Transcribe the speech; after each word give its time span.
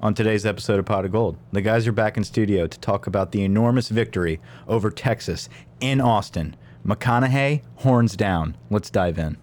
on 0.00 0.14
today's 0.14 0.46
episode 0.46 0.78
of 0.78 0.84
Pot 0.84 1.04
of 1.04 1.12
Gold. 1.12 1.36
The 1.52 1.60
guys 1.60 1.86
are 1.88 1.92
back 1.92 2.16
in 2.16 2.22
studio 2.22 2.66
to 2.68 2.78
talk 2.78 3.06
about 3.06 3.32
the 3.32 3.42
enormous 3.42 3.88
victory 3.88 4.40
over 4.68 4.90
Texas 4.90 5.48
in 5.80 6.00
Austin. 6.00 6.54
McConaughey, 6.86 7.62
horns 7.76 8.16
down. 8.16 8.56
Let's 8.70 8.90
dive 8.90 9.18
in. 9.18 9.36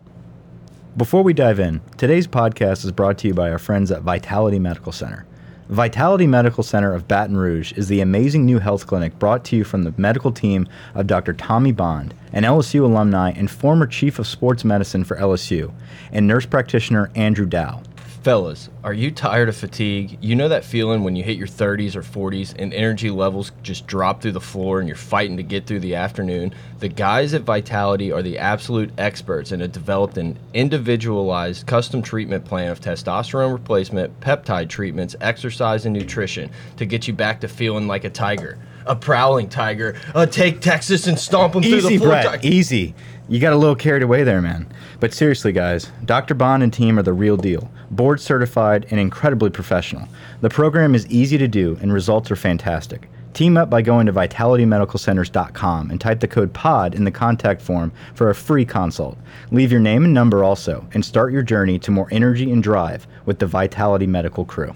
Before 0.96 1.24
we 1.24 1.34
dive 1.34 1.60
in, 1.60 1.82
today's 1.98 2.26
podcast 2.26 2.86
is 2.86 2.92
brought 2.94 3.18
to 3.20 3.28
you 3.28 3.34
by 3.34 3.52
our 3.52 3.60
friends 3.60 3.92
at 3.92 4.04
Vitality 4.04 4.58
Medical 4.58 4.94
Center. 4.94 5.26
Vitality 5.68 6.28
Medical 6.28 6.64
Center 6.64 6.94
of 6.94 7.08
Baton 7.08 7.36
Rouge 7.36 7.74
is 7.74 7.90
the 7.90 8.00
amazing 8.00 8.46
new 8.46 8.60
health 8.60 8.88
clinic 8.88 9.18
brought 9.20 9.44
to 9.46 9.58
you 9.58 9.66
from 9.66 9.84
the 9.84 9.94
medical 9.98 10.32
team 10.32 10.70
of 10.94 11.08
Dr. 11.08 11.34
Tommy 11.34 11.74
Bond, 11.74 12.14
an 12.32 12.44
LSU 12.44 12.84
alumni 12.84 13.32
and 13.32 13.52
former 13.52 13.88
chief 13.88 14.20
of 14.20 14.28
sports 14.28 14.64
medicine 14.64 15.04
for 15.04 15.18
LSU, 15.18 15.74
and 16.14 16.28
nurse 16.28 16.46
practitioner 16.46 17.12
Andrew 17.16 17.46
Dow. 17.46 17.82
Fellas, 18.26 18.70
are 18.84 18.92
you 18.92 19.12
tired 19.12 19.50
of 19.50 19.56
fatigue? 19.56 20.18
You 20.20 20.34
know 20.34 20.50
that 20.50 20.66
feeling 20.66 21.04
when 21.04 21.16
you 21.16 21.24
hit 21.24 21.38
your 21.38 21.46
30s 21.46 21.96
or 21.96 22.02
40s 22.02 22.56
and 22.58 22.74
energy 22.74 23.12
levels 23.12 23.52
just 23.62 23.86
drop 23.86 24.20
through 24.20 24.32
the 24.32 24.42
floor 24.42 24.80
and 24.80 24.88
you're 24.88 24.98
fighting 24.98 25.38
to 25.38 25.44
get 25.44 25.68
through 25.68 25.82
the 25.82 25.94
afternoon? 25.94 26.52
The 26.80 26.88
guys 26.88 27.36
at 27.36 27.44
Vitality 27.44 28.12
are 28.12 28.24
the 28.24 28.40
absolute 28.40 28.92
experts 28.98 29.52
and 29.52 29.62
have 29.62 29.74
developed 29.74 30.18
an 30.18 30.40
individualized 30.56 31.68
custom 31.68 32.02
treatment 32.02 32.46
plan 32.46 32.72
of 32.72 32.82
testosterone 32.82 33.54
replacement, 33.54 34.20
peptide 34.22 34.70
treatments, 34.70 35.16
exercise, 35.22 35.86
and 35.86 35.94
nutrition 35.94 36.50
to 36.78 36.88
get 36.88 37.08
you 37.08 37.14
back 37.14 37.42
to 37.42 37.48
feeling 37.48 37.86
like 37.86 38.06
a 38.06 38.10
tiger. 38.10 38.58
A 38.88 38.96
prowling 38.96 39.50
tiger. 39.50 39.96
Uh, 40.16 40.26
take 40.26 40.62
Texas 40.62 41.06
and 41.06 41.20
stomp 41.20 41.54
them 41.54 41.64
through 41.64 41.82
the 41.82 41.98
floor. 41.98 42.10
Brett. 42.10 42.46
Easy. 42.46 42.96
You 43.28 43.40
got 43.40 43.54
a 43.54 43.58
little 43.58 43.76
carried 43.76 44.04
away 44.04 44.24
there, 44.24 44.40
man. 44.40 44.72
But 45.00 45.12
seriously, 45.12 45.52
guys, 45.52 45.92
Dr. 46.06 46.36
Bond 46.36 46.62
and 46.62 46.72
team 46.72 47.00
are 47.00 47.04
the 47.04 47.12
real 47.12 47.38
deal. 47.38 47.72
Board 47.90 48.22
certified 48.22 48.86
and 48.92 49.00
incredibly 49.00 49.50
professional. 49.50 50.08
The 50.42 50.50
program 50.50 50.94
is 50.94 51.08
easy 51.08 51.40
to 51.40 51.48
do 51.48 51.76
and 51.82 51.92
results 51.92 52.30
are 52.30 52.36
fantastic. 52.36 53.10
Team 53.34 53.58
up 53.58 53.68
by 53.68 53.82
going 53.82 54.06
to 54.06 54.14
vitalitymedicalcenters.com 54.14 55.90
and 55.90 56.00
type 56.00 56.20
the 56.20 56.28
code 56.28 56.54
POD 56.54 56.94
in 56.94 57.04
the 57.04 57.12
contact 57.12 57.64
form 57.64 57.92
for 58.14 58.30
a 58.30 58.36
free 58.36 58.64
consult. 58.64 59.18
Leave 59.52 59.72
your 59.72 59.82
name 59.82 60.06
and 60.06 60.14
number 60.14 60.44
also, 60.44 60.88
and 60.94 61.04
start 61.04 61.34
your 61.34 61.42
journey 61.42 61.80
to 61.80 61.92
more 61.92 62.08
energy 62.12 62.52
and 62.52 62.62
drive 62.62 63.08
with 63.26 63.40
the 63.40 63.48
Vitality 63.48 64.08
Medical 64.08 64.46
crew. 64.46 64.76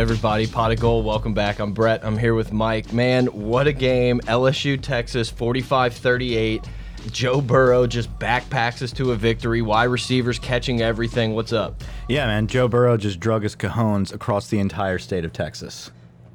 Everybody, 0.00 0.46
pot 0.46 0.72
of 0.72 0.80
gold. 0.80 1.04
Welcome 1.04 1.34
back. 1.34 1.58
I'm 1.58 1.74
Brett. 1.74 2.02
I'm 2.02 2.16
here 2.16 2.34
with 2.34 2.54
Mike. 2.54 2.90
Man, 2.90 3.26
what 3.26 3.66
a 3.66 3.72
game! 3.72 4.18
LSU, 4.20 4.80
Texas, 4.80 5.30
45-38. 5.30 6.66
Joe 7.10 7.42
Burrow 7.42 7.86
just 7.86 8.10
backpacks 8.18 8.80
us 8.80 8.92
to 8.92 9.12
a 9.12 9.16
victory. 9.16 9.60
Wide 9.60 9.84
receivers 9.84 10.38
catching 10.38 10.80
everything. 10.80 11.34
What's 11.34 11.52
up? 11.52 11.84
Yeah, 12.08 12.26
man. 12.26 12.46
Joe 12.46 12.66
Burrow 12.66 12.96
just 12.96 13.20
drug 13.20 13.42
his 13.42 13.54
cajones 13.54 14.10
across 14.10 14.48
the 14.48 14.58
entire 14.58 14.98
state 14.98 15.26
of 15.26 15.34
Texas. 15.34 15.90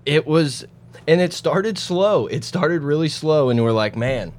It 0.06 0.28
was, 0.28 0.64
and 1.08 1.20
it 1.20 1.34
started 1.34 1.80
slow. 1.80 2.28
It 2.28 2.44
started 2.44 2.84
really 2.84 3.10
slow, 3.10 3.50
and 3.50 3.64
we're 3.64 3.72
like, 3.72 3.96
man, 3.96 4.32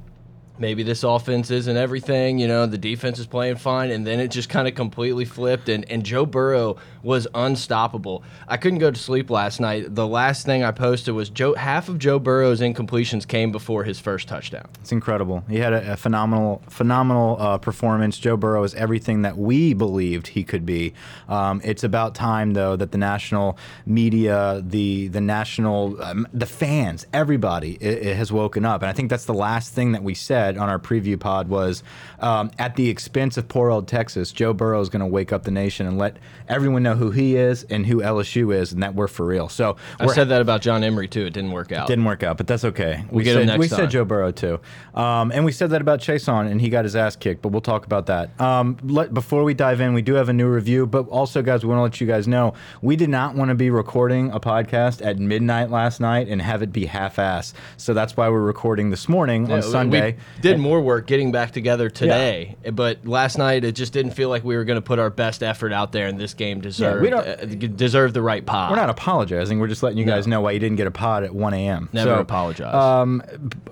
maybe 0.58 0.82
this 0.82 1.02
offense 1.02 1.50
isn't 1.50 1.76
everything. 1.76 2.38
You 2.38 2.48
know, 2.48 2.66
the 2.66 2.78
defense 2.78 3.18
is 3.18 3.26
playing 3.26 3.56
fine, 3.56 3.90
and 3.90 4.06
then 4.06 4.20
it 4.20 4.28
just 4.28 4.48
kind 4.48 4.68
of 4.68 4.74
completely 4.74 5.24
flipped. 5.24 5.68
And 5.68 5.90
and 5.90 6.04
Joe 6.04 6.26
Burrow 6.26 6.76
was 7.02 7.26
unstoppable. 7.34 8.22
I 8.48 8.56
couldn't 8.56 8.78
go 8.78 8.90
to 8.90 8.98
sleep 8.98 9.30
last 9.30 9.60
night. 9.60 9.94
The 9.94 10.06
last 10.06 10.46
thing 10.46 10.64
I 10.64 10.70
posted 10.70 11.14
was 11.14 11.28
Joe. 11.30 11.54
Half 11.54 11.88
of 11.88 11.98
Joe 11.98 12.18
Burrow's 12.18 12.60
incompletions 12.60 13.26
came 13.26 13.52
before 13.52 13.84
his 13.84 14.00
first 14.00 14.28
touchdown. 14.28 14.68
It's 14.80 14.92
incredible. 14.92 15.44
He 15.48 15.58
had 15.58 15.72
a, 15.72 15.92
a 15.92 15.96
phenomenal, 15.96 16.62
phenomenal 16.68 17.36
uh, 17.38 17.58
performance. 17.58 18.18
Joe 18.18 18.36
Burrow 18.36 18.64
is 18.64 18.74
everything 18.74 19.22
that 19.22 19.36
we 19.36 19.74
believed 19.74 20.28
he 20.28 20.44
could 20.44 20.66
be. 20.66 20.94
Um, 21.28 21.60
it's 21.64 21.84
about 21.84 22.14
time, 22.14 22.52
though, 22.52 22.76
that 22.76 22.92
the 22.92 22.98
national 22.98 23.58
media, 23.84 24.62
the 24.64 25.08
the 25.08 25.20
national, 25.20 26.02
um, 26.02 26.26
the 26.32 26.46
fans, 26.46 27.06
everybody 27.12 27.78
i 27.82 28.10
i 28.10 28.14
has 28.14 28.32
woken 28.32 28.64
up. 28.64 28.82
And 28.82 28.88
I 28.88 28.92
think 28.92 29.10
that's 29.10 29.26
the 29.26 29.34
last 29.34 29.72
thing 29.72 29.92
that 29.92 30.02
we 30.02 30.14
said 30.14 30.45
on 30.56 30.68
our 30.68 30.78
preview 30.78 31.18
pod 31.18 31.48
was, 31.48 31.82
um, 32.20 32.50
at 32.58 32.76
the 32.76 32.88
expense 32.88 33.36
of 33.36 33.48
poor 33.48 33.70
old 33.70 33.88
Texas, 33.88 34.32
Joe 34.32 34.52
Burrow 34.52 34.80
is 34.80 34.88
going 34.88 35.00
to 35.00 35.06
wake 35.06 35.32
up 35.32 35.44
the 35.44 35.50
nation 35.50 35.86
and 35.86 35.98
let 35.98 36.18
everyone 36.48 36.82
know 36.82 36.94
who 36.94 37.10
he 37.10 37.36
is 37.36 37.64
and 37.64 37.86
who 37.86 38.00
LSU 38.00 38.54
is, 38.54 38.72
and 38.72 38.82
that 38.82 38.94
we're 38.94 39.08
for 39.08 39.26
real. 39.26 39.48
So 39.48 39.76
I 39.98 40.06
said 40.08 40.28
that 40.28 40.40
about 40.42 40.60
John 40.60 40.84
Emery 40.84 41.08
too. 41.08 41.26
It 41.26 41.32
didn't 41.32 41.52
work 41.52 41.72
out. 41.72 41.86
didn't 41.88 42.04
work 42.04 42.22
out, 42.22 42.36
but 42.36 42.46
that's 42.46 42.64
okay. 42.64 43.04
We'll 43.10 43.24
get 43.24 43.36
him 43.36 43.42
said, 43.42 43.46
next 43.46 43.58
we 43.58 43.68
time. 43.68 43.78
said 43.78 43.90
Joe 43.90 44.04
Burrow 44.04 44.30
too, 44.32 44.60
um, 44.94 45.32
and 45.32 45.44
we 45.44 45.52
said 45.52 45.70
that 45.70 45.80
about 45.80 46.00
Chaisson, 46.00 46.46
and 46.46 46.60
he 46.60 46.68
got 46.68 46.84
his 46.84 46.94
ass 46.96 47.16
kicked. 47.16 47.42
But 47.42 47.48
we'll 47.52 47.60
talk 47.60 47.86
about 47.86 48.06
that. 48.06 48.38
Um, 48.40 48.76
let, 48.84 49.12
before 49.14 49.44
we 49.44 49.54
dive 49.54 49.80
in, 49.80 49.94
we 49.94 50.02
do 50.02 50.14
have 50.14 50.28
a 50.28 50.32
new 50.32 50.48
review, 50.48 50.86
but 50.86 51.08
also, 51.08 51.42
guys, 51.42 51.64
we 51.64 51.68
want 51.70 51.78
to 51.78 51.82
let 51.82 52.00
you 52.00 52.06
guys 52.06 52.28
know 52.28 52.54
we 52.82 52.96
did 52.96 53.08
not 53.08 53.34
want 53.34 53.48
to 53.48 53.54
be 53.54 53.70
recording 53.70 54.30
a 54.30 54.40
podcast 54.40 55.04
at 55.04 55.18
midnight 55.18 55.70
last 55.70 56.00
night 56.00 56.28
and 56.28 56.42
have 56.42 56.62
it 56.62 56.72
be 56.72 56.86
half-ass. 56.86 57.54
So 57.76 57.94
that's 57.94 58.16
why 58.16 58.28
we're 58.28 58.40
recording 58.40 58.90
this 58.90 59.08
morning 59.08 59.46
Yeah, 59.46 59.56
on 59.56 59.62
Sunday. 59.62 60.16
We 60.35 60.35
did 60.40 60.58
more 60.58 60.80
work 60.80 61.06
getting 61.06 61.32
back 61.32 61.52
together 61.52 61.88
today, 61.90 62.56
but 62.72 63.06
last 63.06 63.38
night 63.38 63.64
it 63.64 63.72
just 63.72 63.92
didn't 63.92 64.12
feel 64.12 64.28
like 64.28 64.44
we 64.44 64.56
were 64.56 64.64
going 64.64 64.76
to 64.76 64.82
put 64.82 64.98
our 64.98 65.10
best 65.10 65.42
effort 65.42 65.72
out 65.72 65.92
there, 65.92 66.06
and 66.06 66.18
this 66.18 66.34
game 66.34 66.60
deserved 66.60 67.02
we 67.02 67.10
don't- 67.10 67.26
uh, 67.26 67.66
deserved 67.76 68.14
the 68.14 68.22
right 68.22 68.44
pod. 68.44 68.70
We're 68.70 68.76
not 68.76 68.90
apologizing. 68.90 69.58
We're 69.58 69.68
just 69.68 69.82
letting 69.82 69.98
you 69.98 70.04
guys 70.04 70.26
know 70.26 70.40
why 70.40 70.52
you 70.52 70.58
didn't 70.58 70.76
get 70.76 70.86
a 70.86 70.90
pod 70.90 71.24
at 71.24 71.34
1 71.34 71.54
a.m. 71.54 71.88
Never 71.92 72.10
So, 72.10 72.20
apologize. 72.20 72.74
Um, 72.74 73.22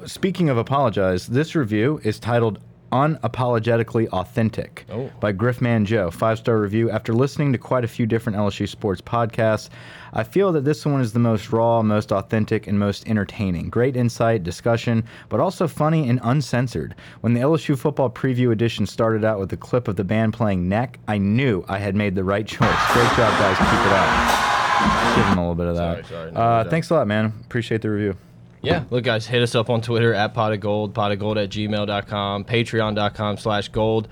speaking 0.06 0.48
of 0.48 0.56
apologize, 0.58 1.26
this 1.26 1.54
review 1.54 2.00
is 2.04 2.18
titled 2.18 2.58
Unapologetically 2.94 4.06
Authentic 4.10 4.86
Oh. 4.88 5.10
by 5.18 5.32
Griffman 5.32 5.84
Joe. 5.84 6.12
Five 6.12 6.38
star 6.38 6.58
review. 6.60 6.90
After 6.90 7.12
listening 7.12 7.50
to 7.52 7.58
quite 7.58 7.82
a 7.84 7.88
few 7.88 8.06
different 8.06 8.38
LSU 8.38 8.68
sports 8.68 9.00
podcasts, 9.00 9.68
I 10.12 10.22
feel 10.22 10.52
that 10.52 10.64
this 10.64 10.86
one 10.86 11.00
is 11.00 11.12
the 11.12 11.18
most 11.18 11.50
raw, 11.52 11.82
most 11.82 12.12
authentic, 12.12 12.68
and 12.68 12.78
most 12.78 13.08
entertaining. 13.08 13.68
Great 13.68 13.96
insight, 13.96 14.44
discussion, 14.44 15.02
but 15.28 15.40
also 15.40 15.66
funny 15.66 16.08
and 16.08 16.20
uncensored. 16.22 16.94
When 17.20 17.34
the 17.34 17.40
LSU 17.40 17.76
football 17.76 18.10
preview 18.10 18.52
edition 18.52 18.86
started 18.86 19.24
out 19.24 19.40
with 19.40 19.52
a 19.52 19.56
clip 19.56 19.88
of 19.88 19.96
the 19.96 20.04
band 20.04 20.32
playing 20.32 20.68
Neck, 20.68 21.00
I 21.08 21.18
knew 21.18 21.64
I 21.68 21.78
had 21.78 21.96
made 21.96 22.14
the 22.14 22.22
right 22.24 22.46
choice. 22.46 22.92
Great 22.92 23.08
job, 23.16 23.32
guys. 23.40 23.58
Keep 23.58 23.86
it 23.86 23.92
up. 23.92 25.16
Give 25.16 25.26
him 25.26 25.38
a 25.38 25.40
little 25.40 25.54
bit 25.56 25.66
of 25.66 25.76
that. 25.76 26.06
Sorry, 26.06 26.30
sorry. 26.30 26.32
No, 26.32 26.40
uh, 26.40 26.64
thanks 26.70 26.90
a 26.90 26.94
lot, 26.94 27.08
man. 27.08 27.32
Appreciate 27.44 27.82
the 27.82 27.90
review. 27.90 28.16
Yeah, 28.64 28.84
look, 28.90 29.04
guys, 29.04 29.26
hit 29.26 29.42
us 29.42 29.54
up 29.54 29.70
on 29.70 29.80
Twitter 29.80 30.14
at 30.14 30.34
pot 30.34 30.52
of 30.52 30.60
gold, 30.60 30.94
pot 30.94 31.12
of 31.12 31.18
gold 31.18 31.38
at 31.38 31.50
gmail.com, 31.50 32.44
patreon.com 32.44 33.36
slash 33.38 33.68
gold. 33.68 34.08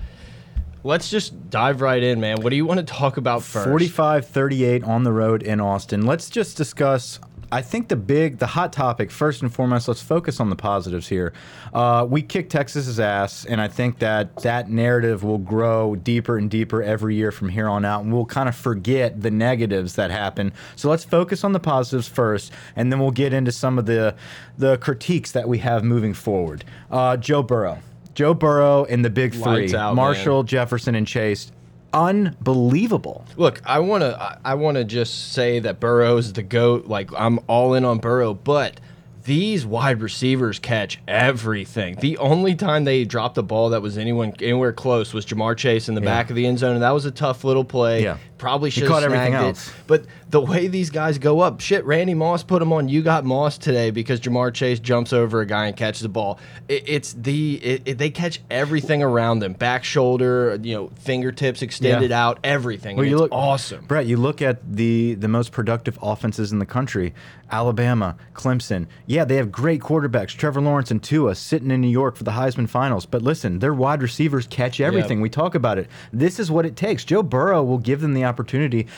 Let's 0.85 1.09
just 1.09 1.49
dive 1.49 1.79
right 1.79 2.03
in, 2.03 2.19
man. 2.19 2.41
What 2.41 2.49
do 2.49 2.57
you 2.57 2.65
want 2.65 2.79
to 2.79 2.85
talk 2.85 3.15
about 3.17 3.41
first? 3.41 3.69
45 3.69 4.27
38 4.27 4.83
on 4.83 5.03
the 5.03 5.13
road 5.13 5.41
in 5.41 5.61
Austin. 5.61 6.05
Let's 6.05 6.29
just 6.29 6.57
discuss. 6.57 7.19
I 7.53 7.61
think 7.61 7.87
the 7.87 7.95
big, 7.95 8.39
the 8.39 8.47
hot 8.47 8.73
topic, 8.73 9.11
first 9.11 9.43
and 9.43 9.53
foremost, 9.53 9.87
let's 9.87 10.01
focus 10.01 10.39
on 10.39 10.49
the 10.49 10.55
positives 10.55 11.07
here. 11.07 11.33
Uh, 11.71 12.03
we 12.09 12.23
kicked 12.23 12.51
Texas's 12.51 12.99
ass, 12.99 13.45
and 13.45 13.61
I 13.61 13.67
think 13.67 13.99
that 13.99 14.37
that 14.37 14.71
narrative 14.71 15.23
will 15.23 15.37
grow 15.37 15.95
deeper 15.95 16.35
and 16.39 16.49
deeper 16.49 16.81
every 16.81 17.13
year 17.13 17.31
from 17.31 17.49
here 17.49 17.67
on 17.67 17.85
out, 17.85 18.03
and 18.03 18.11
we'll 18.11 18.25
kind 18.25 18.49
of 18.49 18.55
forget 18.55 19.21
the 19.21 19.29
negatives 19.29 19.93
that 19.97 20.09
happen. 20.09 20.51
So 20.75 20.89
let's 20.89 21.03
focus 21.03 21.43
on 21.43 21.51
the 21.51 21.59
positives 21.59 22.07
first, 22.07 22.51
and 22.75 22.91
then 22.91 22.99
we'll 22.99 23.11
get 23.11 23.33
into 23.33 23.51
some 23.51 23.77
of 23.77 23.85
the 23.85 24.15
the 24.57 24.77
critiques 24.77 25.31
that 25.33 25.47
we 25.47 25.59
have 25.59 25.83
moving 25.83 26.15
forward. 26.15 26.65
Uh, 26.89 27.17
Joe 27.17 27.43
Burrow. 27.43 27.77
Joe 28.15 28.33
Burrow 28.33 28.85
and 28.85 29.05
the 29.05 29.11
big 29.11 29.33
three 29.33 29.75
out, 29.75 29.95
Marshall, 29.95 30.41
Jefferson, 30.41 30.95
and 30.95 31.05
Chase. 31.05 31.51
Unbelievable. 31.93 33.23
Look, 33.37 33.61
I 33.65 33.79
want 33.79 34.01
to 34.01 34.39
I, 34.43 34.55
want 34.55 34.77
to 34.77 34.83
just 34.83 35.33
say 35.33 35.59
that 35.59 35.79
Burrow's 35.79 36.33
the 36.33 36.43
goat. 36.43 36.87
Like 36.87 37.11
I'm 37.15 37.39
all 37.47 37.75
in 37.75 37.85
on 37.85 37.99
Burrow, 37.99 38.33
but 38.33 38.79
these 39.25 39.65
wide 39.65 40.01
receivers 40.01 40.59
catch 40.59 40.99
everything. 41.07 41.95
The 41.95 42.17
only 42.17 42.55
time 42.55 42.83
they 42.83 43.05
dropped 43.05 43.35
the 43.35 43.43
ball 43.43 43.69
that 43.69 43.81
was 43.81 43.97
anyone 43.97 44.33
anywhere 44.41 44.73
close 44.73 45.13
was 45.13 45.25
Ja'Marr 45.25 45.55
Chase 45.55 45.87
in 45.87 45.95
the 45.95 46.01
back 46.01 46.29
of 46.29 46.35
the 46.35 46.45
end 46.45 46.59
zone, 46.59 46.73
and 46.73 46.83
that 46.83 46.91
was 46.91 47.05
a 47.05 47.11
tough 47.11 47.43
little 47.43 47.63
play. 47.63 48.03
Yeah. 48.03 48.17
Probably 48.43 48.69
should 48.71 48.83
have 48.83 48.91
caught 48.91 49.03
everything 49.03 49.33
else. 49.35 49.69
it. 49.69 49.73
But 49.87 50.05
the 50.29 50.41
way 50.41 50.67
these 50.67 50.89
guys 50.89 51.17
go 51.17 51.39
up, 51.39 51.61
shit, 51.61 51.85
Randy 51.85 52.13
Moss 52.13 52.43
put 52.43 52.61
him 52.61 52.73
on. 52.73 52.89
You 52.89 53.01
got 53.01 53.23
Moss 53.23 53.57
today 53.57 53.89
because 53.89 54.19
Ja'Marr 54.19 54.53
Chase 54.53 54.81
jumps 54.81 55.13
over 55.13 55.39
a 55.39 55.45
guy 55.45 55.67
and 55.67 55.77
catches 55.77 56.01
the 56.01 56.09
ball. 56.09 56.39
It, 56.67 56.83
it's 56.85 57.13
the 57.13 57.53
it, 57.55 57.97
they 57.97 58.09
catch 58.09 58.41
everything 58.51 59.01
around 59.01 59.39
them, 59.39 59.53
back 59.53 59.85
shoulder, 59.85 60.59
you 60.61 60.75
know, 60.75 60.91
fingertips 60.99 61.61
extended 61.61 62.09
Yeah. 62.09 62.27
out, 62.27 62.39
everything. 62.43 62.97
Well, 62.97 63.05
you 63.05 63.13
it's 63.15 63.21
look 63.21 63.31
awesome. 63.31 63.85
Brett. 63.85 64.07
You 64.07 64.17
look 64.17 64.41
at 64.41 64.59
the 64.75 65.13
the 65.13 65.29
most 65.29 65.53
productive 65.53 65.97
offenses 66.01 66.51
in 66.51 66.59
the 66.59 66.65
country: 66.65 67.13
Alabama, 67.49 68.17
Clemson. 68.33 68.87
Yeah, 69.05 69.23
they 69.23 69.35
have 69.37 69.51
great 69.53 69.79
quarterbacks, 69.79 70.29
Trevor 70.29 70.59
Lawrence 70.59 70.91
and 70.91 71.01
Tua, 71.01 71.35
sitting 71.35 71.71
in 71.71 71.79
New 71.79 71.87
York 71.87 72.17
for 72.17 72.23
the 72.25 72.31
Heisman 72.31 72.67
Finals. 72.67 73.05
But 73.05 73.21
listen, 73.21 73.59
their 73.59 73.73
wide 73.73 74.01
receivers 74.01 74.47
catch 74.47 74.81
everything. 74.81 75.21
We 75.21 75.29
talk 75.29 75.55
about 75.55 75.77
it. 75.77 75.87
This 76.11 76.39
is 76.39 76.51
what 76.51 76.65
it 76.65 76.75
takes. 76.75 77.05
Joe 77.05 77.23
Burrow 77.23 77.63
will 77.63 77.77
give 77.77 78.01
them 78.01 78.13
the 78.13 78.23
opportunity, 78.25 78.32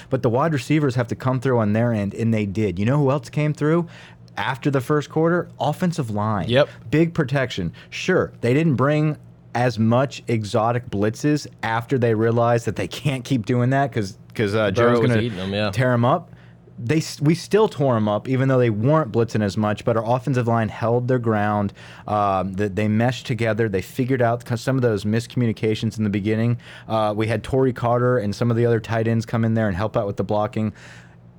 but 0.10 0.24
the 0.24 0.30
wide 0.30 0.54
receivers 0.54 0.96
have 0.96 1.08
to 1.08 1.16
come 1.16 1.40
through 1.40 1.60
on 1.60 1.74
their 1.74 1.94
end, 1.94 2.14
and 2.14 2.34
they 2.34 2.46
did. 2.46 2.80
You 2.80 2.86
know 2.86 2.98
who 2.98 3.12
else 3.12 3.30
came 3.30 3.54
through? 3.54 3.88
After 4.38 4.70
the 4.70 4.82
first 4.82 5.10
quarter, 5.10 5.48
offensive 5.60 6.10
line. 6.12 6.50
Yep. 6.50 6.68
Big 6.92 7.14
protection. 7.14 7.72
Sure, 7.90 8.34
they 8.42 8.54
didn't 8.54 8.76
bring 8.76 9.18
as 9.54 9.80
much 9.80 10.22
exotic 10.28 10.90
blitzes 10.90 11.48
after 11.64 11.98
they 11.98 12.14
realized 12.14 12.66
that 12.66 12.76
they 12.76 12.88
can't 12.88 13.24
keep 13.24 13.46
doing 13.46 13.70
that 13.70 13.90
because 13.90 14.18
because 14.28 14.54
uh, 14.54 14.70
Burrow 14.72 14.96
Joe's 14.98 15.08
going 15.08 15.40
'em, 15.40 15.54
yeah. 15.54 15.66
to 15.68 15.72
tear 15.72 15.92
them 15.92 16.04
up. 16.04 16.32
They 16.78 17.02
we 17.22 17.36
still 17.36 17.70
tore 17.70 17.94
them 17.94 18.10
up 18.10 18.28
even 18.28 18.50
though 18.50 18.60
they 18.60 18.70
weren't 18.70 19.12
blitzing 19.12 19.44
as 19.44 19.56
much. 19.56 19.86
But 19.86 19.96
our 19.98 20.06
offensive 20.06 20.48
line 20.48 20.70
held 20.70 21.08
their 21.08 21.20
ground. 21.20 21.74
Um, 22.08 22.54
that 22.54 22.76
they 22.76 22.88
meshed 22.88 23.26
together. 23.26 23.70
They 23.70 23.82
figured 23.82 24.22
out 24.22 24.48
some 24.60 24.76
of 24.76 24.82
those 24.82 25.04
miscommunications 25.04 25.98
in 25.98 26.04
the 26.04 26.10
beginning. 26.10 26.58
Uh, 26.88 27.14
we 27.16 27.28
had 27.28 27.44
Torrey 27.44 27.74
Carter 27.74 28.18
and 28.18 28.36
some 28.36 28.52
of 28.52 28.58
the 28.58 28.66
other 28.66 28.80
tight 28.80 29.08
ends 29.08 29.26
come 29.26 29.46
in 29.46 29.54
there 29.54 29.68
and 29.68 29.76
help 29.76 29.98
out 29.98 30.08
with 30.08 30.18
the 30.18 30.24
blocking. 30.24 30.74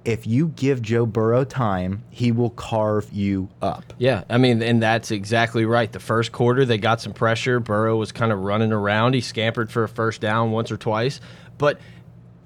If 0.05 0.25
you 0.25 0.49
give 0.49 0.83
Joe 0.83 1.05
Burrow 1.05 1.43
time, 1.45 2.05
he 2.11 2.31
will 2.31 2.51
carve 2.51 3.13
you 3.13 3.49
up. 3.61 3.93
Yeah, 3.99 4.23
I 4.31 4.39
mean, 4.39 4.63
and 4.63 4.81
that's 4.81 5.11
exactly 5.11 5.65
right. 5.65 5.91
The 5.91 5.99
first 5.99 6.31
quarter, 6.31 6.65
they 6.65 6.79
got 6.79 7.01
some 7.01 7.13
pressure. 7.13 7.59
Burrow 7.59 7.97
was 7.97 8.13
kind 8.13 8.31
of 8.31 8.39
running 8.39 8.71
around. 8.71 9.15
He 9.15 9.21
scampered 9.21 9.69
for 9.69 9.83
a 9.83 9.89
first 9.89 10.21
down 10.21 10.53
once 10.53 10.71
or 10.71 10.77
twice. 10.77 11.21
But 11.59 11.81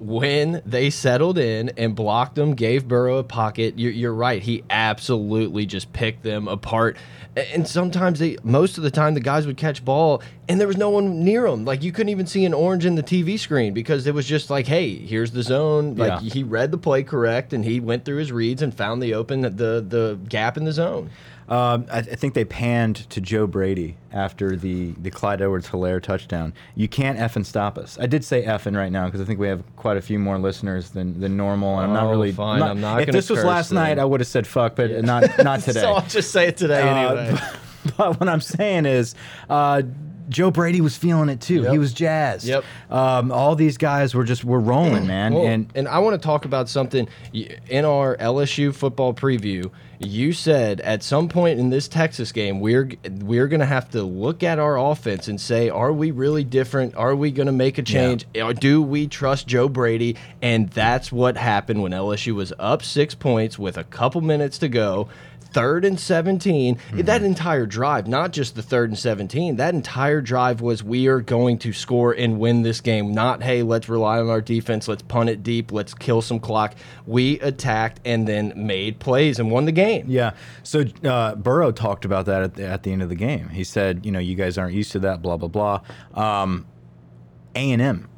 when 0.01 0.63
they 0.65 0.89
settled 0.91 1.37
in 1.39 1.69
and 1.77 1.95
blocked 1.95 2.35
them, 2.35 2.55
gave 2.55 2.89
Burrow 2.89 3.19
a 3.19 3.25
pocket, 3.25 3.79
you're, 3.79 3.93
you're 3.93 4.15
right. 4.15 4.43
He 4.43 4.65
absolutely 4.71 5.67
just 5.67 5.93
picked 5.93 6.23
them 6.23 6.49
apart. 6.49 6.97
And 7.37 7.69
sometimes 7.69 8.19
they, 8.19 8.37
most 8.43 8.77
of 8.79 8.83
the 8.83 8.91
time, 8.91 9.15
the 9.15 9.21
guys 9.21 9.47
would 9.47 9.57
catch 9.59 9.85
ball 9.85 10.23
and 10.49 10.59
there 10.59 10.67
was 10.67 10.77
no 10.79 10.91
one 10.91 11.23
near 11.23 11.49
them. 11.49 11.65
Like 11.65 11.83
you 11.83 11.93
couldn't 11.93 12.09
even 12.09 12.27
see 12.27 12.45
an 12.45 12.55
orange 12.55 12.85
in 12.87 12.95
the 12.97 13.03
TV 13.03 13.39
screen 13.39 13.73
because 13.75 14.07
it 14.07 14.15
was 14.15 14.27
just 14.27 14.51
like, 14.51 14.67
hey, 14.67 14.95
here's 14.97 15.31
the 15.31 15.43
zone. 15.43 15.95
Like 15.97 16.23
Yeah. 16.23 16.29
he 16.31 16.43
read 16.43 16.71
the 16.73 16.79
play 16.79 17.03
correct 17.05 17.53
and 17.53 17.65
he 17.65 17.79
went 17.79 18.05
through 18.05 18.17
his 18.17 18.33
reads 18.33 18.63
and 18.63 18.75
found 18.75 19.03
the 19.03 19.15
open, 19.15 19.43
the 19.43 19.49
the 19.87 20.19
gap 20.29 20.57
in 20.57 20.65
the 20.65 20.73
zone. 20.73 21.11
Um, 21.51 21.87
I, 21.91 21.99
I 21.99 22.03
think 22.03 22.35
they 22.35 22.45
panned 22.45 22.97
to 23.11 23.21
Joe 23.21 23.47
Brady 23.49 23.97
after 24.13 24.55
the 24.57 24.93
the 24.93 25.11
Clyde 25.11 25.43
Edwards 25.43 25.69
Helaire 25.69 26.01
touchdown. 26.01 26.55
You 26.77 26.87
can't 26.89 27.19
effing 27.19 27.45
stop 27.45 27.77
us. 27.77 27.99
I 28.01 28.07
did 28.07 28.25
say 28.25 28.45
effing 28.45 28.77
right 28.77 28.93
now 28.93 29.07
because 29.07 29.21
I 29.21 29.25
think 29.25 29.41
we 29.41 29.49
have 29.49 29.65
quite 29.75 29.97
a 29.97 30.01
few 30.01 30.19
more 30.21 30.39
listeners 30.39 30.91
than, 30.91 31.19
than 31.21 31.37
normal, 31.37 31.81
and 31.81 31.89
I'm 31.89 31.93
not 31.93 32.05
Oh, 32.07 32.11
really. 32.11 32.31
fine. 32.31 32.63
I'm 32.63 32.81
not 32.81 33.03
If 33.03 33.11
this 33.11 33.29
was 33.29 33.43
last 33.45 33.71
then. 33.71 33.77
night, 33.83 33.99
I 33.99 34.05
would 34.05 34.21
have 34.21 34.29
said 34.29 34.47
fuck, 34.47 34.77
but 34.77 34.91
not 35.05 35.25
not 35.43 35.61
today. 35.63 35.81
So 35.81 35.93
I'll 35.95 36.07
just 36.07 36.31
say 36.31 36.47
it 36.47 36.57
today 36.57 36.83
Uh, 36.89 37.15
anyway. 37.17 37.41
but 37.97 38.21
what 38.21 38.29
I'm 38.29 38.41
saying 38.41 38.87
is, 38.87 39.17
uh, 39.49 39.83
Joe 40.31 40.51
Brady 40.51 40.81
was 40.81 40.97
feeling 40.97 41.29
it 41.29 41.41
too. 41.41 41.63
Yep. 41.63 41.73
He 41.73 41.79
was 41.79 41.93
jazzed. 41.93 42.47
Yep. 42.47 42.65
Um, 42.89 43.31
all 43.33 43.57
these 43.57 43.77
guys 43.77 44.15
were 44.15 44.25
just 44.25 44.45
were 44.45 44.61
rolling, 44.61 45.07
man. 45.09 45.35
Well, 45.35 45.47
and 45.47 45.71
and 45.75 45.89
I 45.89 45.99
want 45.99 46.21
to 46.21 46.25
talk 46.25 46.45
about 46.45 46.69
something 46.69 47.09
in 47.33 47.85
our 47.85 48.17
LSU 48.17 48.75
football 48.75 49.13
preview. 49.13 49.71
You 50.03 50.33
said 50.33 50.81
at 50.81 51.03
some 51.03 51.29
point 51.29 51.61
in 51.61 51.69
this 51.69 51.87
Texas 51.87 52.33
game, 52.33 52.61
we're 52.61 52.91
we're 53.21 53.49
going 53.49 53.61
to 53.61 53.67
have 53.67 53.91
to 53.91 54.03
look 54.03 54.43
at 54.43 54.59
our 54.59 54.79
offense 54.79 55.29
and 55.29 55.39
say, 55.39 55.69
are 55.69 55.93
we 55.93 56.11
really 56.11 56.43
different? 56.43 56.95
Are 56.97 57.15
we 57.15 57.31
going 57.31 57.49
to 57.49 57.53
make 57.53 57.77
a 57.77 57.83
change? 57.83 58.25
Or 58.43 58.55
do 58.55 58.81
we 58.81 59.09
trust 59.09 59.47
Joe 59.47 59.69
Brady? 59.69 60.17
And 60.41 60.71
that's 60.71 61.13
what 61.13 61.37
happened 61.37 61.83
when 61.83 61.93
LSU 61.93 62.35
was 62.35 62.51
up 62.59 62.83
six 62.83 63.15
points 63.15 63.59
with 63.59 63.77
a 63.77 63.85
couple 63.85 64.23
minutes 64.23 64.57
to 64.59 64.69
go. 64.69 65.09
Third 65.53 65.85
and 65.85 65.99
17. 65.99 66.79
That 66.95 67.23
entire 67.23 67.67
drive, 67.67 68.07
not 68.07 68.33
just 68.33 68.55
the 68.55 68.63
third 68.63 68.91
and 68.91 68.99
17, 68.99 69.57
that 69.57 69.75
entire 69.75 70.21
drive 70.21 70.61
was 70.61 70.83
we 70.83 71.07
are 71.09 71.21
going 71.21 71.59
to 71.59 71.73
score 71.73 72.13
and 72.13 72.39
win 72.39 72.63
this 72.63 72.81
game. 72.81 73.13
Not, 73.13 73.43
hey, 73.43 73.63
let's 73.63 73.89
rely 73.89 74.21
on 74.21 74.29
our 74.29 74.41
defense. 74.41 74.89
Let's 74.89 75.03
punt 75.03 75.29
it 75.29 75.43
deep. 75.43 75.73
Let's 75.73 75.95
kill 75.95 76.23
some 76.23 76.41
clock. 76.41 76.75
We 77.07 77.41
attacked 77.41 78.01
and 78.05 78.27
then 78.27 78.53
made 78.57 78.99
plays 78.99 79.39
and 79.39 79.51
won 79.51 79.65
the 79.65 79.73
game. 79.73 80.07
Yeah. 80.09 80.33
So 80.63 80.85
uh, 81.05 81.35
Burrow 81.35 81.73
talked 81.73 82.05
about 82.05 82.27
that 82.27 82.43
at 82.43 82.55
the, 82.55 82.67
at 82.67 82.83
the 82.83 82.93
end 82.93 83.03
of 83.03 83.09
the 83.09 83.15
game. 83.15 83.49
He 83.49 83.65
said, 83.65 84.07
you 84.07 84.13
know, 84.13 84.19
you 84.19 84.35
guys 84.35 84.59
aren't 84.59 84.75
used 84.75 84.93
to 84.93 85.01
that, 85.01 85.23
blah 85.23 85.37
blah 85.37 85.49
blah. 85.49 85.81
Um, 86.15 86.67
A 87.55 87.73
and 87.73 87.83
M 87.83 88.09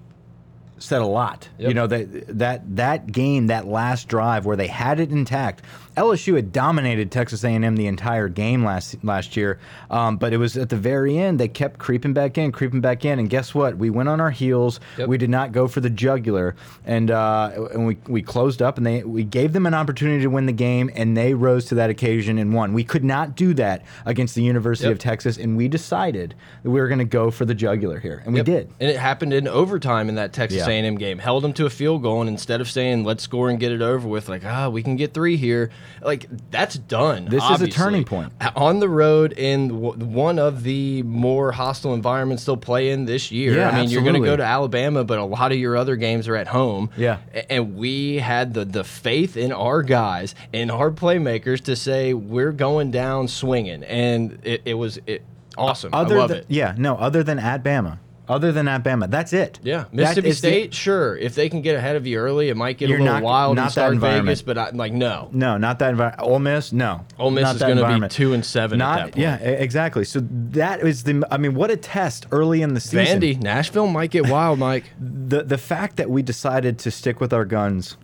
said 0.82 1.00
a 1.00 1.06
lot. 1.06 1.49
You 1.58 1.75
know 1.75 1.87
that 1.87 2.38
that 2.38 2.76
that 2.76 3.11
game, 3.12 3.46
that 3.49 3.67
last 3.67 4.08
drive 4.08 4.44
where 4.44 4.56
they 4.56 4.67
had 4.67 5.00
it 5.00 5.11
intact. 5.11 5.62
LSU 5.96 6.37
had 6.37 6.52
dominated 6.55 7.11
Texas 7.11 7.44
A&M 7.44 7.76
the 7.76 7.87
entire 7.87 8.26
game 8.29 8.64
last 8.64 8.96
last 9.05 9.37
year, 9.37 9.58
um, 9.90 10.17
but 10.17 10.32
it 10.32 10.38
was 10.38 10.56
at 10.56 10.70
the 10.70 10.76
very 10.76 11.19
end 11.19 11.38
they 11.38 11.49
kept 11.49 11.79
creeping 11.79 12.14
back 12.14 12.38
in, 12.38 12.50
creeping 12.50 12.81
back 12.81 13.05
in, 13.05 13.19
and 13.19 13.29
guess 13.29 13.55
what? 13.55 13.76
We 13.76 13.90
went 13.90 14.08
on 14.08 14.19
our 14.19 14.31
heels. 14.31 14.81
Yep. 14.96 15.08
We 15.08 15.19
did 15.19 15.29
not 15.29 15.52
go 15.52 15.69
for 15.69 15.81
the 15.81 15.90
jugular, 15.90 16.56
and 16.87 17.11
uh, 17.11 17.69
and 17.75 17.87
we 17.87 17.99
we 18.06 18.23
closed 18.23 18.62
up, 18.62 18.79
and 18.79 18.87
they 18.87 19.02
we 19.02 19.23
gave 19.23 19.52
them 19.52 19.67
an 19.67 19.75
opportunity 19.75 20.23
to 20.23 20.31
win 20.31 20.46
the 20.46 20.52
game, 20.52 20.90
and 20.94 21.14
they 21.14 21.34
rose 21.34 21.67
to 21.67 21.75
that 21.75 21.90
occasion 21.90 22.38
and 22.38 22.55
won. 22.55 22.73
We 22.73 22.84
could 22.84 23.05
not 23.05 23.37
do 23.37 23.52
that 23.55 23.84
against 24.06 24.34
the 24.34 24.43
University 24.43 24.88
Yep. 24.88 24.93
of 24.94 24.99
Texas, 24.99 25.37
and 25.37 25.58
we 25.58 25.69
decided 25.69 26.34
that 26.62 26.70
we 26.70 26.81
were 26.81 26.88
going 26.88 27.00
to 27.00 27.05
go 27.05 27.31
for 27.31 27.44
the 27.44 27.55
jugular 27.55 28.00
here, 28.00 28.23
and 28.25 28.34
Yep. 28.34 28.46
we 28.46 28.52
did. 28.52 28.70
And 28.81 28.88
it 28.90 28.96
happened 28.96 29.34
in 29.34 29.46
overtime 29.46 30.08
in 30.08 30.14
that 30.14 30.32
Texas 30.32 30.61
Yeah. 30.61 30.64
A&M 30.73 30.97
game. 30.97 31.19
Held 31.19 31.45
them 31.45 31.53
to 31.55 31.67
a 31.67 31.71
field 31.71 32.03
goal, 32.03 32.21
and 32.21 32.29
instead 32.29 32.61
of 32.61 32.71
saying 32.71 33.05
let's 33.05 33.23
score 33.23 33.51
and 33.51 33.61
get 33.61 33.73
it 33.73 33.83
over 33.83 34.09
with, 34.09 34.29
like 34.29 34.45
ah, 34.45 34.69
we 34.69 34.83
can 34.83 34.97
get 34.97 35.15
three 35.15 35.37
here, 35.37 35.71
like 36.01 36.27
that's 36.51 36.75
done. 36.75 37.27
This 37.27 37.45
is 37.51 37.61
a 37.61 37.69
turning 37.69 38.05
point. 38.05 38.33
on 38.57 38.81
the 38.81 38.89
road 38.89 39.33
in 39.33 39.81
one 39.81 40.39
of 40.39 40.63
the 40.63 41.03
more 41.03 41.53
hostile 41.53 41.95
environments 41.95 42.45
they'll 42.45 42.57
play 42.57 42.91
in 42.91 43.05
this 43.05 43.31
year. 43.31 43.57
Yeah, 43.57 43.71
I 43.71 43.81
mean, 43.81 43.91
you're 43.91 44.03
going 44.03 44.21
to 44.21 44.21
go 44.21 44.37
to 44.37 44.45
Alabama, 44.45 45.05
but 45.05 45.19
a 45.19 45.25
lot 45.25 45.53
of 45.53 45.59
your 45.59 45.77
other 45.77 45.97
games 45.97 46.29
are 46.29 46.37
at 46.37 46.49
home. 46.49 46.91
Yeah. 46.97 47.19
And 47.49 47.77
we 47.77 48.17
had 48.17 48.55
the 48.55 48.65
the 48.65 48.85
faith 48.85 49.37
in 49.37 49.53
our 49.53 49.83
guys 49.83 50.35
and 50.53 50.71
our 50.71 50.91
playmakers 50.91 51.63
to 51.65 51.77
say 51.77 52.15
we're 52.15 52.53
going 52.53 52.91
down 52.91 53.29
swinging, 53.29 53.85
and 53.85 54.39
it, 54.43 54.63
it 54.65 54.75
was 54.75 54.99
it 55.07 55.25
awesome. 55.57 55.93
Other 55.93 56.17
I 56.17 56.19
love 56.19 56.29
than, 56.31 56.39
it. 56.39 56.47
Yeah, 56.49 56.75
no, 56.77 56.97
other 56.97 57.23
than 57.23 57.39
at 57.39 57.63
Bama. 57.63 57.99
Other 58.32 58.51
than 58.53 58.67
at 58.69 58.82
Bama. 58.82 59.10
That's 59.10 59.32
it. 59.32 59.60
Yeah, 59.62 59.84
That 59.84 59.93
Mississippi 59.93 60.29
the- 60.31 60.34
State, 60.34 60.74
sure. 60.74 61.17
If 61.17 61.34
they 61.34 61.48
can 61.48 61.60
get 61.62 61.77
ahead 61.77 61.96
of 61.96 62.06
you 62.06 62.19
early, 62.19 62.48
it 62.48 62.56
might 62.56 62.79
get 62.79 62.89
a 62.89 62.93
little 62.93 63.06
not- 63.06 63.22
wild 63.22 63.56
not 63.56 63.62
and 63.62 63.69
that 63.69 63.72
start 63.72 63.93
environment. 63.94 64.27
Vegas. 64.27 64.43
But 64.43 64.58
I, 64.58 64.70
like, 64.70 64.93
no, 64.93 65.29
no, 65.32 65.56
not 65.58 65.79
that 65.81 65.91
environment. 65.91 66.22
Ole 66.29 66.39
Miss, 66.39 66.72
no. 66.72 67.05
Ole 67.19 67.31
Miss 67.31 67.43
Not 67.44 67.56
is 67.56 67.62
going 67.62 67.77
to 67.77 68.01
be 68.01 68.08
two 68.08 68.32
and 68.32 68.44
seven 68.44 68.79
Not 68.79 68.98
at 68.98 69.05
that 69.05 69.12
point. 69.12 69.22
yeah, 69.22 69.36
exactly. 69.36 70.05
So 70.05 70.20
that 70.51 70.81
is 70.81 71.05
the. 71.05 71.22
I 71.31 71.36
mean, 71.36 71.55
what 71.55 71.70
a 71.70 71.77
test 71.77 72.27
early 72.32 72.62
in 72.62 72.74
the 72.74 72.81
season. 72.81 73.20
Vandy, 73.20 73.41
Nashville 73.41 73.86
might 73.86 74.10
get 74.10 74.29
wild, 74.29 74.58
Mike. 74.58 74.84
the 75.01 75.43
the 75.43 75.58
fact 75.58 75.96
that 75.96 76.08
we 76.10 76.22
decided 76.22 76.79
to 76.81 76.91
stick 76.91 77.20
with 77.20 77.32
our 77.32 77.44
guns 77.44 77.96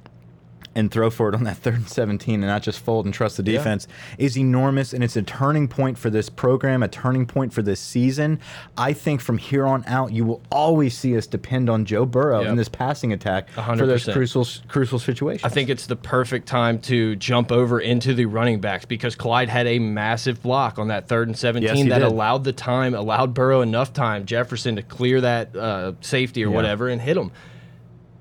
and 0.74 0.90
throw 0.90 1.10
for 1.10 1.28
it 1.28 1.34
on 1.34 1.44
that 1.44 1.56
third 1.56 1.74
and 1.74 1.88
17 1.88 2.34
and 2.34 2.42
not 2.44 2.62
just 2.62 2.78
fold 2.80 3.04
and 3.04 3.14
trust 3.14 3.36
the 3.36 3.42
Yeah. 3.42 3.58
defense 3.58 3.86
is 4.18 4.36
enormous 4.38 4.92
and 4.92 5.02
it's 5.02 5.16
a 5.16 5.22
turning 5.22 5.66
point 5.68 5.98
for 5.98 6.10
this 6.10 6.28
program 6.28 6.82
a 6.82 6.88
turning 6.88 7.26
point 7.26 7.52
for 7.52 7.62
this 7.62 7.80
season 7.80 8.38
i 8.76 8.92
think 8.92 9.20
from 9.20 9.38
here 9.38 9.66
on 9.66 9.82
out 9.86 10.12
you 10.12 10.24
will 10.24 10.42
always 10.52 10.96
see 10.96 11.16
us 11.16 11.26
depend 11.26 11.68
on 11.70 11.84
joe 11.84 12.04
burrow 12.04 12.40
Yep. 12.42 12.50
in 12.50 12.56
this 12.56 12.68
passing 12.68 13.12
attack 13.12 13.48
A 13.56 13.62
hundred 13.62 13.84
for 13.84 13.86
those 13.86 14.04
crucial 14.04 14.46
crucial 14.68 14.98
situations 14.98 15.44
I 15.44 15.48
think 15.54 15.68
it's 15.70 15.86
the 15.86 15.96
perfect 15.96 16.46
time 16.46 16.78
to 16.82 17.16
jump 17.16 17.50
over 17.50 17.80
into 17.80 18.14
the 18.14 18.26
running 18.26 18.60
backs 18.60 18.84
because 18.84 19.14
Clyde 19.14 19.48
had 19.48 19.66
a 19.66 19.78
massive 19.78 20.42
block 20.42 20.78
on 20.78 20.88
that 20.88 21.08
third 21.08 21.28
and 21.28 21.36
17 21.36 21.76
Yes, 21.76 21.88
that 21.88 21.98
did. 22.00 22.06
allowed 22.08 22.44
the 22.44 22.52
time, 22.52 22.94
allowed 22.94 23.34
Burrow 23.34 23.60
enough 23.62 23.92
time, 23.92 24.24
Jefferson 24.26 24.76
to 24.76 24.82
clear 24.82 25.20
that 25.20 25.56
uh, 25.56 25.92
safety 26.00 26.44
or 26.44 26.48
Yeah. 26.50 26.54
whatever 26.56 26.88
and 26.88 27.00
hit 27.00 27.16
him. 27.16 27.30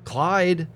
Clyde 0.05 0.67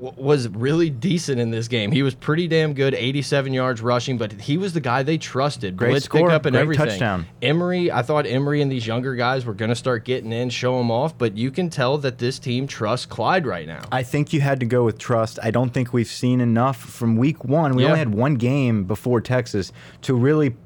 was 0.00 0.48
really 0.48 0.90
decent 0.90 1.40
in 1.40 1.50
this 1.50 1.68
game. 1.68 1.90
He 1.92 2.02
was 2.02 2.14
pretty 2.14 2.46
damn 2.48 2.74
good, 2.74 2.94
87 2.94 3.52
yards 3.52 3.80
rushing, 3.80 4.18
but 4.18 4.32
he 4.32 4.56
was 4.58 4.72
the 4.72 4.80
guy 4.80 5.02
they 5.02 5.18
trusted. 5.18 5.76
Great 5.76 5.90
Blitz 5.90 6.04
score, 6.04 6.28
pickup 6.28 6.46
and 6.46 6.54
great 6.54 6.62
everything. 6.62 6.86
touchdown. 6.86 7.26
Emery, 7.42 7.90
I 7.90 8.02
thought 8.02 8.26
Emery 8.26 8.60
and 8.60 8.70
these 8.70 8.86
younger 8.86 9.14
guys 9.14 9.44
were 9.46 9.54
going 9.54 9.68
to 9.70 9.74
start 9.76 10.04
getting 10.04 10.32
in, 10.32 10.50
show 10.50 10.76
them 10.78 10.90
off, 10.90 11.16
but 11.16 11.36
you 11.36 11.50
can 11.50 11.70
tell 11.70 11.96
that 11.98 12.18
this 12.18 12.38
team 12.38 12.66
trusts 12.66 13.06
Clyde 13.06 13.46
right 13.46 13.66
now. 13.66 13.82
I 13.92 14.02
think 14.02 14.32
you 14.32 14.40
had 14.40 14.60
to 14.60 14.66
go 14.66 14.84
with 14.84 14.98
trust. 14.98 15.38
I 15.42 15.50
don't 15.50 15.70
think 15.70 15.92
we've 15.92 16.06
seen 16.06 16.40
enough 16.40 16.76
from 16.78 17.16
week 17.16 17.44
one. 17.44 17.74
We 17.74 17.82
Yeah. 17.82 17.88
only 17.88 17.98
had 18.00 18.14
one 18.14 18.34
game 18.34 18.84
before 18.84 19.20
Texas 19.20 19.72
to 20.02 20.14
really 20.14 20.56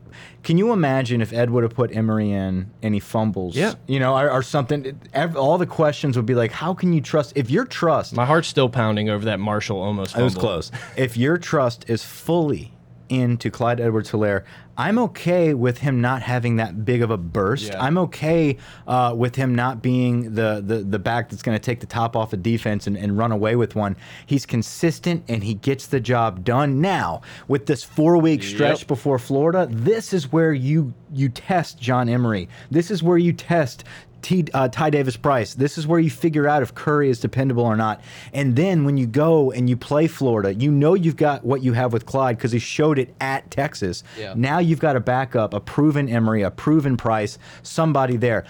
Can 0.43 0.57
you 0.59 0.73
imagine 0.73 1.21
if 1.21 1.33
Ed 1.33 1.51
would 1.51 1.63
have 1.63 1.75
put 1.75 1.95
Emery 1.95 2.31
in 2.31 2.71
and 2.83 2.95
he 2.95 3.01
fumbles? 3.01 3.57
Yeah. 3.57 3.75
You 3.87 3.99
know, 4.01 4.17
or, 4.17 4.31
or 4.31 4.43
something. 4.43 4.99
ev- 5.13 5.37
All 5.37 5.59
the 5.59 5.67
questions 5.67 6.17
would 6.17 6.27
be 6.27 6.35
like, 6.35 6.53
how 6.53 6.75
can 6.75 6.93
you 6.93 7.01
trust? 7.01 7.33
If 7.37 7.51
your 7.51 7.65
trust, 7.65 8.15
My 8.15 8.25
heart's 8.25 8.49
still 8.49 8.69
pounding 8.69 9.09
over 9.11 9.25
that 9.27 9.41
Marshall 9.41 9.81
almost. 9.81 10.17
it 10.17 10.23
was 10.23 10.35
close. 10.35 10.71
if 10.97 11.17
your 11.17 11.39
trust 11.39 11.89
is 11.89 12.03
fully 12.05 12.73
into 13.09 13.51
Clyde 13.51 13.81
Edwards 13.81 14.11
Helaire, 14.11 14.45
I'm 14.79 14.99
okay 15.01 15.53
with 15.55 15.79
him 15.79 16.01
not 16.01 16.23
having 16.23 16.57
that 16.57 16.85
big 16.85 17.03
of 17.03 17.11
a 17.11 17.17
burst. 17.19 17.73
Yeah. 17.73 17.83
I'm 17.83 17.99
okay 17.99 18.57
uh, 18.87 19.13
with 19.17 19.35
him 19.35 19.55
not 19.55 19.83
being 19.83 20.35
the 20.35 20.63
the, 20.65 20.79
the 20.79 20.99
back 21.01 21.29
that's 21.29 21.43
going 21.43 21.57
to 21.59 21.63
take 21.63 21.81
the 21.81 21.87
top 21.87 22.15
off 22.17 22.33
of 22.33 22.43
defense 22.43 22.87
and, 22.87 22.97
and 22.97 23.19
run 23.19 23.33
away 23.33 23.57
with 23.57 23.75
one. 23.75 23.97
He's 24.25 24.47
consistent 24.47 25.25
and 25.29 25.43
he 25.43 25.55
gets 25.55 25.89
the 25.89 25.99
job 26.01 26.45
done. 26.45 26.81
Now, 26.81 27.23
with 27.49 27.67
this 27.67 27.83
four 27.83 28.17
week 28.19 28.43
stretch 28.43 28.81
Yep. 28.83 28.89
before 28.89 29.19
Florida, 29.19 29.67
this 29.71 30.13
is 30.13 30.33
where 30.33 30.53
you 30.53 30.95
you 31.13 31.29
test 31.29 31.79
John 31.81 32.09
Emery. 32.09 32.49
This 32.71 32.91
is 32.91 33.03
where 33.03 33.19
you 33.19 33.33
test 33.33 33.83
T, 34.21 34.45
uh, 34.53 34.69
Ty 34.69 34.91
Davis 34.91 35.17
Price. 35.17 35.55
This 35.55 35.79
is 35.79 35.87
where 35.87 36.01
you 36.01 36.11
figure 36.11 36.49
out 36.49 36.61
if 36.63 36.75
Curry 36.75 37.09
is 37.09 37.21
dependable 37.21 37.63
or 37.65 37.77
not. 37.77 38.01
And 38.33 38.57
then 38.57 38.85
when 38.85 38.97
you 38.97 39.07
go 39.07 39.53
and 39.53 39.71
you 39.71 39.77
play 39.77 40.09
Florida, 40.09 40.53
you 40.53 40.73
know 40.73 40.95
you've 40.95 41.17
got 41.17 41.45
what 41.45 41.63
you 41.63 41.73
have 41.75 41.93
with 41.93 42.05
Clyde 42.05 42.37
because 42.37 42.51
he 42.51 42.59
showed 42.59 42.99
it 42.99 43.15
at 43.21 43.49
Texas. 43.53 44.03
Yeah. 44.19 44.35
Now 44.37 44.59
you've 44.69 44.79
got 44.79 44.97
a 44.97 45.01
backup, 45.01 45.55
a 45.55 45.61
proven 45.61 46.09
Emery, 46.09 46.43
a 46.43 46.51
proven 46.51 46.97
Price, 46.97 47.39
somebody 47.63 48.17
there. 48.17 48.45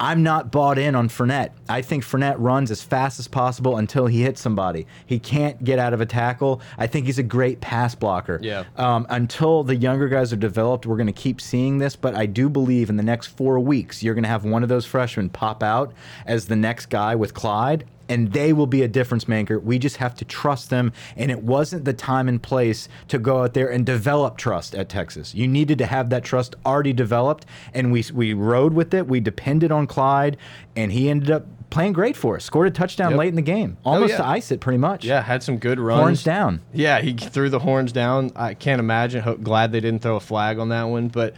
I'm 0.00 0.24
not 0.24 0.50
bought 0.50 0.76
in 0.76 0.96
on 0.96 1.08
Fournette. 1.08 1.50
I 1.68 1.80
think 1.80 2.02
Fournette 2.02 2.34
runs 2.38 2.70
as 2.72 2.82
fast 2.82 3.20
as 3.20 3.28
possible 3.28 3.76
until 3.76 4.06
he 4.06 4.22
hits 4.22 4.40
somebody. 4.40 4.86
He 5.06 5.20
can't 5.20 5.62
get 5.62 5.78
out 5.78 5.94
of 5.94 6.00
a 6.00 6.06
tackle. 6.06 6.60
I 6.76 6.88
think 6.88 7.06
he's 7.06 7.20
a 7.20 7.22
great 7.22 7.60
pass 7.60 7.94
blocker. 7.94 8.40
Yeah. 8.42 8.64
Um, 8.76 9.06
until 9.08 9.62
the 9.62 9.76
younger 9.76 10.08
guys 10.08 10.32
are 10.32 10.36
developed, 10.36 10.84
we're 10.84 10.96
going 10.96 11.06
to 11.06 11.12
keep 11.12 11.40
seeing 11.40 11.78
this. 11.78 11.94
But 11.94 12.16
I 12.16 12.26
do 12.26 12.48
believe 12.48 12.90
in 12.90 12.96
the 12.96 13.04
next 13.04 13.28
four 13.28 13.60
weeks, 13.60 14.02
you're 14.02 14.14
going 14.14 14.24
to 14.24 14.28
have 14.28 14.44
one 14.44 14.64
of 14.64 14.68
those 14.68 14.84
freshmen 14.84 15.28
pop 15.28 15.62
out 15.62 15.94
as 16.26 16.46
the 16.46 16.56
next 16.56 16.86
guy 16.86 17.14
with 17.14 17.32
Clyde, 17.32 17.84
and 18.08 18.32
they 18.32 18.52
will 18.52 18.66
be 18.66 18.82
a 18.82 18.88
difference 18.88 19.26
maker. 19.28 19.58
We 19.58 19.78
just 19.78 19.96
have 19.96 20.14
to 20.16 20.24
trust 20.24 20.70
them. 20.70 20.92
And 21.16 21.30
it 21.30 21.42
wasn't 21.42 21.84
the 21.84 21.92
time 21.92 22.28
and 22.28 22.42
place 22.42 22.88
to 23.08 23.18
go 23.18 23.42
out 23.42 23.54
there 23.54 23.70
and 23.70 23.84
develop 23.86 24.36
trust 24.36 24.74
at 24.74 24.88
Texas. 24.88 25.34
You 25.34 25.48
needed 25.48 25.78
to 25.78 25.86
have 25.86 26.10
that 26.10 26.24
trust 26.24 26.56
already 26.64 26.92
developed, 26.92 27.46
and 27.72 27.92
we 27.92 28.04
we 28.12 28.32
rode 28.34 28.74
with 28.74 28.94
it. 28.94 29.06
We 29.06 29.20
depended 29.20 29.72
on 29.72 29.86
Clyde, 29.86 30.36
and 30.76 30.92
he 30.92 31.08
ended 31.08 31.30
up 31.30 31.46
playing 31.70 31.92
great 31.92 32.16
for 32.16 32.36
us. 32.36 32.44
Scored 32.44 32.68
a 32.68 32.70
touchdown 32.70 33.12
Yep. 33.12 33.18
late 33.18 33.28
in 33.28 33.34
the 33.34 33.42
game, 33.42 33.76
oh, 33.84 33.92
almost 33.94 34.12
yeah. 34.12 34.18
to 34.18 34.26
ice 34.26 34.52
it, 34.52 34.60
pretty 34.60 34.78
much. 34.78 35.04
Yeah, 35.04 35.22
had 35.22 35.42
some 35.42 35.58
good 35.58 35.80
runs. 35.80 36.00
horns 36.00 36.22
down. 36.22 36.60
Yeah, 36.72 37.00
he 37.00 37.14
threw 37.14 37.50
the 37.50 37.58
horns 37.58 37.92
down. 37.92 38.30
I 38.36 38.54
can't 38.54 38.80
imagine. 38.80 39.22
Ho 39.22 39.36
glad 39.36 39.72
they 39.72 39.80
didn't 39.80 40.02
throw 40.02 40.16
a 40.16 40.20
flag 40.20 40.58
on 40.58 40.68
that 40.68 40.84
one, 40.84 41.08
but 41.08 41.34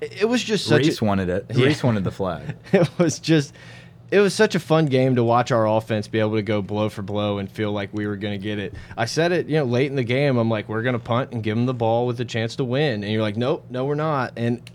it, 0.00 0.22
it 0.22 0.24
was 0.26 0.42
just 0.42 0.66
such. 0.66 0.82
Reese 0.82 1.00
a, 1.00 1.04
wanted 1.04 1.28
it. 1.28 1.46
Yeah. 1.54 1.66
Reese 1.66 1.82
wanted 1.82 2.04
the 2.04 2.10
flag. 2.10 2.56
it 2.72 2.88
was 2.98 3.18
just 3.18 3.54
it 4.10 4.18
was 4.20 4.34
such 4.34 4.54
a 4.54 4.60
fun 4.60 4.86
game 4.86 5.14
to 5.16 5.22
watch 5.22 5.52
our 5.52 5.66
offense 5.68 6.08
be 6.08 6.18
able 6.18 6.34
to 6.34 6.42
go 6.42 6.60
blow 6.62 6.88
for 6.88 7.02
blow 7.02 7.38
and 7.38 7.50
feel 7.50 7.70
like 7.72 7.90
we 7.92 8.06
were 8.06 8.16
going 8.16 8.38
to 8.38 8.42
get 8.42 8.58
it. 8.58 8.74
I 8.96 9.04
said 9.04 9.30
it, 9.32 9.46
you 9.46 9.56
know, 9.56 9.64
late 9.64 9.88
in 9.90 9.96
the 9.96 10.02
game. 10.04 10.36
I'm 10.36 10.48
like, 10.50 10.68
we're 10.68 10.82
going 10.82 10.94
to 10.94 10.98
punt 10.98 11.32
and 11.32 11.42
give 11.42 11.56
them 11.56 11.66
the 11.66 11.74
ball 11.74 12.06
with 12.06 12.20
a 12.20 12.24
chance 12.24 12.56
to 12.56 12.64
win. 12.64 13.04
And 13.04 13.12
you're 13.12 13.22
like, 13.22 13.36
nope, 13.36 13.66
no, 13.70 13.84
we're 13.84 13.94
not. 13.94 14.32
And 14.36 14.68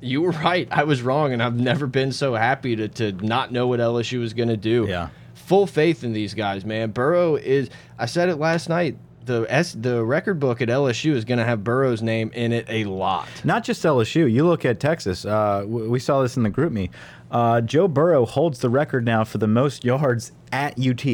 you 0.00 0.22
were 0.22 0.30
right. 0.46 0.68
I 0.70 0.84
was 0.84 1.02
wrong, 1.02 1.32
and 1.32 1.42
I've 1.42 1.56
never 1.58 1.86
been 1.86 2.12
so 2.12 2.34
happy 2.34 2.76
to 2.76 2.88
to 2.88 3.12
not 3.12 3.50
know 3.52 3.66
what 3.66 3.80
LSU 3.80 4.20
was 4.20 4.34
going 4.34 4.48
to 4.48 4.56
do. 4.56 4.86
Yeah. 4.88 5.08
full 5.34 5.66
faith 5.66 6.04
in 6.04 6.12
these 6.12 6.34
guys, 6.34 6.64
man. 6.64 6.90
Burrow 6.92 7.34
is. 7.36 7.70
I 7.98 8.06
said 8.06 8.28
it 8.28 8.36
last 8.36 8.68
night. 8.68 8.96
The 9.26 9.44
S 9.50 9.76
the 9.78 10.02
record 10.02 10.40
book 10.40 10.62
at 10.62 10.68
LSU 10.68 11.12
is 11.12 11.26
going 11.26 11.38
to 11.38 11.44
have 11.44 11.62
Burrow's 11.62 12.00
name 12.02 12.30
in 12.34 12.52
it 12.52 12.64
a 12.68 12.84
lot. 12.84 13.28
Not 13.44 13.62
just 13.64 13.84
LSU. 13.84 14.32
You 14.32 14.46
look 14.46 14.64
at 14.64 14.80
Texas. 14.80 15.26
Uh, 15.26 15.64
we 15.66 15.98
saw 16.00 16.22
this 16.22 16.38
in 16.38 16.42
the 16.42 16.50
group 16.50 16.72
me. 16.72 16.90
Uh, 17.30 17.60
Joe 17.60 17.88
Burrow 17.88 18.24
holds 18.26 18.58
the 18.60 18.68
record 18.70 19.04
now 19.04 19.24
for 19.24 19.38
the 19.38 19.46
most 19.48 19.84
yards 19.84 20.32
at 20.52 20.78
UT 20.78 21.04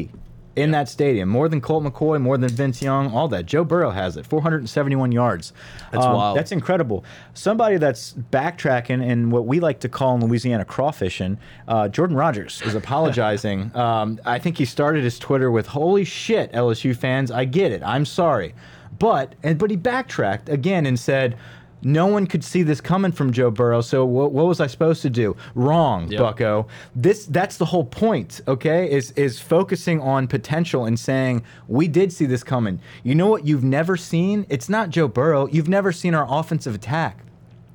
in 0.56 0.70
that 0.70 0.88
stadium. 0.88 1.28
More 1.28 1.50
than 1.50 1.60
Colt 1.60 1.84
McCoy, 1.84 2.18
more 2.18 2.38
than 2.38 2.48
Vince 2.48 2.80
Young, 2.80 3.12
all 3.12 3.28
that. 3.28 3.44
Joe 3.44 3.62
Burrow 3.62 3.90
has 3.90 4.16
it. 4.16 4.24
471 4.24 5.12
yards. 5.12 5.52
That's 5.92 6.06
Um, 6.06 6.14
wild. 6.14 6.36
That's 6.38 6.50
incredible. 6.52 7.04
Somebody 7.34 7.76
that's 7.76 8.14
backtracking 8.32 9.06
and 9.06 9.30
what 9.30 9.46
we 9.46 9.60
like 9.60 9.80
to 9.80 9.88
call 9.90 10.14
in 10.14 10.22
Louisiana 10.26 10.64
crawfishing. 10.64 11.36
Uh, 11.68 11.88
Jordan 11.88 12.16
Rodgers 12.16 12.62
is 12.64 12.74
apologizing. 12.74 13.70
um, 13.76 14.18
I 14.24 14.38
think 14.38 14.56
he 14.56 14.64
started 14.64 15.04
his 15.04 15.18
Twitter 15.18 15.50
with 15.50 15.66
"Holy 15.66 16.04
shit, 16.04 16.50
LSU 16.52 16.96
fans! 16.96 17.30
I 17.30 17.44
get 17.44 17.70
it. 17.72 17.82
I'm 17.84 18.06
sorry." 18.06 18.54
But 18.98 19.34
and 19.42 19.58
but 19.58 19.68
he 19.70 19.76
backtracked 19.76 20.48
again 20.48 20.86
and 20.86 20.98
said. 20.98 21.36
No 21.82 22.06
one 22.06 22.26
could 22.26 22.42
see 22.42 22.62
this 22.62 22.80
coming 22.80 23.12
from 23.12 23.32
Joe 23.32 23.50
Burrow. 23.50 23.80
So 23.80 24.04
what, 24.04 24.32
what 24.32 24.46
was 24.46 24.60
I 24.60 24.66
supposed 24.66 25.02
to 25.02 25.10
do? 25.10 25.36
Wrong, 25.54 26.10
Yep. 26.10 26.20
Bucko. 26.20 26.66
This 26.94 27.26
that's 27.26 27.58
the 27.58 27.66
whole 27.66 27.84
point. 27.84 28.40
Okay, 28.48 28.90
is 28.90 29.10
is 29.12 29.38
focusing 29.40 30.00
on 30.00 30.26
potential 30.26 30.84
and 30.86 30.98
saying 30.98 31.42
we 31.68 31.86
did 31.86 32.12
see 32.12 32.26
this 32.26 32.42
coming. 32.42 32.80
You 33.04 33.14
know 33.14 33.28
what 33.28 33.46
you've 33.46 33.64
never 33.64 33.96
seen? 33.96 34.46
It's 34.48 34.68
not 34.68 34.90
Joe 34.90 35.06
Burrow. 35.08 35.46
You've 35.48 35.68
never 35.68 35.92
seen 35.92 36.14
our 36.14 36.26
offensive 36.28 36.74
attack. 36.74 37.20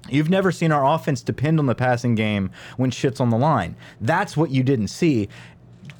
You've 0.09 0.29
never 0.31 0.51
seen 0.51 0.71
our 0.71 0.85
offense 0.85 1.21
depend 1.21 1.59
on 1.59 1.67
the 1.67 1.75
passing 1.75 2.15
game 2.15 2.49
when 2.75 2.91
shit's 2.91 3.21
on 3.21 3.29
the 3.29 3.37
line. 3.37 3.75
That's 4.01 4.35
what 4.35 4.49
you 4.49 4.61
didn't 4.63 4.87
see. 4.89 5.29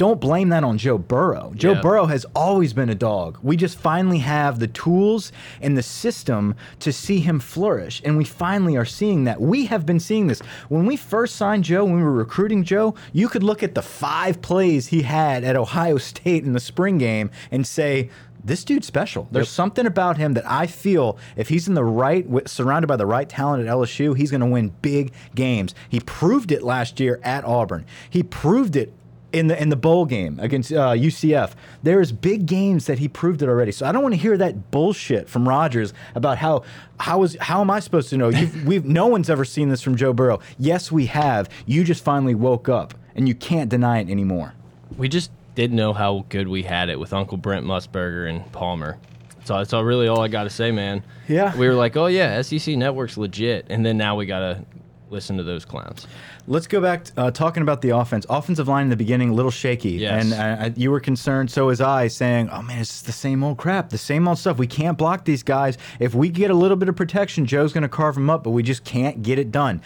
Don't 0.02 0.20
blame 0.20 0.50
that 0.50 0.64
on 0.64 0.80
Joe 0.80 0.98
Burrow. 0.98 1.54
Joe 1.56 1.74
Yeah. 1.74 1.82
Burrow 1.82 2.08
has 2.08 2.26
always 2.36 2.74
been 2.74 2.90
a 2.90 2.96
dog. 2.96 3.38
We 3.44 3.56
just 3.56 3.78
finally 3.78 4.18
have 4.18 4.58
the 4.58 4.66
tools 4.66 5.32
and 5.62 5.78
the 5.78 5.84
system 5.84 6.56
to 6.80 6.92
see 6.92 7.20
him 7.20 7.40
flourish. 7.40 8.02
And 8.04 8.18
we 8.18 8.24
finally 8.24 8.76
are 8.76 8.84
seeing 8.84 9.26
that. 9.26 9.40
We 9.40 9.68
have 9.68 9.86
been 9.86 10.00
seeing 10.00 10.26
this. 10.26 10.40
When 10.70 10.88
we 10.88 10.96
first 10.98 11.36
signed 11.36 11.66
Joe, 11.66 11.86
when 11.86 11.98
we 11.98 12.02
were 12.02 12.12
recruiting 12.12 12.64
Joe, 12.64 12.96
you 13.14 13.30
could 13.30 13.44
look 13.44 13.62
at 13.62 13.76
the 13.76 13.84
five 13.84 14.42
plays 14.42 14.88
he 14.88 15.04
had 15.04 15.44
at 15.44 15.56
Ohio 15.56 16.00
State 16.00 16.46
in 16.46 16.54
the 16.54 16.60
spring 16.60 16.98
game 16.98 17.30
and 17.52 17.68
say, 17.68 18.10
this 18.44 18.64
dude's 18.64 18.88
special. 18.88 19.28
There's 19.32 19.50
something 19.50 19.86
about 19.86 20.18
him 20.18 20.34
that 20.34 20.50
I 20.50 20.66
feel 20.66 21.20
if 21.36 21.50
he's 21.50 21.68
in 21.68 21.76
the 21.76 21.84
right, 21.84 22.26
surrounded 22.50 22.88
by 22.88 22.96
the 22.96 23.06
right 23.06 23.30
talent 23.30 23.68
at 23.68 23.72
LSU, 23.72 24.18
he's 24.18 24.32
going 24.32 24.42
to 24.42 24.48
win 24.48 24.74
big 24.82 25.14
games. 25.36 25.76
He 25.90 26.00
proved 26.00 26.52
it 26.52 26.64
last 26.64 27.00
year 27.00 27.20
at 27.22 27.46
Auburn. 27.46 27.86
He 28.10 28.24
proved 28.24 28.76
it 28.76 28.94
in 29.34 29.48
the 29.48 29.62
in 29.62 29.70
the 29.70 29.76
bowl 29.76 30.06
game 30.06 30.40
against 30.40 30.72
uh, 30.72 30.92
UCF. 30.92 31.52
There's 31.84 32.12
big 32.12 32.46
games 32.46 32.86
that 32.86 33.00
he 33.00 33.08
proved 33.08 33.42
it 33.42 33.50
already. 33.50 33.72
So 33.72 33.86
I 33.86 33.92
don't 33.92 34.04
want 34.04 34.14
to 34.14 34.20
hear 34.20 34.38
that 34.38 34.72
bullshit 34.72 35.30
from 35.30 35.48
Rodgers 35.48 35.94
about 36.16 36.38
how 36.38 36.64
how 37.00 37.24
is 37.24 37.38
how 37.40 37.62
am 37.62 37.70
I 37.70 37.80
supposed 37.80 38.10
to 38.10 38.18
know? 38.18 38.30
You've, 38.42 38.66
we've 38.66 38.86
no 38.86 39.08
one's 39.08 39.30
ever 39.30 39.46
seen 39.46 39.70
this 39.70 39.82
from 39.82 39.96
Joe 39.96 40.14
Burrow. 40.14 40.40
Yes, 40.58 40.92
we 40.92 41.06
have. 41.08 41.50
You 41.66 41.84
just 41.84 42.04
finally 42.04 42.36
woke 42.36 42.70
up, 42.70 42.94
and 43.16 43.28
you 43.28 43.36
can't 43.36 43.70
deny 43.70 44.00
it 44.00 44.10
anymore. 44.10 44.54
We 44.98 45.08
just 45.08 45.32
didn't 45.56 45.76
know 45.76 45.94
how 45.94 46.26
good 46.30 46.48
we 46.48 46.64
had 46.64 46.90
it 46.90 47.00
with 47.00 47.14
Uncle 47.14 47.38
Brent 47.38 47.66
Musburger 47.66 48.30
and 48.30 48.50
Palmer. 48.52 48.98
So 49.44 49.58
that's 49.58 49.74
all 49.74 49.84
really 49.84 50.08
all 50.08 50.22
I 50.22 50.28
got 50.28 50.44
to 50.44 50.50
say, 50.50 50.72
man. 50.72 51.04
Yeah. 51.28 51.56
We 51.58 51.68
were 51.68 51.74
like, 51.74 51.98
oh 51.98 52.06
yeah, 52.06 52.42
SEC 52.42 52.76
Network's 52.78 53.18
legit, 53.18 53.66
and 53.70 53.86
then 53.86 53.98
now 53.98 54.16
we 54.16 54.26
gotta 54.26 54.64
listen 55.12 55.38
to 55.38 55.44
those 55.44 55.66
clowns. 55.66 56.08
Let's 56.48 56.68
go 56.68 56.82
back 56.82 57.04
to, 57.06 57.20
uh, 57.20 57.32
talking 57.32 57.62
about 57.62 57.82
the 57.82 57.90
offense. 57.90 58.26
Offensive 58.30 58.68
line 58.68 58.84
in 58.84 58.90
the 58.90 58.96
beginning, 58.96 59.30
a 59.30 59.34
little 59.34 59.52
shaky, 59.52 59.92
Yes. 59.92 60.32
and 60.32 60.34
uh, 60.34 60.70
you 60.76 60.90
were 60.90 61.00
concerned. 61.02 61.52
So 61.52 61.68
was 61.68 61.82
I, 61.82 62.08
saying, 62.08 62.50
"Oh 62.50 62.62
man, 62.62 62.80
it's 62.80 63.02
the 63.02 63.12
same 63.12 63.44
old 63.44 63.58
crap, 63.58 63.90
the 63.90 63.98
same 63.98 64.28
old 64.28 64.40
stuff. 64.40 64.58
We 64.58 64.68
can't 64.68 64.98
block 64.98 65.26
these 65.26 65.44
guys. 65.44 65.78
If 66.00 66.16
we 66.16 66.30
get 66.30 66.50
a 66.50 66.56
little 66.56 66.78
bit 66.78 66.90
of 66.90 66.96
protection, 66.96 67.46
Joe's 67.46 67.74
going 67.74 67.84
to 67.84 67.90
carve 67.90 68.16
them 68.16 68.30
up, 68.30 68.44
but 68.44 68.52
we 68.52 68.64
just 68.64 68.84
can't 68.84 69.22
get 69.22 69.38
it 69.38 69.52
done." 69.52 69.82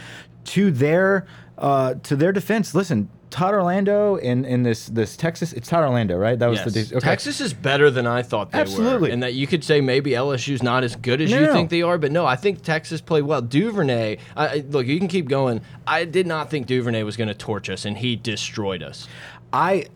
To 0.46 0.70
their 0.70 1.26
uh, 1.58 1.96
to 2.04 2.16
their 2.16 2.32
defense, 2.32 2.76
listen, 2.76 3.10
Todd 3.30 3.54
Orlando 3.54 4.16
in 4.16 4.46
in 4.46 4.64
this 4.64 4.88
this 4.88 5.18
Texas, 5.18 5.52
it's 5.54 5.68
Todd 5.68 5.84
Orlando, 5.84 6.16
right? 6.18 6.38
That 6.40 6.48
was 6.50 6.60
Yes. 6.60 6.74
the 6.90 6.98
okay. 6.98 7.06
Texas 7.06 7.42
is 7.42 7.54
better 7.54 7.90
than 7.92 8.08
I 8.08 8.22
thought 8.22 8.52
they 8.52 8.60
Absolutely. 8.60 9.10
were, 9.10 9.14
and 9.14 9.24
that 9.24 9.34
you 9.34 9.46
could 9.46 9.64
say 9.64 9.82
maybe 9.82 10.12
LSU's 10.12 10.64
not 10.64 10.84
as 10.86 10.96
good 10.96 11.20
as 11.22 11.32
No, 11.32 11.40
you 11.40 11.46
no. 11.48 11.54
think 11.54 11.70
they 11.70 11.82
are. 11.82 11.98
But 11.98 12.12
no, 12.14 12.26
I 12.26 12.36
think 12.38 12.62
Texas 12.62 13.02
played 13.02 13.24
well. 13.24 13.42
Duvernay, 13.42 14.18
I, 14.38 14.48
I- 14.48 14.64
look, 14.70 14.88
you 14.88 14.98
can 15.00 15.08
keep 15.10 15.28
going. 15.28 15.60
I 15.86 16.06
did 16.06 16.28
not 16.28 16.50
think 16.50 16.68
Duvernay 16.68 17.04
was 17.04 17.18
going 17.18 17.28
to 17.28 17.34
torch 17.34 17.70
us, 17.70 17.84
and 17.84 17.98
he 17.98 18.16
destroyed 18.16 18.82
us. 18.84 19.08
I 19.52 19.88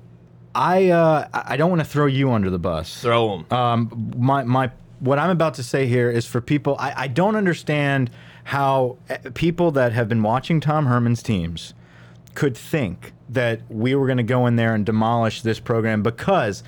I 0.55 0.89
uh, 0.89 1.27
I 1.31 1.55
don't 1.55 1.69
want 1.69 1.81
to 1.81 1.87
throw 1.87 2.07
you 2.07 2.31
under 2.31 2.49
the 2.49 2.59
bus. 2.59 3.01
Throw 3.01 3.37
him. 3.37 3.45
um, 3.51 4.13
my 4.17 4.43
my 4.43 4.71
what 4.99 5.17
I'm 5.17 5.29
about 5.29 5.53
to 5.53 5.63
say 5.63 5.87
here 5.87 6.09
is 6.11 6.25
for 6.25 6.41
people. 6.41 6.75
I, 6.77 7.03
I 7.03 7.07
don't 7.07 7.37
understand 7.37 8.09
how 8.49 8.97
eh, 9.09 9.17
people 9.35 9.69
that 9.69 9.93
have 9.93 10.09
been 10.09 10.23
watching 10.23 10.59
Tom 10.59 10.87
Herman's 10.87 11.21
teams 11.21 11.75
could 12.33 12.57
think 12.57 13.13
that 13.29 13.61
we 13.69 13.93
were 13.93 14.07
going 14.07 14.17
to 14.17 14.23
go 14.23 14.47
in 14.47 14.55
there 14.55 14.73
and 14.73 14.83
demolish 14.83 15.43
this 15.43 15.59
program 15.59 16.01
because 16.01 16.63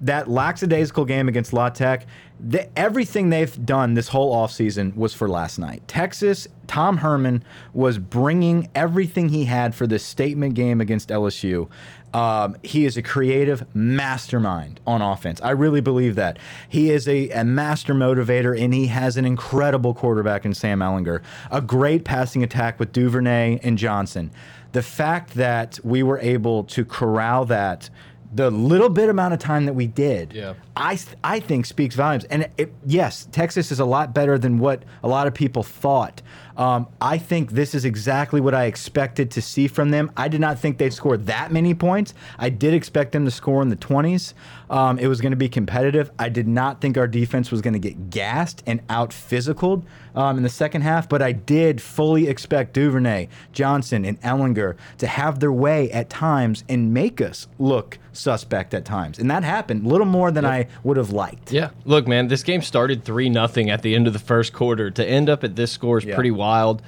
that 0.00 0.30
lackadaisical 0.30 1.04
game 1.04 1.28
against 1.28 1.52
La 1.52 1.68
Tech, 1.68 2.06
the, 2.40 2.66
everything 2.78 3.28
they've 3.28 3.66
done 3.66 3.92
this 3.92 4.08
whole 4.08 4.34
offseason 4.34 4.96
was 4.96 5.12
for 5.12 5.28
last 5.28 5.58
night. 5.58 5.86
Texas 5.86 6.48
Tom 6.68 6.96
Herman 6.96 7.44
was 7.74 7.98
bringing 7.98 8.70
everything 8.74 9.28
he 9.28 9.44
had 9.44 9.74
for 9.74 9.86
this 9.86 10.04
statement 10.04 10.54
game 10.54 10.80
against 10.80 11.10
LSU. 11.10 11.68
Um, 12.16 12.56
he 12.62 12.86
is 12.86 12.96
a 12.96 13.02
creative 13.02 13.66
mastermind 13.74 14.80
on 14.86 15.02
offense. 15.02 15.38
I 15.42 15.50
really 15.50 15.82
believe 15.82 16.14
that. 16.14 16.38
He 16.66 16.90
is 16.90 17.06
a, 17.06 17.28
a 17.28 17.44
master 17.44 17.92
motivator, 17.92 18.58
and 18.58 18.72
he 18.72 18.86
has 18.86 19.18
an 19.18 19.26
incredible 19.26 19.92
quarterback 19.92 20.46
in 20.46 20.54
Sam 20.54 20.78
Ehlinger. 20.78 21.20
A 21.50 21.60
great 21.60 22.04
passing 22.04 22.42
attack 22.42 22.80
with 22.80 22.90
Duvernay 22.92 23.60
and 23.62 23.76
Johnson. 23.76 24.30
The 24.72 24.82
fact 24.82 25.34
that 25.34 25.78
we 25.84 26.02
were 26.02 26.18
able 26.20 26.64
to 26.64 26.86
corral 26.86 27.44
that 27.46 27.90
the 28.32 28.50
little 28.50 28.88
bit 28.88 29.08
amount 29.08 29.34
of 29.34 29.40
time 29.40 29.66
that 29.66 29.74
we 29.74 29.86
did, 29.86 30.32
Yeah. 30.32 30.54
I 30.74 30.98
I 31.22 31.40
think 31.40 31.66
speaks 31.66 31.94
volumes. 31.94 32.24
And 32.24 32.48
it, 32.56 32.72
yes, 32.86 33.28
Texas 33.30 33.70
is 33.70 33.78
a 33.80 33.84
lot 33.84 34.14
better 34.14 34.38
than 34.38 34.58
what 34.58 34.84
a 35.02 35.08
lot 35.08 35.26
of 35.26 35.34
people 35.34 35.62
thought. 35.62 36.22
Um, 36.56 36.88
I 37.00 37.18
think 37.18 37.52
this 37.52 37.74
is 37.74 37.84
exactly 37.84 38.40
what 38.40 38.54
I 38.54 38.64
expected 38.64 39.30
to 39.32 39.42
see 39.42 39.68
from 39.68 39.90
them. 39.90 40.10
I 40.16 40.28
did 40.28 40.40
not 40.40 40.58
think 40.58 40.78
they'd 40.78 40.92
score 40.92 41.16
that 41.18 41.52
many 41.52 41.74
points. 41.74 42.14
I 42.38 42.48
did 42.48 42.72
expect 42.72 43.12
them 43.12 43.24
to 43.24 43.30
score 43.30 43.62
in 43.62 43.68
the 43.68 43.76
20s. 43.76 44.32
Um, 44.68 44.98
it 44.98 45.06
was 45.06 45.20
going 45.20 45.30
to 45.32 45.36
be 45.36 45.48
competitive. 45.48 46.10
I 46.18 46.28
did 46.28 46.48
not 46.48 46.80
think 46.80 46.98
our 46.98 47.06
defense 47.06 47.50
was 47.50 47.60
going 47.60 47.74
to 47.74 47.78
get 47.78 48.10
gassed 48.10 48.62
and 48.66 48.80
out 48.88 49.10
physicaled 49.10 49.84
um, 50.14 50.36
in 50.38 50.42
the 50.42 50.48
second 50.48 50.82
half, 50.82 51.08
but 51.08 51.22
I 51.22 51.32
did 51.32 51.80
fully 51.80 52.26
expect 52.28 52.72
Duvernay, 52.72 53.28
Johnson, 53.52 54.04
and 54.04 54.20
Ehlinger 54.22 54.76
to 54.98 55.06
have 55.06 55.38
their 55.40 55.52
way 55.52 55.90
at 55.92 56.10
times 56.10 56.64
and 56.68 56.92
make 56.92 57.20
us 57.20 57.46
look 57.58 57.98
suspect 58.12 58.74
at 58.74 58.84
times. 58.84 59.18
And 59.18 59.30
that 59.30 59.44
happened 59.44 59.86
a 59.86 59.88
little 59.88 60.06
more 60.06 60.30
than 60.30 60.44
I 60.44 60.66
would 60.82 60.96
have 60.96 61.10
liked. 61.10 61.52
Yeah. 61.52 61.70
Look, 61.84 62.08
man, 62.08 62.28
this 62.28 62.42
game 62.42 62.62
started 62.62 63.04
3 63.04 63.28
nothing 63.28 63.70
at 63.70 63.82
the 63.82 63.94
end 63.94 64.06
of 64.06 64.12
the 64.14 64.18
first 64.18 64.52
quarter. 64.52 64.90
To 64.90 65.06
end 65.06 65.28
up 65.28 65.44
at 65.44 65.54
this 65.54 65.70
score 65.70 65.98
is 65.98 66.04
Yeah. 66.04 66.14
pretty 66.14 66.30
wild. 66.30 66.82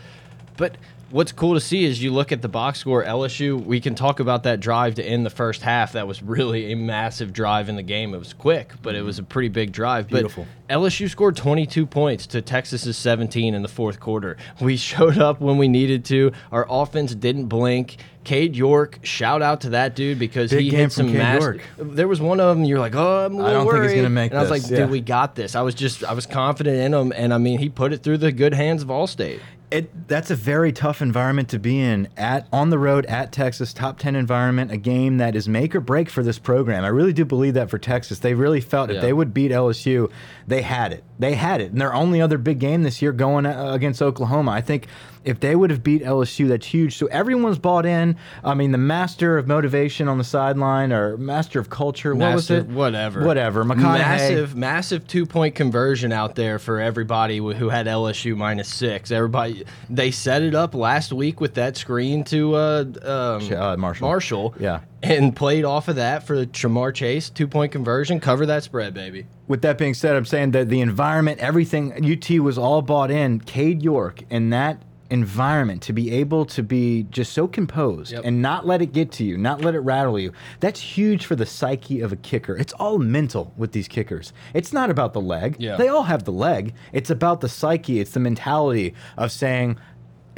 But 0.57 0.77
what's 1.11 1.33
cool 1.33 1.55
to 1.55 1.61
see 1.61 1.85
is 1.85 2.03
you 2.03 2.13
look 2.13 2.33
at 2.33 2.43
the 2.43 2.49
box 2.49 2.79
score, 2.81 3.05
LSU, 3.05 3.63
we 3.63 3.81
can 3.81 3.95
talk 3.95 4.21
about 4.21 4.43
that 4.43 4.61
drive 4.61 4.95
to 4.97 5.05
end 5.05 5.25
the 5.25 5.31
first 5.31 5.63
half. 5.63 5.93
That 5.93 6.07
was 6.07 6.23
really 6.23 6.73
a 6.73 6.77
massive 6.77 7.33
drive 7.33 7.69
in 7.69 7.77
the 7.77 7.83
game. 7.83 8.15
It 8.15 8.19
was 8.19 8.33
quick, 8.33 8.73
but 8.83 8.95
it 8.95 9.03
was 9.03 9.19
a 9.19 9.23
pretty 9.23 9.49
big 9.49 9.73
drive. 9.73 10.09
Beautiful. 10.09 10.47
But 10.67 10.75
LSU 10.75 11.09
scored 11.09 11.37
22 11.37 11.87
points 11.87 12.27
to 12.29 12.43
Texas's 12.43 12.97
17 12.97 13.55
in 13.55 13.63
the 13.63 13.69
fourth 13.69 14.01
quarter. 14.01 14.37
We 14.61 14.77
showed 14.89 15.19
up 15.19 15.41
when 15.41 15.59
we 15.59 15.69
needed 15.69 16.05
to. 16.07 16.33
Our 16.53 16.67
offense 16.69 17.15
didn't 17.15 17.47
blink. 17.47 17.97
Cade 18.25 18.57
York, 18.57 18.99
shout 19.03 19.41
out 19.41 19.63
to 19.63 19.71
that 19.71 19.97
dude 19.97 20.19
because 20.19 20.51
Big 20.51 20.65
he 20.65 20.71
hit 20.71 20.93
some 20.93 21.11
mass. 21.15 21.41
York. 21.41 21.63
There 21.79 22.07
was 22.07 22.21
one 22.21 22.41
of 22.41 22.55
them. 22.55 22.67
You're 22.67 22.79
like, 22.79 22.95
oh, 22.95 23.25
I'm 23.25 23.35
a 23.37 23.39
I 23.39 23.47
little 23.47 23.65
don't 23.65 23.73
think 23.73 23.85
he's 23.85 23.95
gonna 23.95 24.11
make 24.11 24.33
And 24.33 24.39
I 24.39 24.43
was 24.43 24.51
this, 24.51 24.65
like, 24.65 24.71
yeah. 24.71 24.85
dude, 24.85 24.91
we 24.91 25.01
got 25.01 25.35
this. 25.35 25.55
I 25.55 25.63
was 25.63 25.75
just, 25.75 26.05
I 26.05 26.13
was 26.13 26.27
confident 26.27 26.77
in 26.77 26.93
him, 26.93 27.11
and 27.17 27.33
I 27.33 27.39
mean, 27.39 27.59
he 27.59 27.71
put 27.71 27.95
it 27.95 28.03
through 28.03 28.19
the 28.19 28.31
good 28.31 28.53
hands 28.53 28.83
of 28.83 28.89
Allstate. 28.89 29.41
It 29.71 30.09
that's 30.09 30.31
a 30.31 30.35
very 30.35 30.73
tough 30.73 31.03
environment 31.03 31.51
to 31.51 31.59
be 31.59 31.79
in 31.79 32.09
at 32.17 32.49
on 32.53 32.71
the 32.71 32.79
road 32.79 33.05
at 33.07 33.33
Texas, 33.33 33.75
top 33.75 33.99
ten 33.99 34.17
environment, 34.17 34.71
a 34.73 34.79
game 34.79 35.19
that 35.19 35.37
is 35.37 35.47
make 35.47 35.75
or 35.75 35.81
break 35.81 36.09
for 36.09 36.23
this 36.23 36.39
program. 36.39 36.85
I 36.85 36.89
really 36.89 37.13
do 37.13 37.27
believe 37.27 37.53
that 37.55 37.69
for 37.69 37.79
Texas. 37.79 38.21
They 38.21 38.33
really 38.33 38.63
felt 38.63 38.89
Yeah. 38.89 38.97
if 38.97 39.03
they 39.03 39.13
would 39.13 39.35
beat 39.35 39.51
LSU, 39.51 40.11
they 40.47 40.63
had 40.63 40.93
it. 40.95 41.05
They 41.19 41.35
had 41.35 41.61
it. 41.61 41.71
And 41.73 41.81
their 41.81 41.93
only 41.93 42.21
other 42.23 42.39
big 42.39 42.61
game 42.61 42.83
this 42.83 43.03
year 43.03 43.13
going 43.13 43.45
uh, 43.45 43.73
against 43.73 44.01
Oklahoma. 44.01 44.53
I 44.53 44.63
think 44.63 44.87
if 45.29 45.41
they 45.41 45.55
would 45.55 45.71
have 45.71 45.83
beat 45.83 46.03
LSU, 46.03 46.49
that's 46.49 46.67
huge. 46.67 46.97
So 46.97 47.07
everyone's 47.09 47.59
bought 47.59 47.85
in. 47.85 48.17
I 48.43 48.55
mean, 48.55 48.73
the 48.73 48.79
master 48.79 49.37
of 49.37 49.47
motivation 49.47 50.09
on 50.09 50.17
the 50.17 50.25
sideline 50.25 50.93
or 50.93 51.19
master 51.19 51.61
of 51.61 51.69
culture. 51.69 52.15
what 52.15 52.35
was 52.35 52.51
it? 52.51 52.67
Whatever. 52.67 53.25
Whatever. 53.25 53.65
McConaughey. 53.65 53.99
Massive, 53.99 54.57
massive 54.57 55.07
two 55.07 55.27
point 55.27 55.55
conversion 55.55 56.13
out 56.13 56.35
there 56.35 56.59
for 56.59 56.81
everybody 56.81 57.37
who 57.37 57.69
had 57.69 57.87
LSU 57.87 58.37
minus 58.37 58.69
six. 58.73 59.11
Everybody, 59.11 59.65
they 59.91 60.11
set 60.11 60.43
it 60.43 60.55
up 60.55 60.75
last 60.75 61.13
week 61.13 61.41
with 61.41 61.55
that 61.55 61.77
screen 61.77 62.25
to 62.25 62.55
uh, 62.55 62.85
um, 63.03 63.53
uh, 63.53 63.77
Marshall. 63.77 64.09
Marshall. 64.09 64.55
Yeah. 64.59 64.81
And 65.03 65.37
played 65.37 65.65
off 65.65 65.87
of 65.87 65.97
that 65.97 66.25
for 66.27 66.37
the 66.37 66.47
Ja'Marr 66.47 66.93
Chase 66.93 67.31
two 67.31 67.47
point 67.47 67.71
conversion. 67.71 68.19
Cover 68.19 68.47
that 68.47 68.65
spread, 68.65 68.95
baby. 68.95 69.27
With 69.47 69.63
that 69.63 69.79
being 69.79 69.95
said, 69.95 70.17
I'm 70.17 70.25
saying 70.25 70.51
that 70.53 70.69
the 70.69 70.81
environment, 70.81 71.39
everything, 71.39 71.93
UT 72.05 72.29
was 72.41 72.59
all 72.59 72.83
bought 72.83 73.11
in. 73.11 73.41
Cade 73.41 73.83
York 73.83 74.23
and 74.31 74.53
that 74.53 74.83
environment 75.11 75.83
to 75.83 75.93
be 75.93 76.11
able 76.13 76.45
to 76.45 76.63
be 76.63 77.05
just 77.11 77.33
so 77.33 77.49
composed 77.49 78.13
Yep. 78.13 78.23
and 78.25 78.43
not 78.43 78.67
let 78.67 78.83
it 78.83 78.93
get 78.93 79.11
to 79.13 79.25
you, 79.25 79.39
not 79.39 79.63
let 79.63 79.75
it 79.75 79.81
rattle 79.81 80.19
you. 80.19 80.33
That's 80.61 80.81
huge 80.81 81.25
for 81.25 81.35
the 81.37 81.47
psyche 81.47 82.01
of 82.01 82.13
a 82.13 82.17
kicker. 82.17 82.57
It's 82.57 82.73
all 82.75 82.99
mental 82.99 83.53
with 83.57 83.73
these 83.73 83.89
kickers. 83.89 84.33
It's 84.55 84.73
not 84.73 84.91
about 84.91 85.13
the 85.15 85.21
leg. 85.21 85.57
Yeah. 85.59 85.77
They 85.77 85.89
all 85.89 86.05
have 86.05 86.25
the 86.25 86.33
leg. 86.33 86.75
It's 86.93 87.11
about 87.11 87.41
the 87.41 87.49
psyche. 87.49 88.01
It's 88.01 88.11
the 88.13 88.21
mentality 88.21 88.95
of 89.17 89.33
saying, 89.33 89.79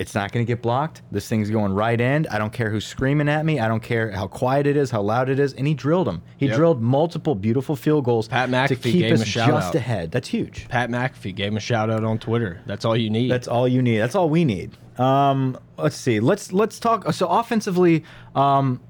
it's 0.00 0.14
not 0.14 0.33
going 0.33 0.45
to 0.45 0.50
get 0.50 0.62
blocked. 0.62 1.02
This 1.12 1.28
thing's 1.28 1.50
going 1.50 1.73
right 1.75 2.00
end. 2.00 2.26
I 2.28 2.38
don't 2.38 2.52
care 2.52 2.71
who's 2.71 2.87
screaming 2.87 3.28
at 3.28 3.45
me. 3.45 3.61
I 3.61 3.69
don't 3.69 3.83
care 3.83 4.11
how 4.11 4.26
quiet 4.26 4.66
it 4.66 4.76
is, 4.76 4.90
how 4.90 5.02
loud 5.02 5.28
it 5.28 5.38
is. 5.38 5.52
And 5.52 5.66
he 5.66 5.75
drilled 5.75 6.06
them. 6.06 6.23
He 6.39 6.47
Yep. 6.47 6.56
drilled 6.56 6.80
multiple 6.82 7.34
beautiful 7.34 7.76
field 7.76 8.04
goals 8.06 8.26
Pat 8.26 8.49
to 8.49 8.54
McAfee 8.56 8.82
keep 8.82 8.93
gave 9.02 9.04
him 9.10 9.15
us 9.15 9.23
a 9.23 9.26
shout 9.26 9.49
just 9.50 9.69
out. 9.69 9.75
ahead. 9.75 10.10
That's 10.10 10.28
huge. 10.28 10.67
Pat 10.69 10.89
McAfee 10.91 11.34
gave 11.34 11.49
him 11.49 11.58
a 11.58 11.60
shout 11.60 11.91
out 11.91 12.02
on 12.02 12.19
Twitter. 12.19 12.60
That's 12.67 12.84
all 12.86 12.97
you 12.97 13.10
need. 13.10 13.30
That's 13.30 13.47
all 13.47 13.69
you 13.69 13.82
need. 13.82 13.99
That's 13.99 14.15
all 14.15 14.30
we 14.30 14.45
need. 14.45 14.76
Um, 14.99 15.58
let's 15.76 15.97
see. 15.97 16.19
Let's 16.19 16.52
let's 16.52 16.80
talk. 16.80 17.13
So 17.13 17.26
offensively, 17.28 18.04
um, 18.34 18.80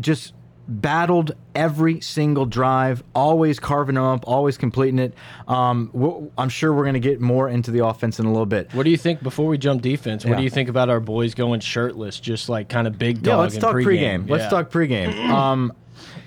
just 0.00 0.34
battled 0.68 1.32
every 1.54 2.00
single 2.00 2.46
drive, 2.46 3.02
always 3.14 3.58
carving 3.58 3.96
them 3.96 4.04
up, 4.04 4.26
always 4.26 4.56
completing 4.56 4.98
it. 4.98 5.14
Um, 5.48 6.30
I'm 6.38 6.48
sure 6.48 6.72
we're 6.72 6.84
going 6.84 6.94
to 6.94 7.00
get 7.00 7.20
more 7.20 7.48
into 7.48 7.70
the 7.70 7.84
offense 7.84 8.18
in 8.18 8.26
a 8.26 8.30
little 8.30 8.46
bit. 8.46 8.72
What 8.72 8.84
do 8.84 8.90
you 8.90 8.96
think 8.96 9.22
before 9.22 9.46
we 9.48 9.58
jump 9.58 9.82
defense? 9.82 10.24
What 10.24 10.32
Yeah. 10.32 10.36
do 10.38 10.42
you 10.44 10.50
think 10.50 10.68
about 10.68 10.88
our 10.88 11.00
boys 11.00 11.34
going 11.34 11.60
shirtless, 11.60 12.20
just 12.20 12.48
like 12.48 12.68
kind 12.68 12.86
of 12.86 12.98
big 12.98 13.22
dog? 13.22 13.26
Yeah, 13.26 13.36
let's 13.36 13.58
talk 13.58 13.74
pregame? 13.74 14.24
pregame. 14.24 14.30
Let's 14.30 14.48
talk 14.48 14.70
pregame. 14.70 15.28
um, 15.30 15.72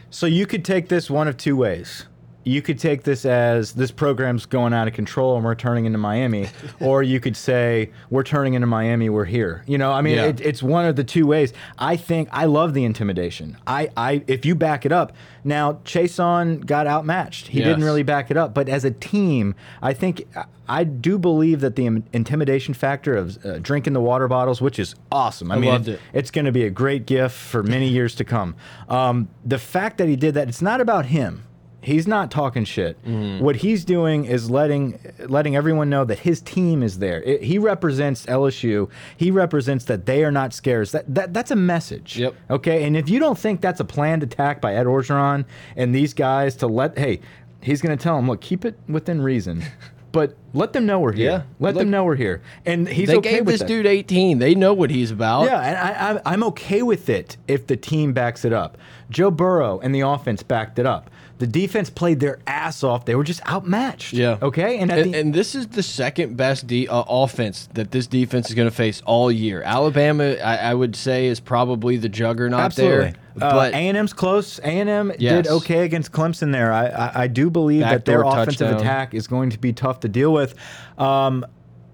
so 0.10 0.26
you 0.26 0.46
could 0.46 0.64
take 0.64 0.90
this 0.90 1.10
one 1.10 1.28
of 1.28 1.38
two 1.38 1.56
ways. 1.56 2.06
You 2.46 2.62
could 2.62 2.78
take 2.80 3.04
this 3.04 3.26
as 3.26 3.74
this 3.74 3.90
program's 3.92 4.46
going 4.46 4.72
out 4.72 4.88
of 4.88 4.94
control 4.94 5.36
and 5.36 5.44
we're 5.44 5.56
turning 5.56 5.86
into 5.86 5.98
Miami, 5.98 6.48
or 6.80 7.02
you 7.04 7.20
could 7.20 7.36
say 7.36 7.90
we're 8.10 8.24
turning 8.24 8.54
into 8.54 8.68
Miami. 8.68 9.10
We're 9.10 9.26
here. 9.26 9.64
You 9.68 9.78
know, 9.80 9.92
I 9.92 10.02
mean, 10.02 10.16
Yeah. 10.16 10.26
it, 10.26 10.40
it's 10.42 10.62
one 10.64 10.86
of 10.86 10.96
the 10.96 11.04
two 11.04 11.26
ways. 11.26 11.54
I 11.80 11.98
think 11.98 12.30
I 12.32 12.46
love 12.46 12.74
the 12.76 12.86
intimidation. 12.86 13.58
I, 13.66 13.90
I, 13.98 14.24
if 14.28 14.46
you 14.46 14.54
back 14.56 14.86
it 14.86 14.92
up, 14.92 15.12
now 15.44 15.74
Chaisson 15.86 16.66
got 16.66 16.88
outmatched. 16.88 17.48
He 17.48 17.60
didn't 17.60 17.84
really 17.84 18.04
back 18.04 18.30
it 18.32 18.38
up, 18.38 18.54
but 18.54 18.70
as 18.70 18.86
a 18.86 18.92
team, 18.92 19.56
I 19.82 19.94
think 19.94 20.28
I 20.68 20.84
do 20.84 21.18
believe 21.20 21.62
that 21.62 21.76
the 21.76 21.86
intimidation 22.14 22.74
factor 22.74 23.16
of 23.16 23.44
uh, 23.46 23.58
drinking 23.60 23.94
the 23.94 24.02
water 24.02 24.28
bottles, 24.28 24.62
which 24.62 24.80
is 24.80 24.96
awesome. 25.12 25.52
I, 25.52 25.56
I 25.56 25.60
mean, 25.60 25.70
loved 25.72 25.88
it. 25.88 26.00
it's 26.14 26.32
going 26.32 26.46
to 26.46 26.52
be 26.52 26.64
a 26.64 26.70
great 26.72 27.06
gift 27.06 27.36
for 27.36 27.64
many 27.64 27.88
years 27.88 28.16
to 28.16 28.24
come. 28.24 28.56
Um, 28.88 29.30
the 29.44 29.58
fact 29.60 29.98
that 29.98 30.08
he 30.08 30.16
did 30.16 30.36
that, 30.36 30.48
it's 30.48 30.62
not 30.62 30.80
about 30.82 31.08
him. 31.08 31.44
He's 31.86 32.08
not 32.08 32.32
talking 32.32 32.66
shit. 32.66 33.02
Mm-hmm. 33.06 33.44
What 33.44 33.58
he's 33.58 33.86
doing 33.86 34.26
is 34.26 34.50
letting 34.50 35.00
letting 35.20 35.56
everyone 35.56 35.90
know 35.90 36.04
that 36.06 36.20
his 36.20 36.42
team 36.42 36.82
is 36.82 36.98
there. 37.00 37.22
It- 37.22 37.44
he 37.44 37.60
represents 37.60 38.26
LSU. 38.26 38.90
He 39.16 39.30
represents 39.32 39.86
that 39.86 40.06
they 40.06 40.24
are 40.24 40.32
not 40.32 40.52
scared. 40.54 40.88
That, 40.88 41.14
that 41.14 41.34
that's 41.34 41.52
a 41.52 41.56
message. 41.56 42.18
Yep. 42.18 42.36
Okay. 42.50 42.84
And 42.86 42.98
if 42.98 43.08
you 43.10 43.20
don't 43.20 43.38
think 43.38 43.62
that's 43.62 43.80
a 43.80 43.86
planned 43.86 44.24
attack 44.24 44.62
by 44.62 44.74
Ed 44.76 44.86
Orgeron 44.88 45.46
and 45.76 45.94
these 45.94 46.14
guys 46.14 46.56
to 46.58 46.68
let 46.68 46.98
hey, 46.98 47.22
he's 47.62 47.82
going 47.82 47.96
to 47.96 48.02
tell 48.04 48.16
them, 48.16 48.28
look, 48.28 48.42
keep 48.42 48.66
it 48.66 48.80
within 48.88 49.22
reason. 49.22 49.64
But 50.12 50.38
let 50.54 50.72
them 50.72 50.86
know 50.86 51.02
we're 51.02 51.12
here. 51.12 51.30
Yeah. 51.30 51.42
Let 51.60 51.74
Look, 51.76 51.82
them 51.82 51.90
know 51.90 52.06
we're 52.06 52.16
here. 52.16 52.42
And 52.66 52.88
he's 52.88 53.10
They 53.10 53.18
okay 53.18 53.32
gave 53.32 53.46
with 53.46 53.56
this 53.56 53.60
that. 53.60 53.68
dude 53.68 53.86
18. 53.86 54.40
They 54.40 54.56
know 54.56 54.74
what 54.74 54.90
he's 54.90 55.12
about. 55.12 55.44
Yeah, 55.44 55.60
and 55.60 55.78
I, 55.78 56.14
I, 56.14 56.32
I'm 56.32 56.42
okay 56.46 56.84
with 56.84 57.10
it 57.10 57.36
if 57.50 57.68
the 57.68 57.76
team 57.76 58.14
backs 58.14 58.46
it 58.46 58.54
up. 58.54 58.78
Joe 59.10 59.30
Burrow 59.30 59.78
and 59.82 59.94
the 59.94 60.00
offense 60.00 60.42
backed 60.42 60.80
it 60.80 60.86
up. 60.86 61.10
The 61.38 61.48
defense 61.48 61.90
played 61.90 62.22
their 62.22 62.40
ass 62.48 62.82
off. 62.84 63.04
They 63.06 63.14
were 63.16 63.24
just 63.26 63.46
outmatched. 63.46 64.14
Yeah. 64.14 64.38
Okay. 64.42 64.80
And 64.80 64.90
And, 64.90 65.14
and 65.14 65.34
this 65.34 65.54
is 65.54 65.68
the 65.68 65.84
second 65.84 66.38
best 66.38 66.66
de 66.68 66.88
uh, 66.88 67.04
offense 67.10 67.68
that 67.74 67.92
this 67.92 68.08
defense 68.08 68.48
is 68.50 68.56
going 68.56 68.70
to 68.70 68.76
face 68.76 69.02
all 69.06 69.30
year. 69.32 69.62
Alabama, 69.62 70.36
I, 70.36 70.58
I 70.58 70.74
would 70.74 70.96
say, 70.96 71.26
is 71.28 71.42
probably 71.42 71.98
the 71.98 72.08
juggernaut 72.08 72.60
absolutely. 72.62 73.12
there. 73.12 73.50
Uh, 73.50 73.52
But 73.52 73.74
A&M's 73.74 74.14
close. 74.14 74.60
A&M 74.60 75.12
Yes. 75.20 75.44
did 75.46 75.52
okay 75.52 75.84
against 75.84 76.14
Clemson 76.14 76.54
there. 76.54 76.72
I, 76.72 76.86
I, 76.88 77.24
I 77.24 77.28
do 77.28 77.50
believe 77.50 77.82
that 77.82 78.06
their 78.06 78.24
Backdoor 78.24 78.42
offensive 78.42 78.68
touchdown. 78.70 78.80
attack 78.80 79.14
is 79.14 79.28
going 79.28 79.50
to 79.50 79.58
be 79.60 79.74
tough 79.74 80.00
to 80.02 80.08
deal 80.08 80.32
with. 80.32 80.56
Um, 80.98 81.46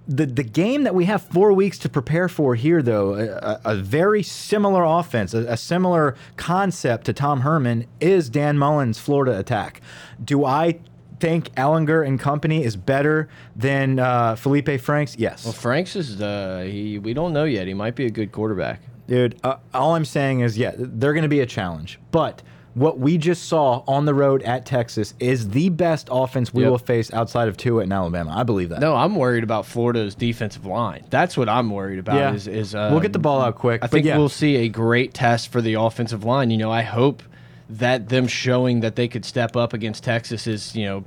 the 0.07 0.25
the 0.25 0.43
game 0.43 0.83
that 0.83 0.95
we 0.95 1.05
have 1.05 1.21
four 1.21 1.53
weeks 1.53 1.77
to 1.79 1.89
prepare 1.89 2.27
for 2.27 2.55
here, 2.55 2.81
though, 2.81 3.13
a, 3.15 3.59
a- 3.63 3.75
very 3.75 4.23
similar 4.23 4.83
offense, 4.83 5.33
a, 5.33 5.45
a 5.47 5.57
similar 5.57 6.15
concept 6.37 7.05
to 7.05 7.13
Tom 7.13 7.41
Herman 7.41 7.85
is 7.99 8.29
Dan 8.29 8.57
Mullen's 8.57 8.99
Florida 8.99 9.37
attack. 9.37 9.81
Do 10.23 10.43
I 10.45 10.79
think 11.19 11.53
Ehlinger 11.55 12.05
and 12.05 12.19
company 12.19 12.63
is 12.63 12.75
better 12.75 13.29
than 13.55 13.99
uh, 13.99 14.35
Feleipe 14.35 14.79
Franks? 14.81 15.15
Yes. 15.19 15.45
well, 15.45 15.53
Franks 15.53 15.95
is 15.95 16.19
uh, 16.21 16.67
he. 16.67 16.97
We 16.99 17.13
don't 17.13 17.31
know 17.31 17.43
yet. 17.45 17.67
He 17.67 17.73
might 17.73 17.95
be 17.95 18.05
a 18.05 18.11
good 18.11 18.31
quarterback. 18.31 18.81
Dude, 19.07 19.39
uh, 19.43 19.57
all 19.73 19.93
I'm 19.95 20.05
saying 20.05 20.39
is, 20.39 20.57
yeah, 20.57 20.71
they're 20.75 21.13
going 21.13 21.23
to 21.23 21.29
be 21.29 21.41
a 21.41 21.45
challenge. 21.45 21.99
But 22.11 22.41
what 22.73 22.99
we 22.99 23.17
just 23.17 23.43
saw 23.49 23.83
on 23.87 24.05
the 24.05 24.13
road 24.13 24.41
at 24.43 24.65
Texas 24.65 25.13
is 25.19 25.49
the 25.49 25.69
best 25.69 26.07
offense 26.09 26.53
we 26.53 26.63
Yep. 26.63 26.71
will 26.71 26.77
face 26.77 27.11
outside 27.13 27.47
of 27.47 27.57
Tua 27.57 27.83
and 27.83 27.91
Alabama. 27.91 28.33
I 28.35 28.43
believe 28.43 28.69
that. 28.69 28.79
No, 28.79 28.95
I'm 28.95 29.15
worried 29.15 29.43
about 29.43 29.65
Florida's 29.65 30.15
defensive 30.15 30.65
line. 30.65 31.03
That's 31.09 31.35
what 31.35 31.49
I'm 31.49 31.69
worried 31.69 31.99
about. 31.99 32.15
Yeah. 32.15 32.33
Is, 32.33 32.47
is 32.47 32.73
uh, 32.73 32.89
we'll 32.91 33.01
get 33.01 33.13
the 33.13 33.19
ball 33.19 33.41
out 33.41 33.55
quick. 33.55 33.83
I 33.83 33.87
think 33.87 34.05
yeah. 34.05 34.17
we'll 34.17 34.29
see 34.29 34.57
a 34.57 34.69
great 34.69 35.13
test 35.13 35.51
for 35.51 35.61
the 35.61 35.73
offensive 35.73 36.23
line. 36.23 36.49
You 36.49 36.57
know, 36.57 36.71
I 36.71 36.81
hope 36.83 37.23
that 37.69 38.09
them 38.09 38.27
showing 38.27 38.79
that 38.81 38.95
they 38.95 39.07
could 39.07 39.25
step 39.25 39.55
up 39.55 39.73
against 39.73 40.03
Texas 40.03 40.47
is 40.47 40.75
you 40.75 40.85
know 40.85 41.03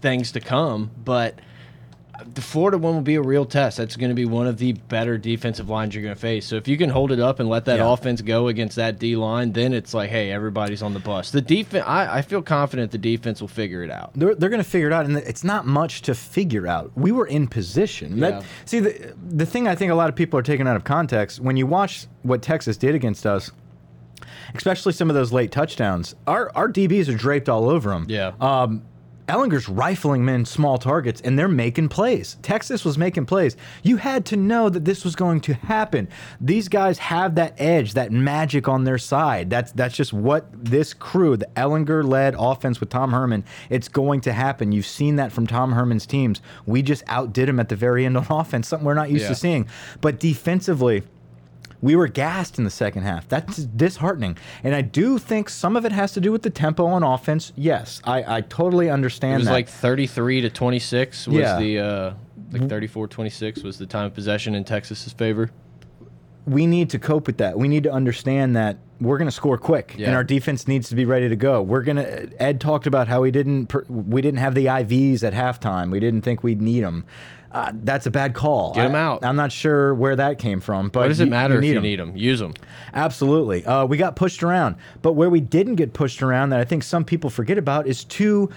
things 0.00 0.32
to 0.32 0.40
come, 0.40 0.90
but. 1.04 1.38
The 2.34 2.40
Florida 2.40 2.78
one 2.78 2.94
will 2.94 3.02
be 3.02 3.14
a 3.14 3.22
real 3.22 3.44
test. 3.44 3.76
That's 3.76 3.94
going 3.96 4.08
to 4.10 4.14
be 4.14 4.24
one 4.24 4.48
of 4.48 4.58
the 4.58 4.72
better 4.72 5.16
defensive 5.18 5.68
lines 5.68 5.94
you're 5.94 6.02
going 6.02 6.14
to 6.14 6.20
face. 6.20 6.46
So 6.46 6.56
if 6.56 6.66
you 6.66 6.76
can 6.76 6.90
hold 6.90 7.12
it 7.12 7.20
up 7.20 7.38
and 7.38 7.48
let 7.48 7.64
that 7.66 7.78
Yeah. 7.78 7.92
offense 7.92 8.20
go 8.22 8.48
against 8.48 8.74
that 8.76 8.98
D 8.98 9.14
line, 9.14 9.52
then 9.52 9.72
it's 9.72 9.94
like, 9.94 10.10
hey, 10.10 10.32
everybody's 10.32 10.82
on 10.82 10.94
the 10.94 10.98
bus. 11.00 11.30
The 11.30 11.40
defense, 11.40 11.84
I, 11.86 12.18
I 12.18 12.22
feel 12.22 12.42
confident 12.42 12.90
the 12.90 12.98
defense 12.98 13.40
will 13.40 13.46
figure 13.48 13.84
it 13.84 13.90
out. 13.90 14.10
They're, 14.14 14.34
they're 14.34 14.48
going 14.50 14.62
to 14.62 14.68
figure 14.68 14.88
it 14.88 14.92
out, 14.92 15.04
and 15.06 15.16
it's 15.16 15.44
not 15.44 15.64
much 15.66 16.02
to 16.02 16.14
figure 16.14 16.66
out. 16.66 16.90
We 16.96 17.12
were 17.12 17.26
in 17.26 17.46
position. 17.46 18.18
Yeah. 18.18 18.30
That, 18.30 18.44
see, 18.64 18.80
the, 18.80 19.14
the 19.28 19.46
thing 19.46 19.68
I 19.68 19.76
think 19.76 19.92
a 19.92 19.94
lot 19.94 20.08
of 20.08 20.16
people 20.16 20.38
are 20.40 20.42
taking 20.42 20.66
out 20.66 20.74
of 20.76 20.82
context 20.82 21.38
when 21.38 21.56
you 21.56 21.66
watch 21.66 22.06
what 22.22 22.42
Texas 22.42 22.76
did 22.76 22.96
against 22.96 23.26
us, 23.26 23.52
especially 24.54 24.92
some 24.92 25.08
of 25.08 25.14
those 25.14 25.32
late 25.32 25.52
touchdowns, 25.52 26.14
our, 26.26 26.50
our 26.56 26.68
DBs 26.68 27.08
are 27.08 27.16
draped 27.16 27.48
all 27.48 27.68
over 27.68 27.90
them. 27.90 28.06
Yeah. 28.08 28.32
Um, 28.40 28.82
Ehlinger's 29.28 29.68
rifling 29.68 30.24
men 30.24 30.44
small 30.44 30.78
targets, 30.78 31.20
and 31.20 31.38
they're 31.38 31.48
making 31.48 31.88
plays. 31.90 32.36
Texas 32.42 32.84
was 32.84 32.96
making 32.98 33.26
plays. 33.26 33.56
You 33.82 33.98
had 33.98 34.24
to 34.26 34.36
know 34.36 34.68
that 34.68 34.84
this 34.84 35.04
was 35.04 35.14
going 35.14 35.40
to 35.42 35.54
happen. 35.54 36.08
These 36.40 36.68
guys 36.68 36.98
have 36.98 37.34
that 37.36 37.54
edge, 37.58 37.94
that 37.94 38.10
magic 38.10 38.68
on 38.68 38.84
their 38.84 38.98
side. 38.98 39.50
That's 39.50 39.72
that's 39.72 39.94
just 39.94 40.12
what 40.12 40.46
this 40.52 40.94
crew, 40.94 41.36
the 41.36 41.46
Ehlinger-led 41.56 42.34
offense 42.38 42.80
with 42.80 42.88
Tom 42.90 43.12
Herman, 43.12 43.44
it's 43.70 43.88
going 43.88 44.20
to 44.22 44.32
happen. 44.32 44.72
You've 44.72 44.86
seen 44.86 45.16
that 45.16 45.30
from 45.30 45.46
Tom 45.46 45.72
Herman's 45.72 46.06
teams. 46.06 46.40
We 46.66 46.82
just 46.82 47.02
outdid 47.06 47.48
him 47.48 47.60
at 47.60 47.68
the 47.68 47.76
very 47.76 48.06
end 48.06 48.16
on 48.16 48.26
offense, 48.30 48.68
something 48.68 48.86
we're 48.86 48.94
not 48.94 49.10
used 49.10 49.22
Yeah. 49.24 49.28
to 49.28 49.34
seeing. 49.34 49.68
But 50.00 50.18
defensively, 50.18 51.02
we 51.80 51.94
were 51.94 52.08
gassed 52.08 52.58
in 52.58 52.64
the 52.64 52.70
second 52.70 53.02
half. 53.04 53.28
That's 53.28 53.58
disheartening. 53.58 54.36
And 54.64 54.74
I 54.74 54.80
do 54.82 55.18
think 55.18 55.48
some 55.48 55.76
of 55.76 55.84
it 55.84 55.92
has 55.92 56.12
to 56.12 56.20
do 56.20 56.32
with 56.32 56.42
the 56.42 56.50
tempo 56.50 56.86
on 56.86 57.02
offense. 57.02 57.52
Yes, 57.56 58.00
I, 58.04 58.38
I 58.38 58.40
totally 58.40 58.90
understand 58.90 59.34
It 59.34 59.38
was 59.38 59.46
that. 59.46 59.52
like 59.52 59.68
33 59.68 60.40
to 60.42 60.50
26 60.50 61.28
was 61.28 61.36
Yeah. 61.36 61.58
the 61.58 61.78
uh 61.78 62.14
like 62.50 62.68
34 62.68 63.08
26 63.08 63.62
was 63.62 63.78
the 63.78 63.86
time 63.86 64.06
of 64.06 64.14
possession 64.14 64.54
in 64.54 64.64
Texas's 64.64 65.12
favor. 65.12 65.50
we 66.46 66.66
need 66.66 66.88
to 66.90 66.98
cope 66.98 67.26
with 67.26 67.36
that. 67.38 67.58
We 67.58 67.68
need 67.68 67.82
to 67.82 67.92
understand 67.92 68.56
that 68.56 68.78
we're 69.02 69.18
going 69.18 69.28
to 69.28 69.32
score 69.32 69.58
quick, 69.58 69.94
Yeah. 69.98 70.06
and 70.08 70.16
our 70.16 70.24
defense 70.24 70.66
needs 70.66 70.88
to 70.88 70.94
be 70.96 71.04
ready 71.04 71.28
to 71.28 71.36
go. 71.36 71.60
We're 71.62 71.82
going 71.82 71.98
to. 71.98 72.42
Ed 72.42 72.58
talked 72.60 72.86
about 72.86 73.06
how 73.06 73.20
we 73.20 73.30
didn't 73.30 73.72
we 73.90 74.22
didn't 74.22 74.40
have 74.40 74.54
the 74.54 74.66
IVs 74.66 75.22
at 75.22 75.34
halftime. 75.34 75.90
We 75.92 76.00
didn't 76.00 76.22
think 76.22 76.42
we'd 76.42 76.62
need 76.62 76.82
them. 76.82 77.04
Uh, 77.50 77.72
that's 77.82 78.04
a 78.06 78.10
bad 78.10 78.34
call. 78.34 78.74
Get 78.74 78.82
them 78.82 78.94
out. 78.94 79.24
I'm 79.24 79.36
not 79.36 79.50
sure 79.50 79.94
where 79.94 80.14
that 80.16 80.38
came 80.38 80.60
from, 80.60 80.88
but 80.90 81.00
What 81.00 81.08
does 81.08 81.20
it 81.20 81.24
you- 81.24 81.30
matter 81.30 81.58
if 81.58 81.64
you 81.64 81.76
'em. 81.76 81.82
need 81.82 81.98
them? 81.98 82.12
Use 82.14 82.40
them. 82.40 82.52
Absolutely. 82.92 83.64
Uh, 83.64 83.86
we 83.86 83.96
got 83.96 84.16
pushed 84.16 84.42
around. 84.42 84.76
But 85.00 85.14
where 85.14 85.30
we 85.30 85.40
didn't 85.40 85.76
get 85.76 85.94
pushed 85.94 86.22
around 86.22 86.50
that 86.50 86.60
I 86.60 86.64
think 86.64 86.82
some 86.82 87.04
people 87.04 87.30
forget 87.30 87.56
about 87.56 87.86
is 87.86 88.04
two 88.04 88.50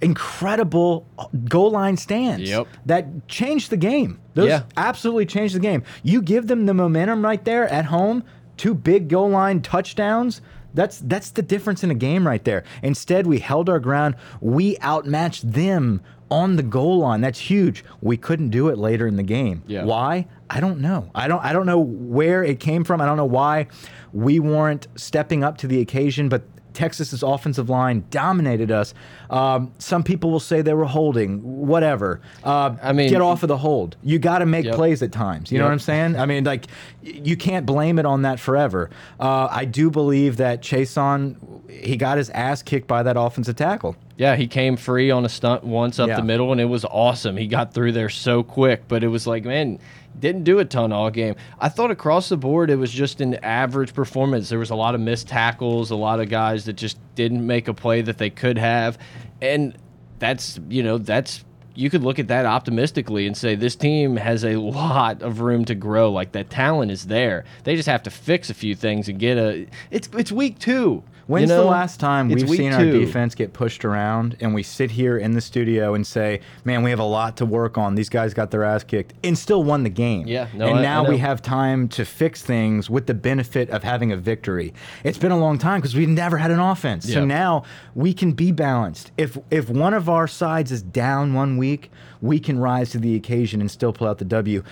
incredible 0.00 1.06
goal 1.48 1.70
line 1.72 1.96
stands 1.96 2.48
Yep. 2.48 2.66
that 2.86 3.28
changed 3.28 3.70
the 3.70 3.76
game. 3.76 4.18
Those 4.34 4.48
Yeah. 4.48 4.62
absolutely 4.76 5.26
changed 5.26 5.54
the 5.54 5.60
game. 5.60 5.82
You 6.02 6.22
give 6.22 6.46
them 6.46 6.66
the 6.66 6.74
momentum 6.74 7.22
right 7.24 7.44
there 7.44 7.68
at 7.68 7.86
home, 7.86 8.22
two 8.56 8.74
big 8.74 9.08
goal 9.08 9.28
line 9.30 9.60
touchdowns. 9.60 10.40
That's 10.74 10.98
that's 10.98 11.30
the 11.30 11.42
difference 11.42 11.82
in 11.82 11.90
a 11.90 11.94
game 11.94 12.26
right 12.26 12.44
there. 12.44 12.64
Instead, 12.82 13.26
we 13.26 13.38
held 13.38 13.68
our 13.68 13.80
ground. 13.80 14.16
We 14.40 14.78
outmatched 14.78 15.52
them 15.52 16.00
on 16.30 16.56
the 16.56 16.62
goal 16.62 16.98
line. 16.98 17.20
That's 17.20 17.38
huge. 17.40 17.84
We 18.00 18.16
couldn't 18.16 18.50
do 18.50 18.68
it 18.68 18.78
later 18.78 19.06
in 19.06 19.16
the 19.16 19.22
game. 19.22 19.62
Yeah. 19.66 19.84
Why? 19.84 20.28
I 20.48 20.60
don't 20.60 20.80
know. 20.80 21.10
I 21.14 21.28
don't 21.28 21.42
I 21.44 21.52
don't 21.52 21.66
know 21.66 21.78
where 21.78 22.44
it 22.44 22.60
came 22.60 22.84
from. 22.84 23.00
I 23.00 23.06
don't 23.06 23.16
know 23.16 23.24
why 23.24 23.66
we 24.12 24.38
weren't 24.40 24.86
stepping 24.96 25.44
up 25.44 25.58
to 25.58 25.66
the 25.66 25.80
occasion, 25.80 26.28
but 26.28 26.42
Texas's 26.74 27.22
offensive 27.22 27.68
line 27.68 28.04
dominated 28.10 28.70
us. 28.70 28.94
Um, 29.28 29.72
some 29.78 30.02
people 30.02 30.30
will 30.30 30.40
say 30.40 30.62
they 30.62 30.74
were 30.74 30.84
holding, 30.84 31.38
whatever. 31.66 32.20
Uh, 32.44 32.74
I 32.82 32.92
mean- 32.92 33.10
get 33.10 33.20
off 33.20 33.42
of 33.42 33.48
the 33.48 33.56
hold. 33.58 33.96
You 34.02 34.18
got 34.18 34.38
to 34.38 34.46
make 34.46 34.64
Yep. 34.66 34.74
plays 34.74 35.02
at 35.02 35.12
times. 35.12 35.50
You 35.52 35.58
know 35.58 35.64
what 35.64 35.72
I'm 35.72 35.78
saying? 35.78 36.16
I 36.16 36.26
mean, 36.26 36.44
like, 36.44 36.66
you 37.02 37.36
can't 37.36 37.64
blame 37.66 37.98
it 37.98 38.06
on 38.06 38.22
that 38.22 38.38
forever. 38.40 38.90
Uh, 39.18 39.48
I 39.50 39.64
do 39.64 39.90
believe 39.90 40.36
that 40.38 40.62
Chaisson, 40.62 41.36
he 41.70 41.96
got 41.96 42.18
his 42.18 42.30
ass 42.30 42.62
kicked 42.62 42.86
by 42.88 43.02
that 43.02 43.16
offensive 43.16 43.56
tackle. 43.56 43.96
Yeah, 44.16 44.36
he 44.36 44.46
came 44.46 44.76
free 44.76 45.10
on 45.10 45.24
a 45.24 45.30
stunt 45.30 45.64
once 45.64 45.98
up 45.98 46.08
Yeah. 46.08 46.16
the 46.16 46.22
middle, 46.22 46.52
and 46.52 46.60
it 46.60 46.66
was 46.66 46.84
awesome. 46.84 47.36
He 47.38 47.46
got 47.46 47.72
through 47.72 47.92
there 47.92 48.10
so 48.10 48.42
quick, 48.42 48.82
but 48.86 49.02
it 49.02 49.08
was 49.08 49.26
like, 49.26 49.44
man, 49.44 49.78
didn't 50.20 50.44
do 50.44 50.58
a 50.58 50.64
ton 50.64 50.92
all 50.92 51.10
game. 51.10 51.34
I 51.58 51.68
thought 51.68 51.90
across 51.90 52.28
the 52.28 52.36
board 52.36 52.70
it 52.70 52.76
was 52.76 52.90
just 52.90 53.20
an 53.20 53.34
average 53.36 53.94
performance. 53.94 54.48
There 54.48 54.58
was 54.58 54.70
a 54.70 54.74
lot 54.74 54.94
of 54.94 55.00
missed 55.00 55.28
tackles, 55.28 55.90
a 55.90 55.96
lot 55.96 56.20
of 56.20 56.28
guys 56.28 56.64
that 56.66 56.74
just 56.74 56.98
didn't 57.14 57.46
make 57.46 57.68
a 57.68 57.74
play 57.74 58.02
that 58.02 58.18
they 58.18 58.30
could 58.30 58.58
have, 58.58 58.98
and 59.40 59.76
that's 60.18 60.60
you 60.68 60.82
know 60.82 60.98
that's 60.98 61.44
you 61.74 61.88
could 61.88 62.02
look 62.02 62.18
at 62.18 62.28
that 62.28 62.46
optimistically 62.46 63.26
and 63.26 63.36
say 63.36 63.54
this 63.54 63.76
team 63.76 64.16
has 64.16 64.44
a 64.44 64.56
lot 64.56 65.22
of 65.22 65.40
room 65.40 65.64
to 65.64 65.74
grow. 65.74 66.10
Like 66.10 66.32
that 66.32 66.50
talent 66.50 66.90
is 66.90 67.06
there. 67.06 67.44
They 67.64 67.76
just 67.76 67.88
have 67.88 68.02
to 68.04 68.10
fix 68.10 68.50
a 68.50 68.54
few 68.54 68.74
things 68.74 69.08
and 69.08 69.18
get 69.18 69.38
a. 69.38 69.66
It's 69.90 70.08
it's 70.16 70.32
week 70.32 70.58
two. 70.58 71.02
When's 71.30 71.48
you 71.48 71.56
know? 71.56 71.62
the 71.62 71.70
last 71.70 72.00
time 72.00 72.28
we've 72.28 72.48
seen 72.58 72.72
our 72.72 72.80
defense 73.06 73.36
get 73.36 73.52
pushed 73.52 73.84
around 73.84 74.36
and 74.40 74.52
we 74.52 74.64
sit 74.64 74.90
here 74.90 75.16
in 75.16 75.30
the 75.32 75.40
studio 75.40 75.94
and 75.94 76.04
say, 76.04 76.40
man, 76.64 76.82
we 76.82 76.90
have 76.90 76.98
a 76.98 77.04
lot 77.04 77.36
to 77.36 77.46
work 77.46 77.78
on. 77.78 77.94
These 77.94 78.08
guys 78.08 78.34
got 78.34 78.50
their 78.50 78.64
ass 78.64 78.82
kicked 78.82 79.14
and 79.22 79.38
still 79.38 79.62
won 79.62 79.84
the 79.84 79.90
game. 79.90 80.26
Yeah, 80.26 80.48
no, 80.52 80.66
and 80.66 80.78
I- 80.78 80.80
I 80.80 80.82
now 80.82 81.08
we 81.08 81.18
have 81.18 81.40
time 81.40 81.86
to 81.90 82.04
fix 82.04 82.42
things 82.42 82.90
with 82.90 83.06
the 83.06 83.14
benefit 83.14 83.70
of 83.70 83.84
having 83.84 84.10
a 84.10 84.16
victory. 84.16 84.74
It's 85.04 85.18
been 85.18 85.30
a 85.30 85.38
long 85.38 85.56
time 85.56 85.80
because 85.80 85.94
we've 85.94 86.08
never 86.08 86.36
had 86.36 86.50
an 86.50 86.58
offense. 86.58 87.08
So 87.08 87.24
now 87.24 87.62
we 87.94 88.12
can 88.12 88.32
be 88.32 88.50
balanced. 88.50 89.12
If 89.16 89.38
if 89.52 89.70
one 89.70 89.94
of 89.94 90.08
our 90.08 90.26
sides 90.26 90.72
is 90.72 90.82
down 90.82 91.32
one 91.34 91.58
week, 91.58 91.92
we 92.20 92.40
can 92.40 92.58
rise 92.58 92.90
to 92.90 92.98
the 92.98 93.14
occasion 93.14 93.60
and 93.60 93.70
still 93.70 93.92
pull 93.92 94.08
out 94.08 94.18
the 94.18 94.24
W. 94.24 94.64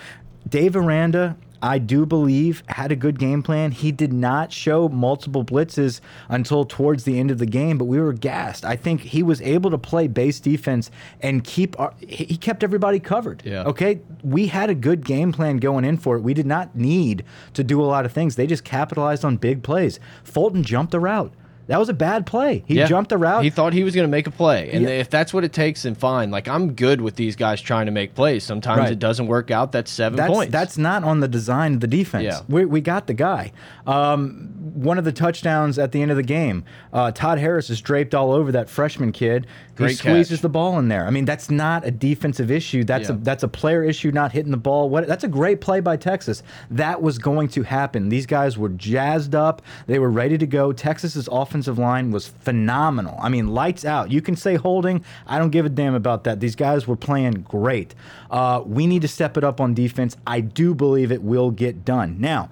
Dave 0.47 0.75
Aranda, 0.75 1.37
I 1.61 1.77
do 1.77 2.05
believe, 2.05 2.63
had 2.67 2.91
a 2.91 2.95
good 2.95 3.19
game 3.19 3.43
plan. 3.43 3.71
He 3.71 3.91
did 3.91 4.13
not 4.13 4.51
show 4.51 4.89
multiple 4.89 5.43
blitzes 5.43 6.01
until 6.27 6.65
towards 6.65 7.03
the 7.03 7.19
end 7.19 7.31
of 7.31 7.37
the 7.37 7.45
game, 7.45 7.77
but 7.77 7.85
we 7.85 7.99
were 7.99 8.13
gassed. 8.13 8.65
I 8.65 8.75
think 8.75 9.01
he 9.01 9.23
was 9.23 9.41
able 9.41 9.71
to 9.71 9.77
play 9.77 10.07
base 10.07 10.39
defense 10.39 10.91
and 11.21 11.43
keep 11.43 11.79
our, 11.79 11.93
he 11.99 12.37
kept 12.37 12.63
everybody 12.63 12.99
covered. 12.99 13.43
Yeah. 13.45 13.63
Okay. 13.63 13.99
We 14.23 14.47
had 14.47 14.69
a 14.69 14.75
good 14.75 15.05
game 15.05 15.31
plan 15.31 15.57
going 15.57 15.85
in 15.85 15.97
for 15.97 16.15
it. 16.15 16.21
We 16.21 16.33
did 16.33 16.45
not 16.45 16.75
need 16.75 17.23
to 17.53 17.63
do 17.63 17.81
a 17.81 17.85
lot 17.85 18.05
of 18.05 18.11
things. 18.11 18.35
They 18.35 18.47
just 18.47 18.63
capitalized 18.63 19.25
on 19.25 19.37
big 19.37 19.63
plays. 19.63 19.99
Fulton 20.23 20.63
jumped 20.63 20.91
the 20.91 20.99
route. 20.99 21.33
That 21.69 21.77
was 21.79 21.87
a 21.87 21.93
bad 21.93 22.25
play. 22.25 22.63
He 22.65 22.73
Yeah. 22.73 22.87
jumped 22.87 23.09
the 23.11 23.17
route. 23.19 23.43
He 23.43 23.51
thought 23.51 23.73
he 23.73 23.83
was 23.83 23.93
going 23.93 24.07
to 24.07 24.11
make 24.11 24.25
a 24.25 24.31
play, 24.31 24.71
and 24.73 24.83
Yeah. 24.85 24.89
if 24.89 25.07
that's 25.11 25.31
what 25.35 25.43
it 25.43 25.53
takes, 25.53 25.83
then 25.83 25.93
fine. 25.93 26.31
Like 26.31 26.47
I'm 26.47 26.73
good 26.73 26.99
with 26.99 27.15
these 27.15 27.35
guys 27.35 27.61
trying 27.61 27.85
to 27.85 27.91
make 27.91 28.15
plays. 28.15 28.43
Sometimes 28.43 28.79
Right. 28.79 28.91
it 28.91 28.97
doesn't 28.97 29.27
work 29.27 29.51
out. 29.51 29.71
That's 29.71 29.91
seven 29.91 30.17
that's, 30.17 30.33
points. 30.33 30.51
That's 30.51 30.79
not 30.79 31.03
on 31.03 31.19
the 31.19 31.27
design 31.27 31.75
of 31.75 31.79
the 31.81 31.87
defense. 31.87 32.23
Yeah. 32.23 32.39
We, 32.49 32.65
we 32.65 32.81
got 32.81 33.05
the 33.05 33.13
guy. 33.13 33.51
Um, 33.85 34.49
one 34.73 34.97
of 34.97 35.05
the 35.05 35.11
touchdowns 35.11 35.77
at 35.77 35.91
the 35.91 36.01
end 36.01 36.09
of 36.09 36.17
the 36.17 36.23
game, 36.23 36.63
uh, 36.91 37.11
Todd 37.11 37.37
Harris 37.37 37.69
is 37.69 37.81
draped 37.81 38.15
all 38.15 38.31
over 38.31 38.51
that 38.51 38.67
freshman 38.67 39.11
kid. 39.11 39.45
He 39.87 39.93
squeezes 39.95 40.37
catch. 40.37 40.41
the 40.41 40.49
ball 40.49 40.77
in 40.79 40.87
there. 40.89 41.07
I 41.07 41.09
mean, 41.09 41.25
that's 41.25 41.49
not 41.49 41.85
a 41.85 41.91
defensive 41.91 42.51
issue. 42.51 42.83
That's 42.83 43.09
a 43.09 43.13
that's 43.13 43.43
a 43.43 43.47
player 43.47 43.83
issue, 43.83 44.11
not 44.11 44.31
hitting 44.31 44.51
the 44.51 44.57
ball. 44.57 44.89
What? 44.89 45.07
That's 45.07 45.23
a 45.23 45.27
great 45.27 45.61
play 45.61 45.79
by 45.79 45.97
Texas. 45.97 46.43
That 46.69 47.01
was 47.01 47.17
going 47.17 47.47
to 47.49 47.63
happen. 47.63 48.09
These 48.09 48.25
guys 48.25 48.57
were 48.57 48.69
jazzed 48.69 49.35
up. 49.35 49.61
They 49.87 49.99
were 49.99 50.09
ready 50.09 50.37
to 50.37 50.47
go. 50.47 50.73
Texas's 50.73 51.29
offensive 51.31 51.77
line 51.77 52.11
was 52.11 52.27
phenomenal. 52.27 53.17
I 53.21 53.29
mean, 53.29 53.47
lights 53.49 53.85
out. 53.85 54.11
You 54.11 54.21
can 54.21 54.35
say 54.35 54.55
holding. 54.55 55.03
I 55.25 55.39
don't 55.39 55.51
give 55.51 55.65
a 55.65 55.69
damn 55.69 55.95
about 55.95 56.23
that. 56.25 56.39
These 56.39 56.55
guys 56.55 56.87
were 56.87 56.95
playing 56.95 57.45
great. 57.47 57.95
Uh, 58.29 58.61
we 58.65 58.87
need 58.87 59.01
to 59.01 59.07
step 59.07 59.37
it 59.37 59.43
up 59.43 59.61
on 59.61 59.73
defense. 59.73 60.17
I 60.27 60.41
do 60.41 60.75
believe 60.75 61.11
it 61.11 61.23
will 61.23 61.51
get 61.51 61.85
done. 61.85 62.19
Now, 62.19 62.49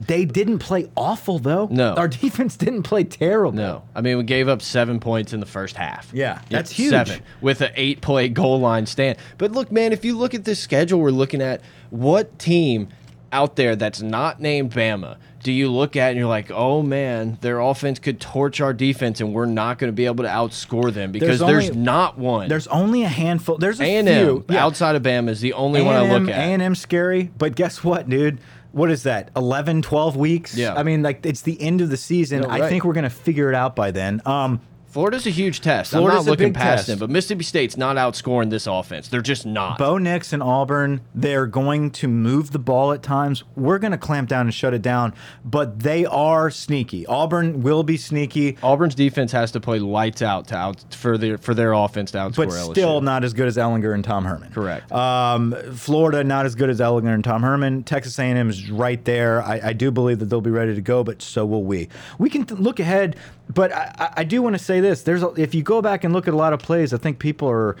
they 0.00 0.24
didn't 0.24 0.60
play 0.60 0.88
awful 0.96 1.38
though. 1.38 1.68
No. 1.70 1.94
our 1.94 2.08
defense 2.08 2.56
didn't 2.56 2.84
play 2.84 3.04
terrible. 3.04 3.52
no. 3.52 3.82
I 3.94 4.00
mean, 4.00 4.16
we 4.18 4.24
gave 4.24 4.48
up 4.48 4.62
seven 4.62 5.00
points 5.00 5.32
in 5.32 5.40
the 5.40 5.46
first 5.46 5.76
half. 5.76 6.10
Yeah, 6.12 6.40
that's 6.50 6.70
huge. 6.70 6.90
Seven 6.90 7.22
with 7.40 7.60
an 7.60 7.72
eight-play 7.74 8.28
goal 8.30 8.60
line 8.60 8.86
stand. 8.86 9.18
But 9.38 9.52
look, 9.52 9.72
man, 9.72 9.92
if 9.92 10.04
you 10.04 10.16
look 10.16 10.34
at 10.34 10.44
this 10.44 10.60
schedule, 10.60 11.00
we're 11.00 11.10
looking 11.10 11.42
at 11.42 11.62
what 11.90 12.38
team 12.38 12.88
out 13.32 13.56
there 13.56 13.76
that's 13.76 14.00
not 14.00 14.40
named 14.40 14.72
Bama. 14.72 15.16
Do 15.42 15.52
you 15.52 15.70
look 15.70 15.96
at 15.96 16.10
and 16.10 16.18
you're 16.18 16.28
like, 16.28 16.50
oh 16.50 16.82
man, 16.82 17.38
their 17.40 17.60
offense 17.60 17.98
could 17.98 18.20
torch 18.20 18.60
our 18.60 18.72
defense, 18.72 19.20
and 19.20 19.32
we're 19.32 19.46
not 19.46 19.78
going 19.78 19.88
to 19.88 19.94
be 19.94 20.06
able 20.06 20.24
to 20.24 20.30
outscore 20.30 20.92
them 20.92 21.12
because 21.12 21.38
There's 21.38 21.66
there's, 21.66 21.76
not 21.76 22.18
one. 22.18 22.48
There's 22.48 22.66
only 22.68 23.04
a 23.04 23.08
handful. 23.08 23.56
There's 23.56 23.80
a 23.80 23.84
and 23.84 24.08
few. 24.08 24.44
M 24.48 24.56
outside 24.56 24.96
of 24.96 25.02
Bama 25.02 25.28
is 25.28 25.40
the 25.40 25.52
only 25.52 25.80
one 25.82 25.94
I 25.94 26.10
look 26.10 26.28
at. 26.28 26.36
A 26.36 26.52
and 26.52 26.62
M 26.62 26.74
scary, 26.74 27.30
but 27.38 27.54
guess 27.54 27.84
what, 27.84 28.08
dude? 28.08 28.38
What 28.72 28.90
is 28.90 29.02
that 29.04 29.30
11 29.36 29.82
12 29.82 30.16
weeks? 30.16 30.56
Yeah. 30.56 30.74
i 30.74 30.82
mean 30.82 31.02
like 31.02 31.24
it's 31.24 31.42
the 31.42 31.60
end 31.60 31.80
of 31.80 31.90
the 31.90 31.96
season. 31.96 32.42
No, 32.42 32.50
i 32.50 32.68
think 32.68 32.84
we're 32.84 32.92
gonna 32.92 33.10
figure 33.10 33.48
it 33.48 33.54
out 33.54 33.74
by 33.76 33.90
then. 33.90 34.20
Um 34.26 34.60
Florida's 34.88 35.26
a 35.26 35.30
huge 35.30 35.60
test. 35.60 35.90
Florida's 35.90 36.20
I'm 36.20 36.26
not 36.26 36.30
looking 36.30 36.52
past 36.52 36.86
test. 36.86 36.86
them, 36.86 36.98
but 36.98 37.10
Mississippi 37.10 37.44
State's 37.44 37.76
not 37.76 37.96
outscoring 37.96 38.50
this 38.50 38.66
offense. 38.66 39.08
They're 39.08 39.20
just 39.20 39.46
not. 39.46 39.78
Bo 39.78 39.98
Nix 39.98 40.32
and 40.32 40.42
Auburn, 40.42 41.00
they're 41.14 41.46
going 41.46 41.90
to 41.92 42.08
move 42.08 42.52
the 42.52 42.58
ball 42.58 42.92
at 42.92 43.02
times. 43.02 43.44
We're 43.56 43.78
going 43.78 43.92
to 43.92 43.98
clamp 43.98 44.28
down 44.28 44.46
and 44.46 44.54
shut 44.54 44.74
it 44.74 44.82
down, 44.82 45.14
but 45.44 45.80
they 45.80 46.04
are 46.06 46.50
sneaky. 46.50 47.06
Auburn 47.06 47.62
will 47.62 47.82
be 47.82 47.96
sneaky, 47.96 48.56
Auburn's 48.62 48.94
defense 48.94 49.32
has 49.32 49.52
to 49.52 49.60
play 49.60 49.78
lights 49.78 50.22
out 50.22 50.48
to 50.48 50.56
out 50.56 50.94
for 50.94 51.16
their 51.16 51.38
for 51.38 51.54
their 51.54 51.72
offense 51.72 52.10
to 52.12 52.18
outscore 52.18 52.36
but 52.36 52.48
LSU. 52.48 52.70
still 52.72 53.00
not 53.00 53.24
as 53.24 53.32
good 53.32 53.46
as 53.46 53.56
Ehlinger 53.56 53.94
and 53.94 54.04
Tom 54.04 54.24
Herman. 54.24 54.50
Correct. 54.52 54.90
Um, 54.92 55.54
Florida 55.74 56.24
not 56.24 56.46
as 56.46 56.54
good 56.54 56.70
as 56.70 56.80
Ehlinger 56.80 57.14
and 57.14 57.24
Tom 57.24 57.42
Herman. 57.42 57.84
Texas 57.84 58.18
A&M 58.18 58.50
is 58.50 58.70
right 58.70 59.04
there. 59.04 59.42
I, 59.42 59.60
I 59.64 59.72
do 59.72 59.90
believe 59.90 60.18
that 60.18 60.26
they'll 60.26 60.40
be 60.40 60.50
ready 60.50 60.74
to 60.74 60.80
go, 60.80 61.04
but 61.04 61.22
so 61.22 61.46
will 61.46 61.64
we. 61.64 61.88
We 62.18 62.28
can 62.30 62.44
look 62.56 62.80
ahead, 62.80 63.16
but 63.52 63.72
I, 63.72 63.92
I- 63.98 64.12
I 64.18 64.24
do 64.24 64.42
want 64.42 64.56
to 64.56 64.62
say 64.62 64.80
this: 64.80 65.02
there's 65.02 65.22
a, 65.22 65.28
if 65.36 65.54
you 65.54 65.62
go 65.62 65.80
back 65.82 66.04
and 66.04 66.12
look 66.12 66.28
at 66.28 66.34
a 66.34 66.36
lot 66.36 66.52
of 66.52 66.60
plays, 66.60 66.92
I 66.92 66.98
think 66.98 67.18
people 67.18 67.48
are 67.48 67.76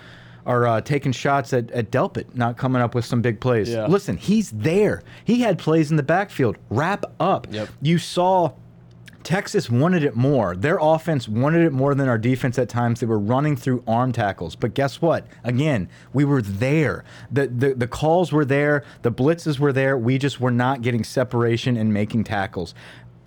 are 0.46 0.66
uh, 0.66 0.80
taking 0.80 1.12
shots 1.12 1.52
at, 1.52 1.70
at 1.72 1.90
Delpit 1.90 2.34
not 2.34 2.56
coming 2.56 2.80
up 2.80 2.94
with 2.94 3.04
some 3.04 3.20
big 3.20 3.38
plays. 3.38 3.68
Yeah. 3.70 3.86
Listen, 3.86 4.16
he's 4.16 4.50
there. 4.50 5.02
He 5.24 5.40
had 5.42 5.58
plays 5.58 5.90
in 5.90 5.96
the 5.98 6.02
backfield. 6.02 6.56
Wrap 6.70 7.04
up. 7.20 7.46
Yep. 7.50 7.68
You 7.82 7.98
saw. 7.98 8.52
Texas 9.24 9.68
wanted 9.68 10.04
it 10.04 10.16
more. 10.16 10.56
Their 10.56 10.78
offense 10.80 11.28
wanted 11.28 11.66
it 11.66 11.72
more 11.72 11.94
than 11.94 12.08
our 12.08 12.16
defense 12.16 12.58
at 12.58 12.70
times. 12.70 13.00
They 13.00 13.06
were 13.06 13.18
running 13.18 13.56
through 13.56 13.82
arm 13.86 14.10
tackles. 14.12 14.56
But 14.56 14.72
guess 14.72 15.02
what? 15.02 15.26
Again, 15.44 15.90
we 16.14 16.24
were 16.24 16.40
there. 16.40 17.04
The, 17.30 17.48
the 17.48 17.74
the 17.74 17.88
calls 17.88 18.32
were 18.32 18.46
there, 18.46 18.84
the 19.02 19.12
blitzes 19.12 19.58
were 19.58 19.72
there. 19.72 19.98
We 19.98 20.16
just 20.16 20.40
were 20.40 20.52
not 20.52 20.80
getting 20.80 21.04
separation 21.04 21.76
and 21.76 21.92
making 21.92 22.24
tackles. 22.24 22.74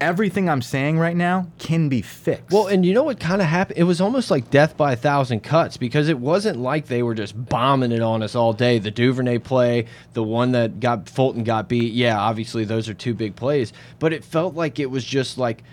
Everything 0.02 0.50
I'm 0.50 0.64
saying 0.64 0.98
right 0.98 1.16
now 1.16 1.48
can 1.60 1.88
be 1.88 2.02
fixed. 2.02 2.50
Well, 2.52 2.66
and 2.68 2.84
you 2.84 2.94
know 2.94 3.04
what 3.04 3.20
kind 3.20 3.40
of 3.40 3.48
happened? 3.48 3.78
It 3.78 3.84
was 3.84 4.02
almost 4.02 4.32
like 4.32 4.50
death 4.50 4.76
by 4.76 4.94
a 4.94 4.96
thousand 4.96 5.42
cuts 5.42 5.78
because 5.78 6.10
it 6.10 6.18
wasn't 6.18 6.58
like 6.60 6.88
they 6.88 7.04
were 7.04 7.14
just 7.14 7.34
bombing 7.50 7.92
it 7.92 8.02
on 8.02 8.24
us 8.24 8.34
all 8.36 8.52
day. 8.52 8.80
The 8.80 8.90
Duvernay 8.90 9.38
play, 9.38 9.86
the 10.14 10.24
one 10.24 10.54
that 10.54 10.80
got 10.80 11.08
Fulton 11.08 11.44
got 11.44 11.70
beat. 11.70 11.94
Yeah, 11.94 12.20
obviously 12.20 12.66
those 12.66 12.90
are 12.90 12.96
two 12.96 13.14
big 13.14 13.36
plays, 13.36 13.74
but 14.00 14.12
it 14.12 14.26
felt 14.26 14.56
like 14.56 14.80
it 14.80 14.90
was 14.90 15.06
just 15.06 15.38
like 15.38 15.64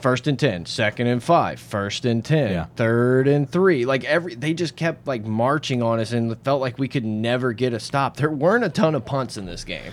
first 0.00 0.26
and 0.28 0.38
10, 0.38 0.64
second 0.66 1.06
and 1.08 1.22
5, 1.22 1.60
first 1.60 2.04
and 2.04 2.24
10, 2.24 2.52
Yeah. 2.52 2.66
third 2.76 3.26
and 3.26 3.50
3. 3.50 3.84
Like 3.84 4.04
every 4.04 4.36
they 4.36 4.54
just 4.54 4.76
kept 4.76 5.08
like 5.08 5.26
marching 5.26 5.82
on 5.82 5.98
us 5.98 6.12
and 6.12 6.30
it 6.30 6.38
felt 6.44 6.60
like 6.60 6.78
we 6.78 6.86
could 6.86 7.04
never 7.04 7.52
get 7.52 7.72
a 7.72 7.80
stop. 7.80 8.16
There 8.16 8.30
weren't 8.30 8.64
a 8.64 8.68
ton 8.68 8.94
of 8.94 9.04
punts 9.04 9.36
in 9.36 9.44
this 9.46 9.64
game. 9.64 9.92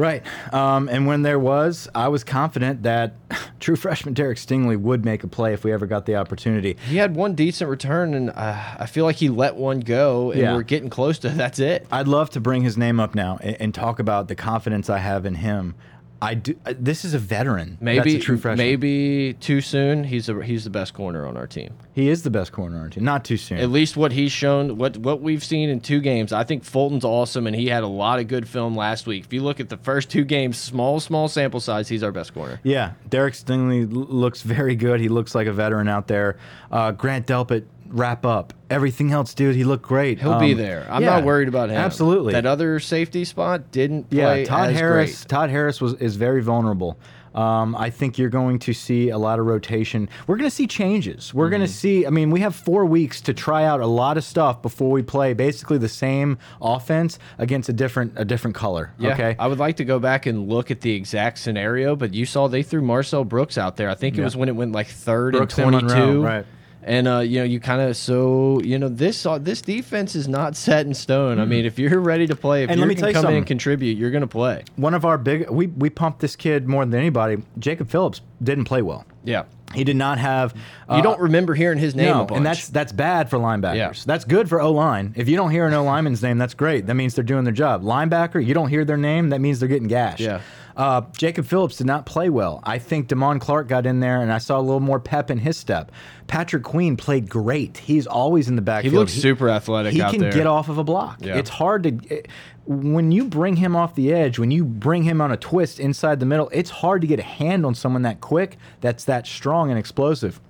Right. 0.00 0.22
Um, 0.54 0.88
and 0.88 1.06
when 1.06 1.20
there 1.20 1.38
was, 1.38 1.86
I 1.94 2.08
was 2.08 2.24
confident 2.24 2.84
that 2.84 3.12
true 3.60 3.76
freshman 3.76 4.14
Derek 4.14 4.38
Stingley 4.38 4.80
would 4.80 5.04
make 5.04 5.24
a 5.24 5.28
play 5.28 5.52
if 5.52 5.62
we 5.62 5.72
ever 5.72 5.86
got 5.86 6.06
the 6.06 6.16
opportunity. 6.16 6.78
He 6.88 6.96
had 6.96 7.14
one 7.14 7.34
decent 7.34 7.68
return, 7.68 8.14
and 8.14 8.30
uh, 8.30 8.58
I 8.78 8.86
feel 8.86 9.04
like 9.04 9.16
he 9.16 9.28
let 9.28 9.56
one 9.56 9.80
go, 9.80 10.30
and 10.30 10.40
Yeah. 10.40 10.54
we're 10.54 10.62
getting 10.62 10.88
close 10.88 11.18
to 11.18 11.28
that's 11.40 11.58
it. 11.58 11.86
I'd 11.92 12.08
love 12.08 12.30
to 12.30 12.40
bring 12.40 12.62
his 12.62 12.78
name 12.78 12.98
up 12.98 13.14
now 13.14 13.38
and, 13.42 13.56
and 13.60 13.74
talk 13.74 13.98
about 13.98 14.28
the 14.28 14.34
confidence 14.34 14.88
I 14.88 14.98
have 14.98 15.26
in 15.26 15.34
him. 15.34 15.74
I 16.22 16.34
do. 16.34 16.54
uh, 16.66 16.74
This 16.78 17.04
is 17.04 17.14
a 17.14 17.18
veteran. 17.18 17.78
Maybe 17.80 18.12
That's 18.12 18.22
a 18.22 18.26
true 18.26 18.36
freshman. 18.36 18.66
maybe 18.66 19.34
too 19.40 19.60
soon. 19.62 20.04
He's 20.04 20.28
a, 20.28 20.42
he's 20.42 20.64
the 20.64 20.70
best 20.70 20.92
corner 20.92 21.26
on 21.26 21.36
our 21.36 21.46
team. 21.46 21.72
he 21.94 22.08
is 22.10 22.22
the 22.22 22.30
best 22.30 22.52
corner 22.52 22.76
on 22.76 22.82
our 22.82 22.88
team. 22.90 23.04
Not 23.04 23.24
too 23.24 23.36
soon. 23.38 23.58
At 23.58 23.70
least 23.70 23.96
what 23.96 24.12
he's 24.12 24.30
shown, 24.30 24.76
what 24.76 24.96
what 24.98 25.22
we've 25.22 25.42
seen 25.42 25.70
in 25.70 25.80
two 25.80 26.00
games. 26.00 26.32
I 26.32 26.44
think 26.44 26.62
Fulton's 26.64 27.04
awesome, 27.04 27.46
and 27.46 27.56
he 27.56 27.68
had 27.68 27.82
a 27.82 27.86
lot 27.88 28.18
of 28.18 28.28
good 28.28 28.46
film 28.46 28.76
last 28.76 29.06
week. 29.06 29.24
If 29.24 29.32
you 29.32 29.42
look 29.42 29.60
at 29.60 29.68
the 29.70 29.78
first 29.78 30.10
two 30.10 30.24
games, 30.24 30.58
small 30.58 31.00
small 31.00 31.26
sample 31.28 31.60
size, 31.60 31.88
he's 31.88 32.02
our 32.02 32.12
best 32.12 32.34
corner. 32.34 32.60
yeah, 32.64 32.92
Derek 33.08 33.32
Stingley 33.34 33.86
looks 33.90 34.42
very 34.42 34.76
good. 34.76 35.00
He 35.00 35.08
looks 35.08 35.34
like 35.34 35.46
a 35.46 35.52
veteran 35.52 35.88
out 35.88 36.06
there. 36.06 36.36
Uh, 36.70 36.92
Grant 36.92 37.26
Delpit, 37.26 37.64
wrap 37.90 38.24
up. 38.24 38.52
Everything 38.70 39.12
else, 39.12 39.34
dude, 39.34 39.56
he 39.56 39.64
looked 39.64 39.82
great. 39.84 40.20
He'll 40.20 40.38
be 40.38 40.52
Um, 40.52 40.58
there. 40.58 40.86
I'm 40.90 41.02
yeah, 41.02 41.10
not 41.10 41.24
worried 41.24 41.48
about 41.48 41.70
him. 41.70 41.76
Absolutely. 41.76 42.32
That 42.32 42.46
other 42.46 42.78
safety 42.80 43.24
spot 43.24 43.70
didn't 43.72 44.10
play 44.10 44.40
yeah, 44.40 44.44
Todd 44.44 44.72
Harris. 44.72 45.20
great. 45.24 45.28
Todd 45.28 45.50
Harris 45.50 45.80
was 45.80 45.94
is 45.94 46.16
very 46.16 46.42
vulnerable. 46.42 46.98
Um, 47.32 47.76
I 47.76 47.90
think 47.90 48.18
you're 48.18 48.28
going 48.28 48.58
to 48.60 48.72
see 48.72 49.10
a 49.10 49.16
lot 49.18 49.38
of 49.38 49.46
rotation. 49.46 50.08
We're 50.26 50.36
going 50.36 50.50
to 50.50 50.54
see 50.54 50.66
changes. 50.66 51.32
We're 51.32 51.44
Mm-hmm. 51.44 51.50
going 51.52 51.62
to 51.62 51.68
see. 51.72 52.04
I 52.04 52.10
mean, 52.10 52.30
we 52.30 52.40
have 52.40 52.56
four 52.56 52.84
weeks 52.86 53.20
to 53.22 53.32
try 53.34 53.64
out 53.64 53.78
a 53.80 53.86
lot 53.86 54.16
of 54.16 54.24
stuff 54.24 54.62
before 54.62 54.90
we 54.90 55.02
play 55.02 55.32
basically 55.32 55.78
the 55.78 55.88
same 55.88 56.38
offense 56.60 57.20
against 57.38 57.68
a 57.68 57.72
different 57.72 58.14
a 58.16 58.24
different 58.24 58.56
color. 58.56 58.92
Yeah, 58.98 59.12
Okay. 59.12 59.36
I 59.38 59.46
would 59.46 59.60
like 59.60 59.76
to 59.76 59.84
go 59.84 60.00
back 60.00 60.26
and 60.26 60.48
look 60.48 60.72
at 60.72 60.80
the 60.80 60.92
exact 60.92 61.38
scenario, 61.38 61.94
but 61.94 62.14
you 62.14 62.26
saw 62.26 62.48
they 62.48 62.64
threw 62.64 62.82
Marcel 62.82 63.24
Brooks 63.24 63.56
out 63.56 63.76
there. 63.76 63.88
I 63.88 63.94
think 63.94 64.18
it 64.18 64.24
was 64.24 64.36
when 64.36 64.48
it 64.48 64.56
went 64.56 64.72
like 64.72 64.88
third 64.88 65.34
Brooks 65.34 65.56
and 65.58 65.72
and 65.74 65.88
22. 65.88 66.06
Monroe, 66.06 66.22
right. 66.22 66.46
And 66.82 67.06
uh, 67.06 67.18
you 67.18 67.38
know, 67.40 67.44
you 67.44 67.60
kind 67.60 67.82
of 67.82 67.96
so 67.96 68.60
you 68.62 68.78
know 68.78 68.88
this 68.88 69.26
uh, 69.26 69.38
this 69.38 69.60
defense 69.60 70.14
is 70.14 70.28
not 70.28 70.56
set 70.56 70.86
in 70.86 70.94
stone. 70.94 71.38
I 71.38 71.44
mean, 71.44 71.66
if 71.66 71.78
you're 71.78 72.00
ready 72.00 72.26
to 72.26 72.36
play, 72.36 72.64
if 72.64 72.70
And 72.70 72.78
you 72.78 72.86
let 72.86 72.88
me 72.88 72.94
can 72.94 73.12
come 73.12 73.26
in 73.26 73.34
and 73.36 73.46
contribute, 73.46 73.98
you're 73.98 74.10
going 74.10 74.22
to 74.22 74.26
play. 74.26 74.64
One 74.76 74.94
of 74.94 75.04
our 75.04 75.18
big 75.18 75.50
we 75.50 75.66
we 75.66 75.90
pumped 75.90 76.20
this 76.20 76.36
kid 76.36 76.66
more 76.66 76.84
than 76.84 76.98
anybody. 76.98 77.42
Jacob 77.58 77.90
Phillips 77.90 78.22
didn't 78.42 78.64
play 78.64 78.80
well. 78.80 79.04
Yeah, 79.24 79.44
He 79.74 79.84
did 79.84 79.96
not 79.96 80.16
have. 80.16 80.54
Uh, 80.88 80.96
you 80.96 81.02
don't 81.02 81.20
remember 81.20 81.54
hearing 81.54 81.78
his 81.78 81.94
name 81.94 82.06
No, 82.06 82.26
and 82.32 82.46
that's 82.46 82.68
that's 82.68 82.92
bad 82.92 83.28
for 83.28 83.38
linebackers. 83.38 83.76
Yeah. 83.76 83.92
That's 84.06 84.24
good 84.24 84.48
for 84.48 84.62
O 84.62 84.72
line. 84.72 85.12
If 85.16 85.28
you 85.28 85.36
don't 85.36 85.50
hear 85.50 85.66
an 85.66 85.74
O 85.74 85.84
lineman's 85.84 86.22
name, 86.22 86.38
that's 86.38 86.54
great. 86.54 86.86
That 86.86 86.94
means 86.94 87.14
they're 87.14 87.24
doing 87.24 87.44
their 87.44 87.52
job. 87.52 87.82
Linebacker, 87.82 88.44
you 88.44 88.54
don't 88.54 88.68
hear 88.68 88.86
their 88.86 88.96
name, 88.96 89.28
that 89.28 89.42
means 89.42 89.60
they're 89.60 89.68
getting 89.68 89.88
gashed. 89.88 90.20
Yeah. 90.20 90.40
Uh, 90.76 91.02
Jacob 91.16 91.46
Phillips 91.46 91.76
did 91.76 91.86
not 91.86 92.06
play 92.06 92.30
well. 92.30 92.60
I 92.64 92.78
think 92.78 93.08
Damon 93.08 93.38
Clark 93.40 93.68
got 93.68 93.86
in 93.86 94.00
there, 94.00 94.22
and 94.22 94.32
I 94.32 94.38
saw 94.38 94.58
a 94.58 94.62
little 94.62 94.80
more 94.80 95.00
pep 95.00 95.30
in 95.30 95.38
his 95.38 95.56
step. 95.56 95.92
Patrick 96.26 96.62
Queen 96.62 96.96
played 96.96 97.28
great. 97.28 97.78
He's 97.78 98.06
always 98.06 98.48
in 98.48 98.56
the 98.56 98.62
backfield. 98.62 98.92
he 98.92 98.98
looks 98.98 99.12
super 99.12 99.48
athletic 99.48 99.92
He 99.92 100.00
can 100.00 100.18
there. 100.20 100.32
get 100.32 100.46
off 100.46 100.68
of 100.68 100.78
a 100.78 100.84
block. 100.84 101.18
Yeah. 101.20 101.36
It's 101.36 101.50
hard 101.50 101.82
to 101.84 101.98
it- 102.14 102.28
when 102.66 103.10
you 103.10 103.24
bring 103.24 103.56
him 103.56 103.74
off 103.74 103.94
the 103.96 104.12
edge, 104.12 104.38
when 104.38 104.52
you 104.52 104.64
bring 104.64 105.02
him 105.02 105.20
on 105.20 105.32
a 105.32 105.36
twist 105.36 105.80
inside 105.80 106.20
the 106.20 106.26
middle. 106.26 106.48
It's 106.52 106.70
hard 106.70 107.00
to 107.00 107.06
get 107.08 107.18
a 107.18 107.22
hand 107.24 107.66
on 107.66 107.74
someone 107.74 108.02
that 108.02 108.20
quick, 108.20 108.58
that's 108.80 109.04
that 109.06 109.26
strong 109.26 109.70
and 109.70 109.78
explosive. 109.78 110.40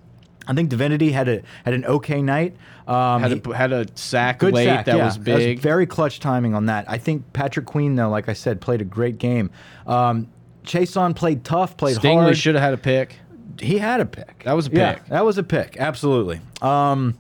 I 0.47 0.55
think 0.55 0.69
Divinity 0.71 1.13
had 1.13 1.29
a 1.29 1.43
had 1.65 1.75
an 1.75 1.85
okay 1.85 2.23
night. 2.23 2.57
Um, 2.87 3.23
had 3.23 3.33
he- 3.33 3.43
a, 3.51 3.55
had 3.55 3.73
a 3.73 3.87
sack 3.95 4.39
good 4.39 4.55
late 4.55 4.65
sack, 4.65 4.87
that 4.87 4.97
yeah. 4.97 5.05
was 5.05 5.17
big. 5.19 5.61
very 5.61 5.87
clutch 5.87 6.19
timing 6.19 6.55
on 6.55 6.67
that. 6.67 6.87
I 6.89 6.99
think 6.99 7.33
Patrick 7.33 7.67
Queen, 7.67 7.95
though, 7.95 8.09
like 8.11 8.29
I 8.29 8.33
said, 8.33 8.61
played 8.61 8.81
a 8.81 8.85
great 8.85 9.19
game. 9.19 9.51
Um, 9.87 10.29
Chaisson 10.65 11.15
played 11.15 11.45
tough, 11.45 11.77
played 11.77 11.97
Stingley 11.99 12.23
hard. 12.23 12.37
should 12.37 12.55
have 12.55 12.65
had 12.65 12.75
a 12.75 12.79
pick. 12.79 13.17
he 13.61 13.79
had 13.79 14.01
a 14.01 14.07
pick. 14.07 14.43
That 14.45 14.55
was 14.55 14.67
a 14.67 14.71
Yeah, 14.73 14.95
pick. 14.95 15.07
that 15.07 15.25
was 15.25 15.39
a 15.39 15.43
pick. 15.43 15.77
Absolutely. 15.79 16.41
Um, 16.63 17.17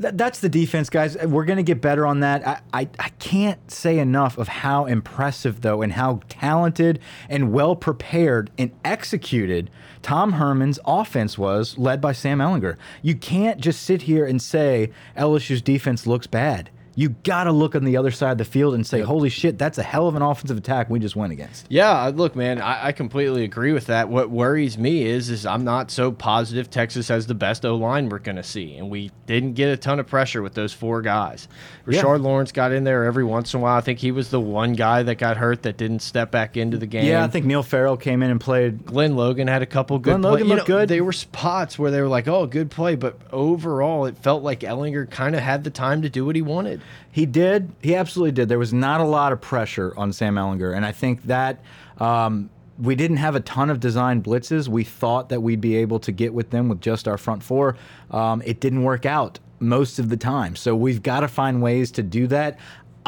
th- 0.00 0.14
that's 0.16 0.40
the 0.40 0.48
defense, 0.48 0.90
guys. 0.90 1.16
We're 1.16 1.44
going 1.44 1.58
to 1.58 1.62
get 1.62 1.80
better 1.80 2.06
on 2.06 2.20
that. 2.20 2.46
I, 2.46 2.60
I, 2.72 2.88
I 2.98 3.08
can't 3.18 3.70
say 3.70 3.98
enough 3.98 4.38
of 4.38 4.48
how 4.48 4.86
impressive, 4.86 5.60
though, 5.62 5.82
and 5.82 5.92
how 5.92 6.20
talented 6.28 7.00
and 7.28 7.52
well 7.52 7.76
prepared 7.76 8.50
and 8.58 8.70
executed 8.84 9.70
Tom 10.02 10.32
Herman's 10.32 10.78
offense 10.86 11.36
was, 11.36 11.76
led 11.78 12.00
by 12.00 12.12
Sam 12.12 12.38
Ehlinger. 12.38 12.76
You 13.02 13.14
can't 13.14 13.60
just 13.60 13.82
sit 13.82 14.02
here 14.02 14.24
and 14.24 14.40
say 14.40 14.90
LSU's 15.16 15.62
defense 15.62 16.06
looks 16.06 16.26
bad. 16.26 16.70
You 16.98 17.10
got 17.10 17.44
to 17.44 17.52
look 17.52 17.74
on 17.74 17.84
the 17.84 17.98
other 17.98 18.10
side 18.10 18.32
of 18.32 18.38
the 18.38 18.46
field 18.46 18.74
and 18.74 18.86
say, 18.86 19.02
holy 19.02 19.28
shit, 19.28 19.58
that's 19.58 19.76
a 19.76 19.82
hell 19.82 20.08
of 20.08 20.14
an 20.14 20.22
offensive 20.22 20.56
attack 20.56 20.88
we 20.88 20.98
just 20.98 21.14
went 21.14 21.30
against. 21.30 21.66
Yeah, 21.68 22.10
look, 22.14 22.34
man, 22.34 22.58
I, 22.58 22.86
I 22.86 22.92
completely 22.92 23.44
agree 23.44 23.72
with 23.72 23.86
that. 23.86 24.08
What 24.08 24.30
worries 24.30 24.78
me 24.78 25.02
is, 25.04 25.28
is 25.28 25.44
I'm 25.44 25.62
not 25.62 25.90
so 25.90 26.10
positive 26.10 26.70
Texas 26.70 27.08
has 27.08 27.26
the 27.26 27.34
best 27.34 27.66
O 27.66 27.76
line 27.76 28.08
we're 28.08 28.18
going 28.18 28.36
to 28.36 28.42
see, 28.42 28.76
and 28.76 28.88
we 28.88 29.10
didn't 29.26 29.52
get 29.52 29.68
a 29.68 29.76
ton 29.76 30.00
of 30.00 30.06
pressure 30.06 30.40
with 30.40 30.54
those 30.54 30.72
four 30.72 31.02
guys. 31.02 31.48
Yeah. 31.86 32.00
Rashard 32.00 32.22
Lawrence 32.22 32.50
got 32.50 32.72
in 32.72 32.84
there 32.84 33.04
every 33.04 33.24
once 33.24 33.52
in 33.52 33.60
a 33.60 33.62
while. 33.62 33.76
I 33.76 33.82
think 33.82 33.98
he 33.98 34.10
was 34.10 34.30
the 34.30 34.40
one 34.40 34.72
guy 34.72 35.02
that 35.02 35.16
got 35.16 35.36
hurt 35.36 35.64
that 35.64 35.76
didn't 35.76 36.00
step 36.00 36.30
back 36.30 36.56
into 36.56 36.78
the 36.78 36.86
game. 36.86 37.04
Yeah, 37.04 37.22
I 37.22 37.28
think 37.28 37.44
Neil 37.44 37.62
Farrell 37.62 37.98
came 37.98 38.22
in 38.22 38.30
and 38.30 38.40
played 38.40 38.86
Glenn 38.86 39.16
Logan 39.16 39.48
had 39.48 39.60
a 39.60 39.66
couple 39.66 39.98
good. 39.98 40.12
Glenn 40.12 40.22
Logan 40.22 40.46
play- 40.46 40.48
you 40.48 40.54
looked 40.56 40.68
know, 40.70 40.78
good. 40.78 40.88
They 40.88 41.02
were 41.02 41.12
spots 41.12 41.78
where 41.78 41.90
they 41.90 42.00
were 42.00 42.08
like, 42.08 42.26
"Oh, 42.26 42.46
good 42.46 42.70
play," 42.70 42.94
but 42.94 43.18
overall, 43.32 44.06
it 44.06 44.16
felt 44.16 44.42
like 44.42 44.60
Ehlinger 44.60 45.10
kind 45.10 45.34
of 45.36 45.42
had 45.42 45.62
the 45.62 45.70
time 45.70 46.00
to 46.00 46.08
do 46.08 46.24
what 46.24 46.36
he 46.36 46.42
wanted. 46.42 46.80
He 47.10 47.26
did. 47.26 47.72
He 47.82 47.94
absolutely 47.94 48.32
did. 48.32 48.48
There 48.48 48.58
was 48.58 48.72
not 48.72 49.00
a 49.00 49.04
lot 49.04 49.32
of 49.32 49.40
pressure 49.40 49.94
on 49.96 50.12
Sam 50.12 50.36
Ehlinger, 50.36 50.74
and 50.74 50.84
I 50.84 50.92
think 50.92 51.22
that 51.24 51.60
um, 51.98 52.50
we 52.78 52.94
didn't 52.94 53.18
have 53.18 53.34
a 53.34 53.40
ton 53.40 53.70
of 53.70 53.80
design 53.80 54.22
blitzes. 54.22 54.68
We 54.68 54.84
thought 54.84 55.28
that 55.30 55.40
we'd 55.40 55.60
be 55.60 55.76
able 55.76 55.98
to 56.00 56.12
get 56.12 56.34
with 56.34 56.50
them 56.50 56.68
with 56.68 56.80
just 56.80 57.08
our 57.08 57.18
front 57.18 57.42
four. 57.42 57.76
Um, 58.10 58.42
it 58.44 58.60
didn't 58.60 58.82
work 58.82 59.06
out 59.06 59.38
most 59.60 59.98
of 59.98 60.10
the 60.10 60.16
time, 60.16 60.56
so 60.56 60.76
we've 60.76 61.02
got 61.02 61.20
to 61.20 61.28
find 61.28 61.62
ways 61.62 61.90
to 61.92 62.02
do 62.02 62.26
that. 62.26 62.58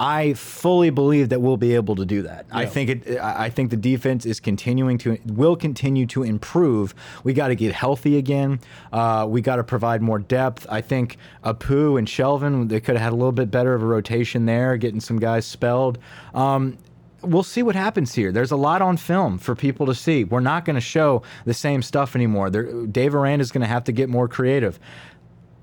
I 0.01 0.35
fully 0.35 0.91
believe 0.91 1.31
that 1.31 1.41
we'll 1.41 1.57
be 1.57 1.75
able 1.75 1.97
to 1.97 2.07
do 2.07 2.23
that. 2.23 2.47
I 2.53 2.67
think 2.67 2.89
it. 2.89 3.19
I 3.19 3.47
I 3.47 3.51
think 3.51 3.71
the 3.71 3.77
defense 3.77 4.25
is 4.25 4.39
continuing 4.39 4.97
to 4.99 5.19
will 5.27 5.57
continue 5.57 6.07
to 6.07 6.23
improve. 6.23 6.95
We 7.25 7.33
got 7.33 7.49
to 7.49 7.57
get 7.57 7.73
healthy 7.73 8.17
again. 8.17 8.61
Uh, 8.93 9.27
we 9.29 9.41
got 9.41 9.57
to 9.57 9.65
provide 9.65 10.01
more 10.01 10.21
depth. 10.21 10.67
I 10.71 10.83
think 10.83 11.17
Apu 11.45 11.99
and 11.99 12.07
Shelvin 12.07 12.69
they 12.69 12.79
could 12.79 12.95
have 12.95 13.03
had 13.03 13.13
a 13.13 13.17
little 13.17 13.33
bit 13.33 13.51
better 13.51 13.75
of 13.75 13.83
a 13.83 13.87
rotation 13.87 14.47
there, 14.47 14.77
getting 14.77 15.01
some 15.01 15.19
guys 15.19 15.45
spelled. 15.47 15.99
Um, 16.33 16.79
we'll 17.23 17.43
see 17.43 17.65
what 17.65 17.75
happens 17.75 18.15
here. 18.15 18.31
There's 18.31 18.53
a 18.53 18.57
lot 18.57 18.81
on 18.81 18.99
film 18.99 19.39
for 19.39 19.57
people 19.57 19.87
to 19.87 19.97
see. 19.97 20.23
We're 20.23 20.39
not 20.39 20.65
going 20.65 20.77
to 20.77 20.81
show 20.81 21.23
the 21.45 21.55
same 21.55 21.83
stuff 21.83 22.15
anymore. 22.15 22.51
There, 22.51 22.87
Dave 22.87 23.17
Aranda 23.17 23.43
is 23.43 23.51
going 23.51 23.63
to 23.63 23.69
have 23.69 23.83
to 23.85 23.93
get 23.93 24.09
more 24.09 24.29
creative. 24.29 24.79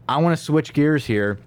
I 0.10 0.18
want 0.18 0.38
to 0.38 0.44
switch 0.44 0.74
gears 0.74 1.06
here 1.06 1.40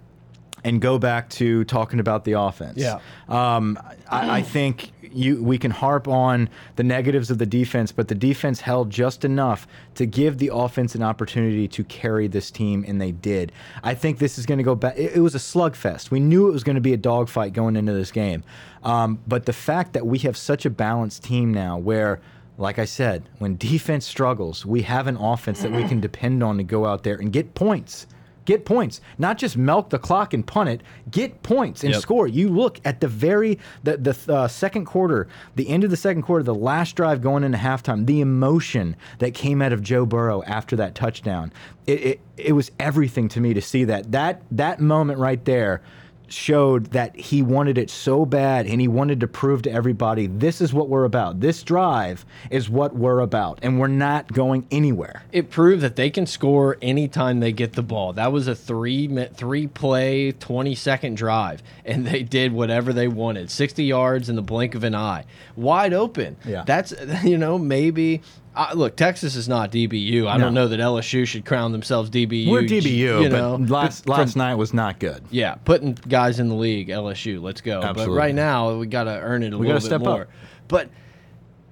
and 0.64 0.80
go 0.80 0.98
back 0.98 1.28
to 1.30 1.64
talking 1.64 2.00
about 2.00 2.24
the 2.24 2.32
offense. 2.32 2.78
Yeah. 2.78 3.00
Um, 3.28 3.78
I, 4.10 4.38
I 4.38 4.42
think 4.42 4.92
you 5.12 5.42
we 5.42 5.58
can 5.58 5.70
harp 5.70 6.08
on 6.08 6.48
the 6.76 6.82
negatives 6.82 7.30
of 7.30 7.38
the 7.38 7.46
defense, 7.46 7.92
but 7.92 8.08
the 8.08 8.14
defense 8.14 8.60
held 8.60 8.90
just 8.90 9.24
enough 9.24 9.66
to 9.94 10.06
give 10.06 10.38
the 10.38 10.50
offense 10.52 10.94
an 10.94 11.02
opportunity 11.02 11.68
to 11.68 11.84
carry 11.84 12.28
this 12.28 12.50
team, 12.50 12.84
and 12.86 13.00
they 13.00 13.12
did. 13.12 13.52
I 13.82 13.94
think 13.94 14.18
this 14.18 14.38
is 14.38 14.46
going 14.46 14.58
to 14.58 14.64
go 14.64 14.74
back. 14.74 14.96
It, 14.96 15.16
it 15.16 15.20
was 15.20 15.34
a 15.34 15.38
slugfest. 15.38 16.10
We 16.10 16.20
knew 16.20 16.48
it 16.48 16.52
was 16.52 16.64
going 16.64 16.76
to 16.76 16.82
be 16.82 16.92
a 16.92 16.98
dogfight 16.98 17.52
going 17.52 17.76
into 17.76 17.92
this 17.92 18.10
game, 18.10 18.42
um, 18.82 19.18
but 19.26 19.46
the 19.46 19.52
fact 19.52 19.92
that 19.94 20.06
we 20.06 20.18
have 20.18 20.36
such 20.36 20.66
a 20.66 20.70
balanced 20.70 21.24
team 21.24 21.52
now, 21.52 21.78
where 21.78 22.20
like 22.58 22.80
I 22.80 22.86
said, 22.86 23.22
when 23.38 23.56
defense 23.56 24.04
struggles, 24.04 24.66
we 24.66 24.82
have 24.82 25.06
an 25.06 25.16
offense 25.16 25.62
that 25.62 25.70
we 25.70 25.86
can 25.86 26.00
depend 26.00 26.42
on 26.42 26.56
to 26.56 26.64
go 26.64 26.86
out 26.86 27.04
there 27.04 27.14
and 27.14 27.32
get 27.32 27.54
points 27.54 28.08
get 28.48 28.64
points, 28.64 29.02
not 29.18 29.36
just 29.36 29.58
milk 29.58 29.90
the 29.90 29.98
clock 29.98 30.32
and 30.32 30.46
punt 30.46 30.70
it. 30.70 30.80
Get 31.10 31.42
points 31.42 31.84
and 31.84 31.92
Yep. 31.92 32.00
score. 32.02 32.26
You 32.26 32.48
look 32.48 32.80
at 32.82 33.00
the 33.00 33.06
very 33.08 33.58
the 33.84 33.98
the 33.98 34.32
uh, 34.34 34.48
second 34.48 34.86
quarter, 34.86 35.28
the 35.54 35.68
end 35.68 35.84
of 35.84 35.90
the 35.90 35.96
second 35.98 36.22
quarter, 36.22 36.42
the 36.42 36.54
last 36.54 36.96
drive 36.96 37.20
going 37.20 37.44
into 37.44 37.58
halftime. 37.58 38.06
The 38.06 38.22
emotion 38.22 38.96
that 39.18 39.34
came 39.34 39.60
out 39.60 39.74
of 39.74 39.82
Joe 39.82 40.06
Burrow 40.06 40.42
after 40.44 40.76
that 40.76 40.94
touchdown, 40.94 41.52
it 41.86 42.00
it, 42.02 42.20
it 42.38 42.52
was 42.52 42.70
everything 42.80 43.28
to 43.28 43.40
me 43.40 43.52
to 43.52 43.60
see 43.60 43.84
that 43.84 44.12
that 44.12 44.40
that 44.50 44.80
moment 44.80 45.18
right 45.18 45.44
there 45.44 45.82
showed 46.32 46.86
that 46.86 47.16
he 47.16 47.42
wanted 47.42 47.78
it 47.78 47.90
so 47.90 48.24
bad 48.26 48.66
and 48.66 48.80
he 48.80 48.88
wanted 48.88 49.20
to 49.20 49.26
prove 49.26 49.62
to 49.62 49.70
everybody 49.70 50.26
this 50.26 50.60
is 50.60 50.72
what 50.72 50.88
we're 50.88 51.04
about. 51.04 51.40
This 51.40 51.62
drive 51.62 52.24
is 52.50 52.68
what 52.68 52.94
we're 52.94 53.20
about 53.20 53.58
and 53.62 53.78
we're 53.78 53.88
not 53.88 54.32
going 54.32 54.66
anywhere. 54.70 55.22
it 55.32 55.50
proved 55.50 55.82
that 55.82 55.96
they 55.96 56.10
can 56.10 56.26
score 56.26 56.76
anytime 56.82 57.40
they 57.40 57.52
get 57.52 57.72
the 57.74 57.82
ball. 57.82 58.12
That 58.12 58.32
was 58.32 58.48
a 58.48 58.54
three 58.54 59.08
three 59.34 59.66
play, 59.66 60.32
twenty 60.32 60.74
second 60.74 61.16
drive, 61.16 61.62
and 61.84 62.06
they 62.06 62.22
did 62.22 62.52
whatever 62.52 62.92
they 62.92 63.08
wanted. 63.08 63.50
Sixty 63.50 63.84
yards 63.84 64.28
in 64.28 64.36
the 64.36 64.42
blink 64.42 64.74
of 64.74 64.84
an 64.84 64.94
eye, 64.94 65.24
wide 65.56 65.92
open. 65.92 66.36
Yeah. 66.44 66.64
that's 66.66 66.94
you 67.24 67.38
know 67.38 67.58
maybe. 67.58 68.22
Uh, 68.58 68.70
look, 68.74 68.96
Texas 68.96 69.36
is 69.36 69.48
not 69.48 69.70
DBU. 69.70 70.26
I 70.28 70.36
No. 70.36 70.44
don't 70.46 70.54
know 70.54 70.66
that 70.66 70.80
LSU 70.80 71.24
should 71.24 71.44
crown 71.44 71.70
themselves 71.70 72.10
DBU. 72.10 72.50
We're 72.50 72.62
DBU, 72.62 73.22
you 73.22 73.28
know, 73.28 73.56
but 73.56 73.70
last 73.70 74.04
from- 74.04 74.12
last 74.14 74.34
night 74.34 74.56
was 74.56 74.74
not 74.74 74.98
good. 74.98 75.22
yeah, 75.30 75.54
putting 75.64 75.96
guys 76.08 76.40
in 76.40 76.48
the 76.48 76.56
league, 76.56 76.88
LSU, 76.90 77.40
let's 77.40 77.60
go. 77.60 77.80
Absolutely. 77.80 78.06
But 78.14 78.18
right 78.18 78.34
now, 78.34 78.74
we 78.74 78.86
got 78.88 79.04
to 79.04 79.12
earn 79.18 79.44
it 79.44 79.52
a 79.52 79.58
We 79.58 79.68
little 79.72 79.88
bit 79.88 80.00
more. 80.00 80.22
up. 80.22 80.28
But 80.66 80.88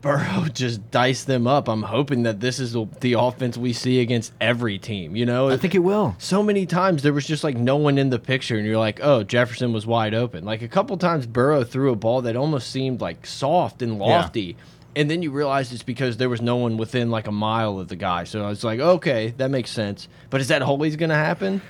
Burrow 0.00 0.44
just 0.54 0.88
diced 0.92 1.26
them 1.26 1.48
up. 1.48 1.68
I'm 1.68 1.82
hoping 1.82 2.22
that 2.22 2.38
this 2.38 2.60
is 2.60 2.72
the, 2.74 2.86
the 3.00 3.14
offense 3.14 3.56
we 3.58 3.72
see 3.72 3.98
against 4.00 4.32
every 4.40 4.78
team. 4.78 5.16
You 5.16 5.26
know, 5.26 5.48
I 5.48 5.56
think 5.56 5.74
it 5.74 5.80
will. 5.80 6.14
so 6.18 6.40
many 6.40 6.66
times 6.66 7.02
there 7.02 7.12
was 7.12 7.26
just 7.26 7.42
like 7.42 7.56
no 7.56 7.76
one 7.76 7.98
in 7.98 8.10
the 8.10 8.20
picture, 8.20 8.56
and 8.56 8.64
you're 8.64 8.78
like, 8.78 9.00
oh, 9.02 9.24
Jefferson 9.24 9.72
was 9.72 9.86
wide 9.86 10.14
open. 10.14 10.44
Like 10.44 10.62
a 10.62 10.68
couple 10.68 10.96
times, 10.98 11.26
Burrow 11.26 11.64
threw 11.64 11.90
a 11.90 11.96
ball 11.96 12.22
that 12.22 12.36
almost 12.36 12.70
seemed 12.70 13.00
like 13.00 13.26
soft 13.26 13.82
and 13.82 13.98
lofty. 13.98 14.56
And 14.96 15.08
then 15.10 15.22
you 15.22 15.30
realize 15.30 15.72
it's 15.72 15.82
because 15.82 16.16
there 16.16 16.28
was 16.28 16.42
no 16.42 16.56
one 16.56 16.78
within 16.78 17.10
like 17.10 17.28
a 17.28 17.32
mile 17.32 17.78
of 17.78 17.88
the 17.88 17.96
guy. 17.96 18.24
So 18.24 18.44
I 18.44 18.48
was 18.48 18.64
like, 18.64 18.80
okay, 18.80 19.34
that 19.36 19.50
makes 19.50 19.70
sense. 19.70 20.08
But 20.30 20.40
is 20.40 20.48
that 20.48 20.62
always 20.62 20.96
going 20.96 21.10
to 21.10 21.14
happen? 21.14 21.60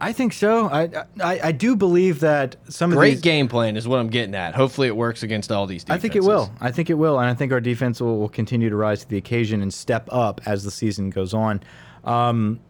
I 0.00 0.12
think 0.12 0.32
so. 0.32 0.68
I 0.68 1.04
I, 1.20 1.40
I 1.44 1.52
do 1.52 1.74
believe 1.74 2.20
that 2.20 2.56
some 2.68 2.92
of 2.92 2.98
Great 2.98 3.14
these. 3.14 3.20
game 3.20 3.48
plan 3.48 3.76
is 3.76 3.88
what 3.88 3.98
I'm 3.98 4.08
getting 4.08 4.34
at. 4.34 4.54
Hopefully, 4.54 4.86
it 4.86 4.96
works 4.96 5.22
against 5.22 5.50
all 5.50 5.66
these. 5.66 5.84
Teams. 5.84 5.96
I 5.96 5.98
think 5.98 6.14
it 6.14 6.22
will. 6.22 6.52
I 6.60 6.70
think 6.70 6.88
it 6.88 6.94
will, 6.94 7.18
and 7.18 7.28
I 7.28 7.34
think 7.34 7.52
our 7.52 7.60
defense 7.60 8.00
will, 8.00 8.18
will 8.18 8.28
continue 8.28 8.70
to 8.70 8.76
rise 8.76 9.00
to 9.00 9.08
the 9.08 9.16
occasion 9.16 9.60
and 9.60 9.74
step 9.74 10.08
up 10.12 10.40
as 10.46 10.62
the 10.62 10.70
season 10.70 11.10
goes 11.10 11.34
on. 11.34 11.60
Um, 12.04 12.60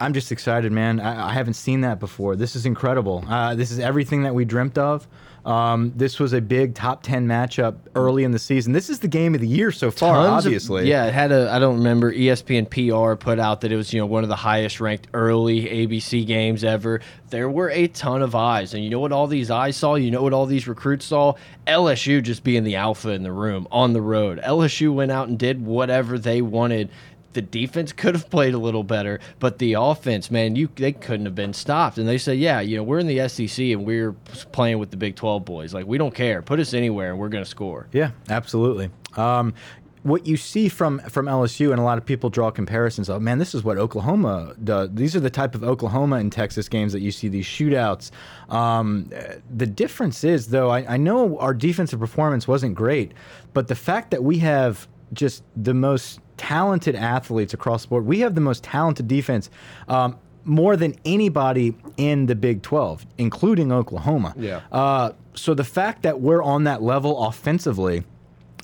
I'm 0.00 0.14
just 0.14 0.32
excited, 0.32 0.72
man. 0.72 0.98
I, 0.98 1.28
I 1.28 1.32
haven't 1.32 1.54
seen 1.54 1.82
that 1.82 2.00
before. 2.00 2.36
This 2.36 2.56
is 2.56 2.64
incredible. 2.64 3.24
Uh, 3.28 3.54
this 3.54 3.70
is 3.70 3.78
everything 3.78 4.22
that 4.22 4.34
we 4.34 4.44
dreamt 4.46 4.78
of. 4.78 5.06
Um, 5.44 5.92
this 5.96 6.20
was 6.20 6.32
a 6.32 6.40
big 6.40 6.74
top 6.74 7.02
ten 7.02 7.26
matchup 7.26 7.74
early 7.96 8.22
in 8.24 8.30
the 8.30 8.38
season. 8.38 8.72
This 8.72 8.88
is 8.88 9.00
the 9.00 9.08
game 9.08 9.34
of 9.34 9.40
the 9.40 9.48
year 9.48 9.72
so 9.72 9.90
far, 9.90 10.14
Tons 10.14 10.44
of- 10.46 10.50
obviously. 10.50 10.88
yeah, 10.88 11.06
it 11.06 11.14
had 11.14 11.32
a. 11.32 11.50
I 11.50 11.58
don't 11.58 11.78
remember. 11.78 12.12
ESPN 12.12 12.70
PR 12.70 13.16
put 13.16 13.38
out 13.40 13.60
that 13.62 13.72
it 13.72 13.76
was 13.76 13.92
you 13.92 14.00
know 14.00 14.06
one 14.06 14.22
of 14.22 14.28
the 14.28 14.36
highest 14.36 14.80
ranked 14.80 15.08
early 15.14 15.62
ABC 15.64 16.24
games 16.26 16.62
ever. 16.62 17.00
There 17.30 17.48
were 17.50 17.70
a 17.70 17.88
ton 17.88 18.22
of 18.22 18.34
eyes, 18.34 18.74
and 18.74 18.84
you 18.84 18.90
know 18.90 19.00
what 19.00 19.10
all 19.10 19.26
these 19.26 19.50
eyes 19.50 19.76
saw. 19.76 19.96
You 19.96 20.10
know 20.10 20.22
what 20.22 20.32
all 20.32 20.46
these 20.46 20.68
recruits 20.68 21.06
saw. 21.06 21.34
LSU 21.66 22.22
just 22.22 22.44
being 22.44 22.64
the 22.64 22.76
alpha 22.76 23.10
in 23.10 23.22
the 23.22 23.32
room 23.32 23.66
on 23.70 23.92
the 23.94 24.02
road. 24.02 24.40
LSU 24.44 24.92
went 24.94 25.10
out 25.10 25.28
and 25.28 25.38
did 25.38 25.64
whatever 25.64 26.18
they 26.18 26.42
wanted. 26.42 26.88
The 27.32 27.42
defense 27.42 27.92
could 28.02 28.14
have 28.14 28.30
played 28.30 28.54
a 28.54 28.58
little 28.58 28.84
better, 28.84 29.20
but 29.38 29.58
the 29.58 29.74
offense, 29.74 30.30
man, 30.30 30.56
you 30.56 30.68
they 30.74 30.92
couldn't 30.92 31.26
have 31.26 31.34
been 31.34 31.52
stopped. 31.52 31.98
And 31.98 32.08
they 32.08 32.18
said, 32.18 32.38
"Yeah, 32.38 32.60
you 32.60 32.76
know, 32.76 32.82
we're 32.82 32.98
in 32.98 33.06
the 33.06 33.28
SEC 33.28 33.58
and 33.66 33.84
we're 33.84 34.12
playing 34.52 34.78
with 34.78 34.90
the 34.90 34.96
Big 34.96 35.16
12 35.16 35.44
boys. 35.44 35.74
Like 35.74 35.86
we 35.86 35.98
don't 35.98 36.14
care. 36.14 36.42
Put 36.42 36.60
us 36.60 36.74
anywhere 36.74 37.10
and 37.10 37.18
we're 37.18 37.28
going 37.28 37.44
to 37.44 37.50
score." 37.50 37.88
Yeah, 37.92 38.12
absolutely. 38.28 38.90
Um, 39.16 39.54
what 40.02 40.26
you 40.26 40.36
see 40.36 40.68
from 40.68 40.98
from 41.00 41.26
LSU, 41.26 41.70
and 41.70 41.80
a 41.80 41.84
lot 41.84 41.98
of 41.98 42.04
people 42.04 42.28
draw 42.30 42.50
comparisons 42.50 43.08
of, 43.08 43.22
man, 43.22 43.38
this 43.38 43.54
is 43.54 43.62
what 43.62 43.78
Oklahoma 43.78 44.54
does. 44.62 44.90
These 44.92 45.14
are 45.14 45.20
the 45.20 45.30
type 45.30 45.54
of 45.54 45.62
Oklahoma 45.62 46.16
and 46.16 46.32
Texas 46.32 46.68
games 46.68 46.92
that 46.92 47.00
you 47.00 47.12
see 47.12 47.28
these 47.28 47.46
shootouts. 47.46 48.10
Um, 48.48 49.10
the 49.54 49.66
difference 49.66 50.24
is, 50.24 50.48
though, 50.48 50.70
I, 50.70 50.94
I 50.94 50.96
know 50.96 51.38
our 51.38 51.54
defensive 51.54 52.00
performance 52.00 52.48
wasn't 52.48 52.74
great, 52.74 53.12
but 53.52 53.68
the 53.68 53.74
fact 53.74 54.10
that 54.10 54.24
we 54.24 54.38
have 54.38 54.88
just 55.12 55.42
the 55.56 55.74
most 55.74 56.20
talented 56.36 56.94
athletes 56.94 57.54
across 57.54 57.82
the 57.82 57.88
board, 57.88 58.06
we 58.06 58.20
have 58.20 58.34
the 58.34 58.40
most 58.40 58.64
talented 58.64 59.08
defense. 59.08 59.50
Um, 59.88 60.18
more 60.44 60.76
than 60.76 60.94
anybody 61.04 61.72
in 61.96 62.26
the 62.26 62.34
Big 62.34 62.62
12, 62.62 63.06
including 63.16 63.70
Oklahoma. 63.70 64.34
Yeah. 64.36 64.60
Uh, 64.72 65.12
so 65.34 65.54
the 65.54 65.64
fact 65.64 66.02
that 66.02 66.20
we're 66.20 66.42
on 66.42 66.64
that 66.64 66.82
level 66.82 67.26
offensively 67.26 68.02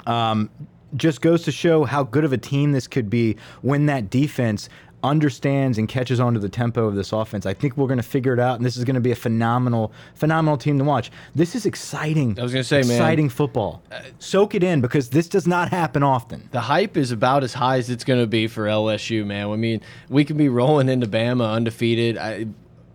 um, 0.04 0.50
just 0.96 1.20
goes 1.20 1.42
to 1.44 1.52
show 1.52 1.84
how 1.84 2.02
good 2.02 2.24
of 2.24 2.32
a 2.32 2.38
team 2.38 2.72
this 2.72 2.88
could 2.88 3.08
be 3.08 3.37
when 3.62 3.87
that 3.87 4.11
defense 4.11 4.68
understands 5.02 5.78
and 5.78 5.88
catches 5.88 6.18
on 6.20 6.34
to 6.34 6.40
the 6.40 6.48
tempo 6.48 6.87
of 6.87 6.94
this 6.94 7.12
offense. 7.12 7.46
I 7.46 7.54
think 7.54 7.76
we're 7.76 7.87
going 7.87 7.98
to 7.98 8.02
figure 8.02 8.32
it 8.32 8.40
out, 8.40 8.56
and 8.56 8.64
this 8.64 8.76
is 8.76 8.84
going 8.84 8.94
to 8.94 9.00
be 9.00 9.12
a 9.12 9.16
phenomenal, 9.16 9.92
phenomenal 10.14 10.56
team 10.56 10.78
to 10.78 10.84
watch. 10.84 11.11
This 11.34 11.54
is 11.54 11.66
exciting. 11.66 12.38
I 12.38 12.42
was 12.42 12.52
gonna 12.52 12.64
say, 12.64 12.82
man. 12.82 12.90
exciting 12.90 13.28
football. 13.28 13.82
Uh, 13.90 14.00
Soak 14.18 14.54
it 14.54 14.62
in 14.62 14.80
because 14.80 15.11
this 15.11 15.28
does 15.28 15.46
not 15.46 15.70
happen 15.70 16.02
often. 16.02 16.48
The 16.52 16.61
hype 16.61 16.96
is 16.96 17.12
about 17.12 17.44
as 17.44 17.54
high 17.54 17.78
as 17.78 17.90
it's 17.90 18.04
going 18.04 18.20
to 18.20 18.26
be 18.26 18.48
for 18.48 18.64
LSU, 18.64 19.24
man. 19.24 19.50
I 19.50 19.56
mean, 19.56 19.80
we 20.08 20.24
can 20.24 20.37
be 20.37 20.48
rolling 20.48 20.88
into 20.88 21.06
Bama 21.06 21.52
undefeated. 21.52 22.18
I, 22.18 22.46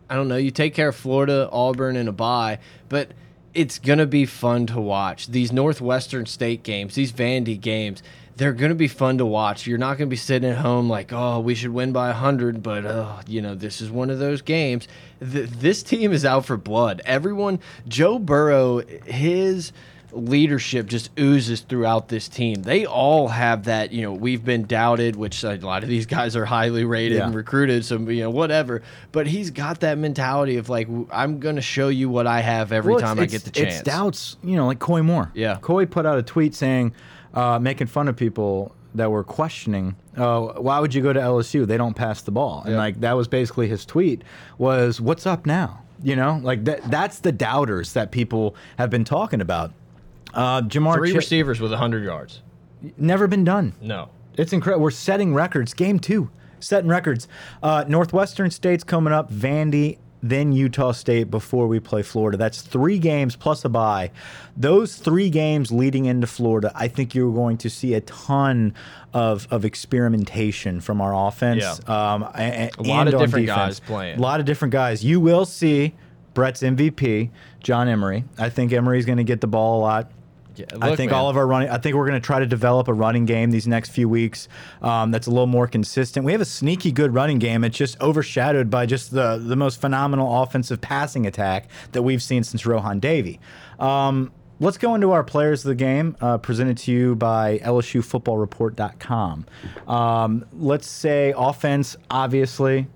I 0.09 0.15
don't 0.15 0.27
know. 0.27 0.35
You 0.37 0.51
take 0.51 0.73
care 0.73 0.89
of 0.89 0.95
Florida, 0.95 1.49
Auburn, 1.51 1.95
and 1.95 2.09
a 2.09 2.11
bye, 2.11 2.59
but 2.89 3.11
it's 3.53 3.79
going 3.79 3.99
to 3.99 4.05
be 4.05 4.25
fun 4.25 4.67
to 4.67 4.79
watch. 4.81 5.27
These 5.27 5.51
Northwestern 5.51 6.25
State 6.25 6.63
games, 6.63 6.95
these 6.95 7.11
Vandy 7.11 7.59
games, 7.59 8.03
they're 8.35 8.53
going 8.53 8.69
to 8.69 8.75
be 8.75 8.87
fun 8.87 9.17
to 9.19 9.25
watch. 9.25 9.67
You're 9.67 9.77
not 9.77 9.97
going 9.97 10.07
to 10.09 10.13
be 10.13 10.15
sitting 10.17 10.49
at 10.49 10.57
home 10.57 10.89
like, 10.89 11.11
oh, 11.13 11.39
we 11.39 11.55
should 11.55 11.71
win 11.71 11.91
by 11.93 12.07
100, 12.07 12.63
but, 12.63 12.85
uh, 12.85 13.21
you 13.27 13.41
know, 13.41 13.55
this 13.55 13.81
is 13.81 13.89
one 13.91 14.09
of 14.09 14.19
those 14.19 14.41
games. 14.41 14.87
Th 15.19 15.49
this 15.49 15.83
team 15.83 16.11
is 16.11 16.25
out 16.25 16.45
for 16.45 16.57
blood. 16.57 17.01
Everyone, 17.05 17.59
Joe 17.87 18.19
Burrow, 18.19 18.79
his 19.05 19.71
leadership 20.11 20.85
just 20.87 21.09
oozes 21.19 21.61
throughout 21.61 22.07
this 22.09 22.27
team. 22.27 22.61
They 22.63 22.85
all 22.85 23.29
have 23.29 23.63
that, 23.65 23.91
you 23.91 24.03
know, 24.03 24.13
we've 24.13 24.43
been 24.45 24.65
doubted, 24.65 25.15
which 25.15 25.43
a 25.43 25.55
lot 25.55 25.83
of 25.83 25.89
these 25.89 26.05
guys 26.05 26.35
are 26.35 26.45
highly 26.45 26.85
rated 26.85 27.17
Yeah. 27.17 27.25
and 27.25 27.35
recruited, 27.35 27.83
so, 27.85 27.97
you 27.97 28.21
know, 28.21 28.29
whatever. 28.29 28.83
But 29.11 29.27
he's 29.27 29.49
got 29.49 29.79
that 29.79 29.97
mentality 29.97 30.57
of 30.57 30.69
like, 30.69 30.87
I'm 31.11 31.39
going 31.39 31.55
to 31.55 31.61
show 31.63 31.87
you 31.87 32.09
what 32.09 32.27
I 32.27 32.41
have 32.41 32.71
every 32.71 32.93
Well, 32.93 33.01
time 33.01 33.19
I 33.19 33.25
get 33.25 33.43
the 33.43 33.51
chance. 33.51 33.75
It's 33.75 33.83
doubts, 33.83 34.37
you 34.43 34.55
know, 34.55 34.67
like 34.67 34.79
Koy 34.79 35.01
Moore. 35.01 35.31
Yeah. 35.33 35.57
Koy 35.61 35.85
put 35.85 36.05
out 36.05 36.17
a 36.19 36.23
tweet 36.23 36.53
saying, 36.53 36.93
uh, 37.33 37.59
making 37.59 37.87
fun 37.87 38.07
of 38.07 38.15
people 38.15 38.75
that 38.95 39.09
were 39.09 39.23
questioning, 39.23 39.95
oh, 40.17 40.53
why 40.61 40.79
would 40.79 40.93
you 40.93 41.01
go 41.01 41.11
to 41.13 41.19
LSU? 41.19 41.65
They 41.65 41.77
don't 41.77 41.95
pass 41.95 42.21
the 42.21 42.31
ball. 42.31 42.61
And 42.63 42.73
Yeah. 42.73 42.77
like 42.77 42.99
that 43.01 43.13
was 43.13 43.27
basically 43.27 43.67
his 43.67 43.85
tweet 43.85 44.23
was, 44.57 45.01
what's 45.01 45.25
up 45.25 45.45
now? 45.45 45.79
You 46.03 46.15
know, 46.15 46.39
like 46.43 46.65
that. 46.65 46.89
That's 46.91 47.19
the 47.19 47.31
doubters 47.31 47.93
that 47.93 48.11
people 48.11 48.55
have 48.77 48.89
been 48.89 49.03
talking 49.05 49.41
about. 49.41 49.71
Uh, 50.33 50.61
Ja'Marr 50.61 50.95
Three 50.95 51.09
Chip- 51.09 51.17
receivers 51.17 51.59
with 51.59 51.71
100 51.71 52.03
yards. 52.03 52.41
never 52.97 53.27
been 53.27 53.43
done. 53.45 53.73
No. 53.81 54.09
It's 54.37 54.51
incredible. 54.51 54.83
We're 54.83 54.91
setting 54.91 55.33
records. 55.33 55.73
Game 55.73 55.99
two, 55.99 56.29
setting 56.59 56.89
records. 56.89 57.27
Uh, 57.61 57.85
Northwestern 57.87 58.51
State's 58.51 58.83
coming 58.83 59.13
up. 59.13 59.31
Vandy, 59.31 59.97
then 60.23 60.53
Utah 60.53 60.93
State 60.93 61.29
before 61.29 61.67
we 61.67 61.79
play 61.81 62.01
Florida. 62.01 62.38
That's 62.38 62.62
three 62.62 62.97
games 62.97 63.36
plus 63.36 63.65
a 63.65 63.69
bye. 63.69 64.09
Those 64.55 64.95
three 64.95 65.29
games 65.29 65.69
leading 65.71 66.05
into 66.05 66.27
Florida, 66.27 66.71
I 66.73 66.88
think 66.88 67.13
you're 67.13 67.33
going 67.33 67.57
to 67.57 67.69
see 67.69 67.93
a 67.93 68.01
ton 68.01 68.73
of, 69.13 69.47
of 69.51 69.65
experimentation 69.65 70.79
from 70.79 71.01
our 71.01 71.27
offense. 71.27 71.62
Yeah. 71.88 72.13
Um, 72.13 72.23
a, 72.36 72.71
A 72.77 72.83
lot 72.83 73.07
and 73.07 73.13
of 73.13 73.19
different 73.19 73.47
defense. 73.47 73.79
guys 73.79 73.79
playing. 73.81 74.17
A 74.17 74.21
lot 74.21 74.39
of 74.39 74.45
different 74.45 74.71
guys. 74.71 75.03
You 75.03 75.19
will 75.19 75.45
see 75.45 75.93
Brett's 76.33 76.62
MVP, 76.62 77.30
John 77.61 77.88
Emery. 77.89 78.24
I 78.39 78.49
think 78.49 78.71
Emery's 78.71 79.05
going 79.05 79.17
to 79.17 79.24
get 79.24 79.41
the 79.41 79.47
ball 79.47 79.80
a 79.80 79.82
lot. 79.82 80.11
Yeah, 80.56 80.66
I 80.82 80.95
think 80.95 81.12
man. 81.12 81.20
all 81.20 81.30
of 81.30 81.38
our 81.38 81.47
running. 81.47 81.70
I 81.70 81.78
think 81.78 81.95
we're 81.95 82.08
going 82.08 82.22
to 82.22 82.26
try 82.26 82.39
to 82.39 82.45
develop 82.45 82.88
a 82.88 82.93
running 82.93 83.26
game 83.26 83.51
these 83.51 83.68
next 83.68 83.89
few 83.89 84.08
weeks 84.08 84.47
um, 84.82 85.12
that's 85.12 85.28
a 85.28 85.32
little 85.32 85.47
more 85.47 85.68
consistent. 85.68 86.26
We 86.26 86.32
have 86.32 86.41
a 86.41 86.45
sneaky 86.45 86.91
good 86.91 87.14
running 87.14 87.39
game. 87.39 87.64
It's 87.64 87.78
just 87.78 87.99
overshadowed 88.01 88.70
by 88.70 88.86
just 88.86 89.12
the 89.12 89.38
the 89.38 89.56
most 89.56 89.82
phenomenal 89.82 90.43
offensive 90.43 90.80
passing 90.82 91.26
attack 91.26 91.70
that 91.93 92.04
we've 92.04 92.22
seen 92.22 92.43
since 92.43 92.66
Rohan 92.66 92.99
Davey. 92.99 93.39
Um, 93.80 94.32
let's 94.60 94.78
go 94.78 94.95
into 94.95 95.12
our 95.12 95.24
players 95.24 95.66
of 95.66 95.70
the 95.70 95.76
game, 95.76 96.16
uh, 96.22 96.38
presented 96.38 96.78
to 96.80 96.91
you 96.91 97.16
by 97.16 97.60
LSUFootballReport.com. 97.60 99.45
Um, 99.88 100.45
let's 100.54 100.88
say 100.88 101.34
offense, 101.36 101.95
obviously. 102.10 102.88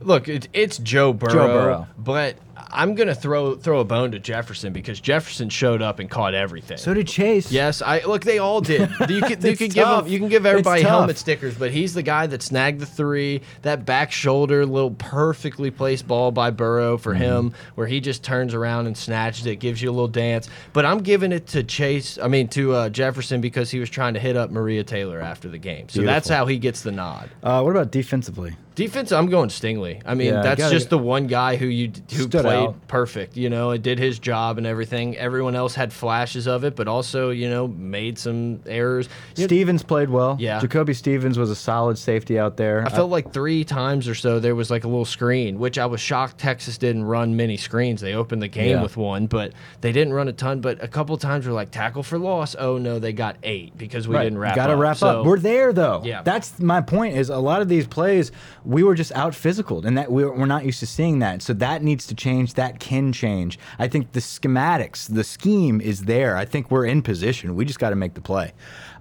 Look, 0.00 0.28
it, 0.28 0.48
it's 0.52 0.78
Joe 0.78 1.12
Burrow, 1.12 1.46
Burrow. 1.46 1.86
but 1.96 2.36
I'm 2.68 2.94
gonna 2.94 3.14
throw 3.14 3.54
throw 3.56 3.80
a 3.80 3.84
bone 3.84 4.10
to 4.12 4.18
Jefferson 4.18 4.72
because 4.72 5.00
Jefferson 5.00 5.48
showed 5.48 5.82
up 5.82 5.98
and 5.98 6.10
caught 6.10 6.34
everything. 6.34 6.76
So 6.78 6.94
did 6.94 7.06
Chase. 7.08 7.50
Yes, 7.52 7.82
I 7.82 8.00
look. 8.04 8.22
They 8.24 8.38
all 8.38 8.60
did. 8.60 8.90
You 9.08 9.20
can, 9.22 9.40
you 9.44 9.56
can 9.56 9.68
give 9.68 9.86
them, 9.86 10.06
you 10.08 10.18
can 10.18 10.28
give 10.28 10.44
everybody 10.46 10.82
helmet 10.82 11.16
stickers, 11.16 11.54
but 11.56 11.70
he's 11.70 11.94
the 11.94 12.02
guy 12.02 12.26
that 12.26 12.42
snagged 12.42 12.80
the 12.80 12.86
three. 12.86 13.40
That 13.62 13.84
back 13.86 14.10
shoulder, 14.10 14.66
little 14.66 14.90
perfectly 14.90 15.70
placed 15.70 16.06
ball 16.08 16.30
by 16.32 16.50
Burrow 16.50 16.98
for 16.98 17.12
Mm-hmm. 17.14 17.22
him, 17.22 17.54
where 17.76 17.86
he 17.86 18.00
just 18.00 18.22
turns 18.24 18.52
around 18.52 18.86
and 18.86 18.96
snatches 18.96 19.46
it, 19.46 19.56
gives 19.56 19.80
you 19.80 19.90
a 19.90 19.92
little 19.92 20.08
dance. 20.08 20.48
But 20.72 20.84
I'm 20.84 20.98
giving 20.98 21.32
it 21.32 21.46
to 21.48 21.62
Chase. 21.62 22.18
I 22.18 22.28
mean 22.28 22.48
to 22.48 22.72
uh, 22.74 22.88
Jefferson 22.90 23.40
because 23.40 23.70
he 23.70 23.78
was 23.78 23.88
trying 23.90 24.14
to 24.14 24.20
hit 24.20 24.36
up 24.36 24.50
Maria 24.50 24.82
Taylor 24.84 25.20
after 25.20 25.48
the 25.48 25.58
game. 25.58 25.88
So 25.88 26.02
that's 26.02 26.28
how 26.28 26.46
he 26.46 26.58
gets 26.58 26.82
the 26.82 26.92
nod. 26.92 27.30
Uh, 27.42 27.62
what 27.62 27.70
about 27.70 27.90
defensively? 27.92 28.56
Defense, 28.74 29.10
I'm 29.10 29.30
going 29.30 29.48
Stingley. 29.48 30.02
I 30.04 30.14
mean, 30.14 30.34
Yeah, 30.34 30.42
that's 30.42 30.58
gotta- 30.58 30.74
just 30.74 30.90
the 30.90 30.98
one 30.98 31.26
guy 31.28 31.56
who 31.56 31.64
you 31.66 31.92
who 32.12 32.26
played 32.46 32.68
out. 32.68 32.88
perfect. 32.88 33.36
You 33.36 33.50
know, 33.50 33.70
it 33.70 33.82
did 33.82 33.98
his 33.98 34.18
job 34.18 34.58
and 34.58 34.66
everything. 34.66 35.16
Everyone 35.16 35.54
else 35.54 35.74
had 35.74 35.92
flashes 35.92 36.46
of 36.46 36.64
it, 36.64 36.76
but 36.76 36.88
also 36.88 37.30
you 37.30 37.48
know 37.50 37.68
made 37.68 38.18
some 38.18 38.60
errors. 38.66 39.08
You 39.36 39.42
know, 39.44 39.46
Stevens 39.48 39.82
played 39.82 40.10
well. 40.10 40.36
Yeah. 40.38 40.60
JaCoby 40.60 40.94
Stevens 40.94 41.38
was 41.38 41.50
a 41.50 41.56
solid 41.56 41.98
safety 41.98 42.38
out 42.38 42.56
there. 42.56 42.84
I 42.86 42.88
felt 42.90 43.10
like 43.10 43.32
three 43.32 43.64
times 43.64 44.08
or 44.08 44.14
so 44.14 44.38
there 44.40 44.54
was 44.54 44.70
like 44.70 44.84
a 44.84 44.88
little 44.88 45.04
screen, 45.04 45.58
which 45.58 45.78
I 45.78 45.86
was 45.86 46.00
shocked 46.00 46.38
Texas 46.38 46.78
didn't 46.78 47.04
run 47.04 47.36
many 47.36 47.56
screens. 47.56 48.00
They 48.00 48.14
opened 48.14 48.42
the 48.42 48.48
game 48.48 48.70
Yeah. 48.76 48.82
with 48.82 48.96
one, 48.96 49.26
but 49.26 49.52
they 49.80 49.92
didn't 49.92 50.12
run 50.12 50.28
a 50.28 50.32
ton. 50.32 50.60
But 50.60 50.82
a 50.82 50.88
couple 50.88 51.16
times 51.16 51.46
were 51.46 51.52
like 51.52 51.70
tackle 51.70 52.02
for 52.02 52.18
loss. 52.18 52.54
Oh 52.58 52.78
no, 52.78 52.98
they 52.98 53.12
got 53.12 53.36
eight 53.42 53.76
because 53.76 54.06
we 54.08 54.16
didn't 54.16 54.38
wrap. 54.38 54.56
Got 54.56 54.68
to 54.68 54.74
up. 54.74 54.78
wrap 54.78 54.96
So- 54.98 55.20
up. 55.20 55.26
We're 55.26 55.38
there 55.38 55.72
though. 55.72 56.02
Yeah. 56.04 56.22
That's 56.22 56.58
my 56.60 56.80
point. 56.80 57.16
Is 57.16 57.30
a 57.30 57.38
lot 57.38 57.60
of 57.62 57.68
these 57.68 57.86
plays 57.86 58.32
we 58.64 58.82
were 58.82 58.94
just 58.94 59.12
out 59.12 59.34
physical, 59.34 59.84
and 59.86 59.96
that 59.98 60.10
we're, 60.10 60.32
we're 60.32 60.46
not 60.46 60.64
used 60.64 60.80
to 60.80 60.86
seeing 60.86 61.20
that. 61.20 61.40
So 61.42 61.52
that 61.54 61.82
needs 61.82 62.06
to 62.08 62.14
change. 62.14 62.35
That 62.44 62.80
can 62.80 63.12
change. 63.12 63.58
I 63.78 63.88
think 63.88 64.12
the 64.12 64.20
schematics, 64.20 65.12
the 65.12 65.24
scheme 65.24 65.80
is 65.80 66.04
there. 66.04 66.36
I 66.36 66.44
think 66.44 66.70
we're 66.70 66.86
in 66.86 67.02
position. 67.02 67.54
We 67.54 67.64
just 67.64 67.78
got 67.78 67.90
to 67.90 67.96
make 67.96 68.14
the 68.14 68.20
play. 68.20 68.52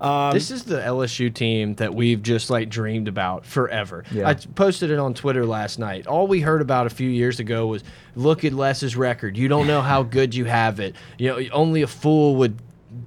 Um, 0.01 0.33
this 0.33 0.51
is 0.51 0.63
the 0.63 0.79
LSU 0.79 1.33
team 1.33 1.75
that 1.75 1.93
we've 1.93 2.21
just 2.21 2.49
like 2.49 2.69
dreamed 2.69 3.07
about 3.07 3.45
forever. 3.45 4.03
Yeah. 4.11 4.29
I 4.29 4.33
posted 4.33 4.91
it 4.91 4.99
on 4.99 5.13
Twitter 5.13 5.45
last 5.45 5.79
night. 5.79 6.07
All 6.07 6.27
we 6.27 6.41
heard 6.41 6.61
about 6.61 6.85
a 6.87 6.89
few 6.89 7.09
years 7.09 7.39
ago 7.39 7.67
was 7.67 7.83
look 8.15 8.43
at 8.43 8.53
Les's 8.53 8.95
record. 8.95 9.37
You 9.37 9.47
don't 9.47 9.67
know 9.67 9.81
how 9.81 10.03
good 10.03 10.35
you 10.35 10.45
have 10.45 10.79
it. 10.79 10.95
You 11.17 11.29
know, 11.29 11.49
only 11.51 11.81
a 11.81 11.87
fool 11.87 12.35
would 12.37 12.59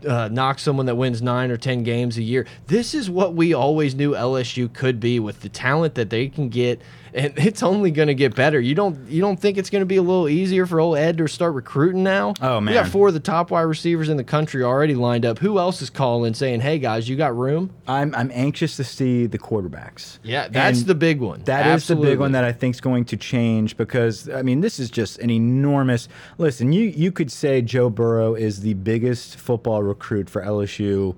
uh, 0.06 0.28
knock 0.30 0.58
someone 0.58 0.86
that 0.86 0.96
wins 0.96 1.22
nine 1.22 1.50
or 1.50 1.56
ten 1.56 1.82
games 1.82 2.18
a 2.18 2.22
year. 2.22 2.46
This 2.66 2.94
is 2.94 3.10
what 3.10 3.34
we 3.34 3.54
always 3.54 3.94
knew 3.94 4.12
LSU 4.12 4.72
could 4.72 5.00
be 5.00 5.18
with 5.20 5.40
the 5.40 5.48
talent 5.48 5.94
that 5.94 6.10
they 6.10 6.28
can 6.28 6.48
get, 6.48 6.80
and 7.14 7.32
it's 7.36 7.62
only 7.62 7.90
going 7.90 8.08
to 8.08 8.14
get 8.14 8.34
better. 8.34 8.60
You 8.60 8.74
don't 8.74 9.08
you 9.08 9.20
don't 9.20 9.38
think 9.38 9.58
it's 9.58 9.70
going 9.70 9.80
to 9.82 9.86
be 9.86 9.96
a 9.96 10.02
little 10.02 10.28
easier 10.28 10.66
for 10.66 10.80
old 10.80 10.98
Ed 10.98 11.18
to 11.18 11.26
start 11.26 11.54
recruiting 11.54 12.02
now? 12.02 12.34
Oh, 12.40 12.60
man, 12.60 12.72
we 12.72 12.80
got 12.80 12.88
four 12.88 13.08
of 13.08 13.14
the 13.14 13.20
top 13.20 13.50
wide 13.50 13.62
receivers 13.62 14.08
in 14.08 14.16
the 14.16 14.24
country 14.24 14.62
already 14.62 14.94
lined 14.94 15.24
up. 15.24 15.38
Who 15.38 15.58
else 15.58 15.82
is 15.82 15.90
calling 15.90 16.34
saying, 16.34 16.60
"Hey 16.60 16.78
guys, 16.78 17.08
you 17.08 17.16
got 17.16 17.36
room"? 17.36 17.70
I'm 17.86 18.14
I'm 18.14 18.30
anxious 18.32 18.76
to 18.76 18.84
see 18.84 19.26
the 19.26 19.38
quarterbacks. 19.38 20.18
Yeah, 20.22 20.48
that's 20.48 20.80
And 20.80 20.86
the 20.88 20.94
big 20.94 21.20
one. 21.20 21.42
That 21.44 21.66
is 21.76 21.86
the 21.86 21.96
big 21.96 22.18
one 22.18 22.32
that 22.32 22.44
I 22.44 22.52
think 22.52 22.74
is 22.74 22.80
going 22.80 23.04
to 23.06 23.16
change 23.16 23.76
because 23.76 24.28
I 24.28 24.42
mean 24.42 24.60
this 24.60 24.78
is 24.78 24.90
just 24.90 25.18
an 25.18 25.30
enormous. 25.30 26.08
Listen, 26.38 26.72
you 26.72 26.84
you 26.84 27.12
could 27.12 27.32
say 27.32 27.62
Joe 27.62 27.90
Burrow 27.90 28.34
is 28.34 28.60
the 28.60 28.74
biggest 28.74 29.36
football 29.36 29.82
recruit 29.82 30.28
for 30.30 30.42
LSU 30.42 31.16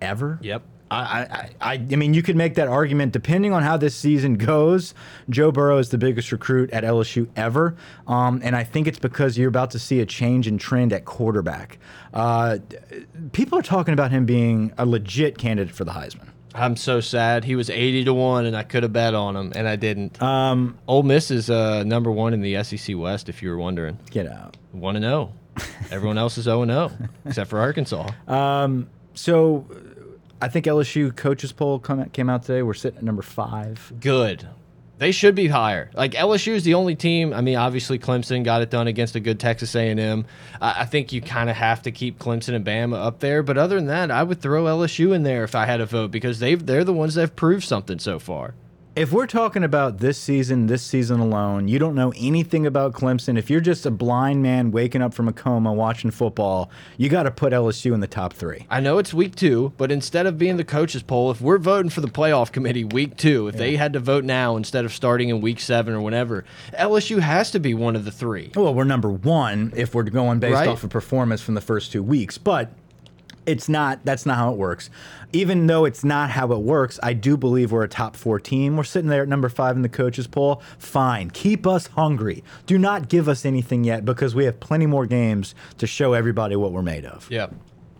ever. 0.00 0.38
Yep. 0.42 0.62
I, 0.92 1.20
I, 1.20 1.50
I, 1.60 1.72
I 1.74 1.96
mean, 1.96 2.12
you 2.14 2.22
could 2.22 2.36
make 2.36 2.54
that 2.54 2.68
argument 2.68 3.12
depending 3.12 3.52
on 3.52 3.62
how 3.62 3.76
this 3.76 3.94
season 3.94 4.34
goes. 4.34 4.94
Joe 5.30 5.50
Burrow 5.50 5.78
is 5.78 5.88
the 5.88 5.98
biggest 5.98 6.30
recruit 6.32 6.70
at 6.70 6.84
LSU 6.84 7.28
ever, 7.34 7.76
um, 8.06 8.40
and 8.44 8.54
I 8.54 8.64
think 8.64 8.86
it's 8.86 8.98
because 8.98 9.38
you're 9.38 9.48
about 9.48 9.70
to 9.72 9.78
see 9.78 10.00
a 10.00 10.06
change 10.06 10.46
in 10.46 10.58
trend 10.58 10.92
at 10.92 11.04
quarterback. 11.04 11.78
Uh, 12.12 12.58
people 13.32 13.58
are 13.58 13.62
talking 13.62 13.94
about 13.94 14.10
him 14.10 14.26
being 14.26 14.72
a 14.76 14.84
legit 14.84 15.38
candidate 15.38 15.74
for 15.74 15.84
the 15.84 15.92
Heisman. 15.92 16.28
I'm 16.54 16.76
so 16.76 17.00
sad. 17.00 17.44
He 17.44 17.56
was 17.56 17.70
80 17.70 18.04
to 18.04 18.14
1 18.14 18.44
and 18.44 18.54
I 18.54 18.62
could 18.62 18.82
have 18.82 18.92
bet 18.92 19.14
on 19.14 19.36
him 19.36 19.52
and 19.56 19.66
I 19.66 19.76
didn't. 19.76 20.20
Um, 20.20 20.76
Ole 20.86 21.02
Miss 21.02 21.30
is 21.30 21.48
uh, 21.48 21.82
number 21.84 22.10
1 22.10 22.34
in 22.34 22.42
the 22.42 22.62
SEC 22.62 22.94
West 22.96 23.30
if 23.30 23.42
you 23.42 23.48
were 23.48 23.56
wondering. 23.56 23.98
get 24.10 24.26
out. 24.26 24.58
1 24.72 24.96
and 24.96 25.04
0. 25.04 25.32
Everyone 25.90 26.18
else 26.18 26.36
is 26.36 26.44
0 26.44 26.62
and 26.62 26.70
0 26.70 26.90
except 27.24 27.48
for 27.48 27.58
Arkansas. 27.58 28.10
Um, 28.28 28.90
so 29.14 29.66
I 30.42 30.48
think 30.48 30.66
LSU 30.66 31.14
coaches 31.14 31.52
poll 31.52 31.78
come, 31.78 32.04
came 32.10 32.28
out 32.28 32.42
today. 32.42 32.62
We're 32.62 32.74
sitting 32.74 32.98
at 32.98 33.04
number 33.04 33.22
five. 33.22 33.92
Good. 34.00 34.48
They 34.98 35.12
should 35.12 35.36
be 35.36 35.46
higher. 35.46 35.90
Like 35.94 36.12
LSU 36.12 36.52
is 36.52 36.64
the 36.64 36.74
only 36.74 36.96
team. 36.96 37.32
I 37.32 37.40
mean, 37.40 37.56
obviously 37.56 37.98
Clemson 37.98 38.44
got 38.44 38.60
it 38.60 38.70
done 38.70 38.88
against 38.88 39.14
a 39.14 39.20
good 39.20 39.38
Texas 39.38 39.74
A&M. 39.76 40.24
I, 40.60 40.82
I 40.82 40.84
think 40.84 41.12
you 41.12 41.20
kind 41.20 41.48
of 41.48 41.54
have 41.54 41.82
to 41.82 41.92
keep 41.92 42.18
Clemson 42.18 42.54
and 42.54 42.64
Bama 42.64 42.96
up 42.96 43.20
there. 43.20 43.44
But 43.44 43.56
other 43.56 43.76
than 43.76 43.86
that, 43.86 44.10
I 44.10 44.24
would 44.24 44.40
throw 44.40 44.64
LSU 44.64 45.14
in 45.14 45.22
there 45.22 45.44
if 45.44 45.54
I 45.54 45.64
had 45.64 45.80
a 45.80 45.86
vote 45.86 46.10
because 46.10 46.40
they've 46.40 46.64
they're 46.64 46.84
the 46.84 46.92
ones 46.92 47.14
that 47.14 47.20
have 47.20 47.36
proved 47.36 47.64
something 47.64 48.00
so 48.00 48.18
far. 48.18 48.54
If 48.94 49.10
we're 49.10 49.26
talking 49.26 49.64
about 49.64 49.98
this 50.00 50.18
season, 50.18 50.66
this 50.66 50.82
season 50.82 51.18
alone, 51.18 51.66
you 51.66 51.78
don't 51.78 51.94
know 51.94 52.12
anything 52.14 52.66
about 52.66 52.92
Clemson. 52.92 53.38
If 53.38 53.48
you're 53.48 53.62
just 53.62 53.86
a 53.86 53.90
blind 53.90 54.42
man 54.42 54.70
waking 54.70 55.00
up 55.00 55.14
from 55.14 55.28
a 55.28 55.32
coma 55.32 55.72
watching 55.72 56.10
football, 56.10 56.70
you 56.98 57.08
got 57.08 57.22
to 57.22 57.30
put 57.30 57.54
LSU 57.54 57.94
in 57.94 58.00
the 58.00 58.06
top 58.06 58.34
three. 58.34 58.66
I 58.68 58.80
know 58.80 58.98
it's 58.98 59.14
week 59.14 59.34
two, 59.34 59.72
but 59.78 59.90
instead 59.90 60.26
of 60.26 60.36
being 60.36 60.58
the 60.58 60.64
coaches 60.64 61.02
poll, 61.02 61.30
if 61.30 61.40
we're 61.40 61.56
voting 61.56 61.88
for 61.88 62.02
the 62.02 62.06
playoff 62.08 62.52
committee 62.52 62.84
week 62.84 63.16
two, 63.16 63.48
if 63.48 63.56
they 63.56 63.76
had 63.76 63.94
to 63.94 63.98
vote 63.98 64.24
now 64.24 64.56
instead 64.58 64.84
of 64.84 64.92
starting 64.92 65.30
in 65.30 65.40
week 65.40 65.60
seven 65.60 65.94
or 65.94 66.02
whenever, 66.02 66.44
LSU 66.78 67.20
has 67.20 67.50
to 67.52 67.58
be 67.60 67.72
one 67.72 67.96
of 67.96 68.04
the 68.04 68.12
three. 68.12 68.52
Well, 68.54 68.74
we're 68.74 68.84
number 68.84 69.10
one 69.10 69.72
if 69.74 69.94
we're 69.94 70.02
going 70.02 70.38
based 70.38 70.52
Right. 70.52 70.68
off 70.68 70.84
of 70.84 70.90
performance 70.90 71.40
from 71.40 71.54
the 71.54 71.62
first 71.62 71.92
two 71.92 72.02
weeks, 72.02 72.36
but 72.36 72.70
it's 73.46 73.68
not. 73.68 74.00
That's 74.04 74.26
not 74.26 74.36
how 74.36 74.52
it 74.52 74.56
works. 74.56 74.90
Even 75.32 75.66
though 75.66 75.84
it's 75.84 76.04
not 76.04 76.30
how 76.30 76.52
it 76.52 76.60
works, 76.60 76.98
I 77.02 77.12
do 77.12 77.36
believe 77.36 77.72
we're 77.72 77.84
a 77.84 77.88
top 77.88 78.16
four 78.16 78.38
team. 78.38 78.76
We're 78.76 78.84
sitting 78.84 79.08
there 79.08 79.22
at 79.22 79.28
number 79.28 79.48
five 79.48 79.76
in 79.76 79.82
the 79.82 79.88
coaches 79.88 80.26
poll. 80.26 80.62
Fine, 80.78 81.30
keep 81.30 81.66
us 81.66 81.88
hungry. 81.88 82.44
Do 82.66 82.78
not 82.78 83.08
give 83.08 83.28
us 83.28 83.44
anything 83.44 83.84
yet 83.84 84.04
because 84.04 84.34
we 84.34 84.44
have 84.44 84.60
plenty 84.60 84.86
more 84.86 85.06
games 85.06 85.54
to 85.78 85.86
show 85.86 86.12
everybody 86.12 86.56
what 86.56 86.72
we're 86.72 86.82
made 86.82 87.04
of. 87.04 87.28
Yeah. 87.30 87.48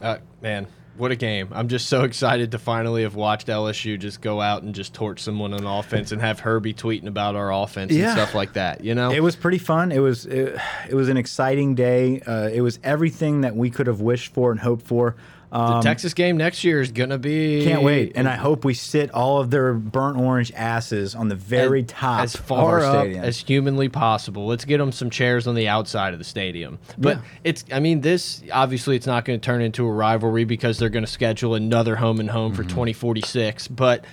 Uh, 0.00 0.18
man, 0.40 0.66
what 0.96 1.10
a 1.10 1.16
game. 1.16 1.48
I'm 1.52 1.68
just 1.68 1.88
so 1.88 2.02
excited 2.04 2.50
to 2.52 2.58
finally 2.58 3.02
have 3.02 3.14
watched 3.14 3.46
LSU 3.48 3.98
just 3.98 4.20
go 4.20 4.40
out 4.40 4.62
and 4.62 4.74
just 4.74 4.92
torch 4.94 5.20
someone 5.20 5.54
on 5.54 5.64
offense 5.66 6.12
and 6.12 6.20
have 6.20 6.40
Herbie 6.40 6.74
tweeting 6.74 7.06
about 7.06 7.34
our 7.34 7.52
offense 7.52 7.92
Yeah. 7.92 8.04
and 8.04 8.12
stuff 8.12 8.34
like 8.34 8.52
that, 8.54 8.84
you 8.84 8.94
know? 8.94 9.10
It 9.10 9.20
was 9.22 9.34
pretty 9.34 9.58
fun. 9.58 9.90
It 9.92 10.00
was 10.00 10.26
it, 10.26 10.56
it 10.88 10.94
was 10.94 11.08
an 11.08 11.16
exciting 11.16 11.74
day. 11.74 12.20
Uh, 12.20 12.48
it 12.52 12.60
was 12.60 12.78
everything 12.84 13.40
that 13.42 13.56
we 13.56 13.70
could 13.70 13.86
have 13.86 14.00
wished 14.00 14.32
for 14.34 14.50
and 14.50 14.60
hoped 14.60 14.86
for. 14.86 15.16
The 15.52 15.58
Um, 15.58 15.82
Texas 15.82 16.14
game 16.14 16.36
next 16.38 16.64
year 16.64 16.80
is 16.80 16.90
going 16.90 17.10
to 17.10 17.18
be. 17.18 17.62
Can't 17.64 17.82
wait, 17.82 18.12
and 18.14 18.26
I 18.26 18.36
hope 18.36 18.64
we 18.64 18.72
sit 18.74 19.10
all 19.12 19.38
of 19.40 19.50
their 19.50 19.74
burnt 19.74 20.16
orange 20.16 20.50
asses 20.56 21.14
on 21.14 21.28
the 21.28 21.34
very 21.34 21.82
top 21.82 22.22
as 22.22 22.34
of 22.34 22.40
far 22.40 22.80
our 22.80 22.84
up 22.84 23.02
stadium. 23.04 23.24
as 23.24 23.38
humanly 23.38 23.88
possible. 23.90 24.46
Let's 24.46 24.64
get 24.64 24.78
them 24.78 24.92
some 24.92 25.10
chairs 25.10 25.46
on 25.46 25.54
the 25.54 25.68
outside 25.68 26.14
of 26.14 26.18
the 26.18 26.24
stadium. 26.24 26.78
But 26.96 27.18
Yeah. 27.18 27.22
it's, 27.44 27.64
I 27.70 27.80
mean, 27.80 28.00
this 28.00 28.42
obviously 28.50 28.96
it's 28.96 29.06
not 29.06 29.24
going 29.26 29.38
to 29.38 29.44
turn 29.44 29.60
into 29.60 29.86
a 29.86 29.92
rivalry 29.92 30.44
because 30.44 30.78
they're 30.78 30.88
going 30.88 31.04
to 31.04 31.10
schedule 31.10 31.54
another 31.54 31.96
home 31.96 32.18
and 32.18 32.30
home 32.30 32.52
Mm-hmm. 32.52 32.62
for 32.62 32.68
2046. 32.68 33.68
But 33.68 34.04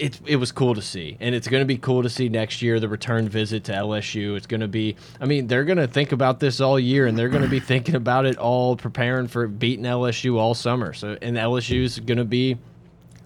it 0.00 0.20
it 0.26 0.36
was 0.36 0.50
cool 0.50 0.74
to 0.74 0.82
see, 0.82 1.16
and 1.20 1.34
it's 1.34 1.46
going 1.46 1.60
to 1.60 1.66
be 1.66 1.76
cool 1.76 2.02
to 2.02 2.08
see 2.08 2.28
next 2.28 2.62
year 2.62 2.80
the 2.80 2.88
return 2.88 3.28
visit 3.28 3.64
to 3.64 3.72
LSU. 3.72 4.36
It's 4.36 4.46
going 4.46 4.62
to 4.62 4.68
be, 4.68 4.96
I 5.20 5.26
mean, 5.26 5.46
they're 5.46 5.64
going 5.64 5.78
to 5.78 5.86
think 5.86 6.12
about 6.12 6.40
this 6.40 6.60
all 6.60 6.80
year, 6.80 7.06
and 7.06 7.16
they're 7.16 7.28
going 7.28 7.42
to 7.42 7.48
be 7.48 7.60
thinking 7.70 7.94
about 7.94 8.26
it 8.26 8.38
all, 8.38 8.76
preparing 8.76 9.28
for 9.28 9.46
beating 9.46 9.84
LSU 9.84 10.38
all 10.38 10.54
summer. 10.54 10.94
So, 10.94 11.18
and 11.20 11.36
LSU 11.36 11.82
is 11.82 12.00
going 12.00 12.18
to 12.18 12.24
be. 12.24 12.56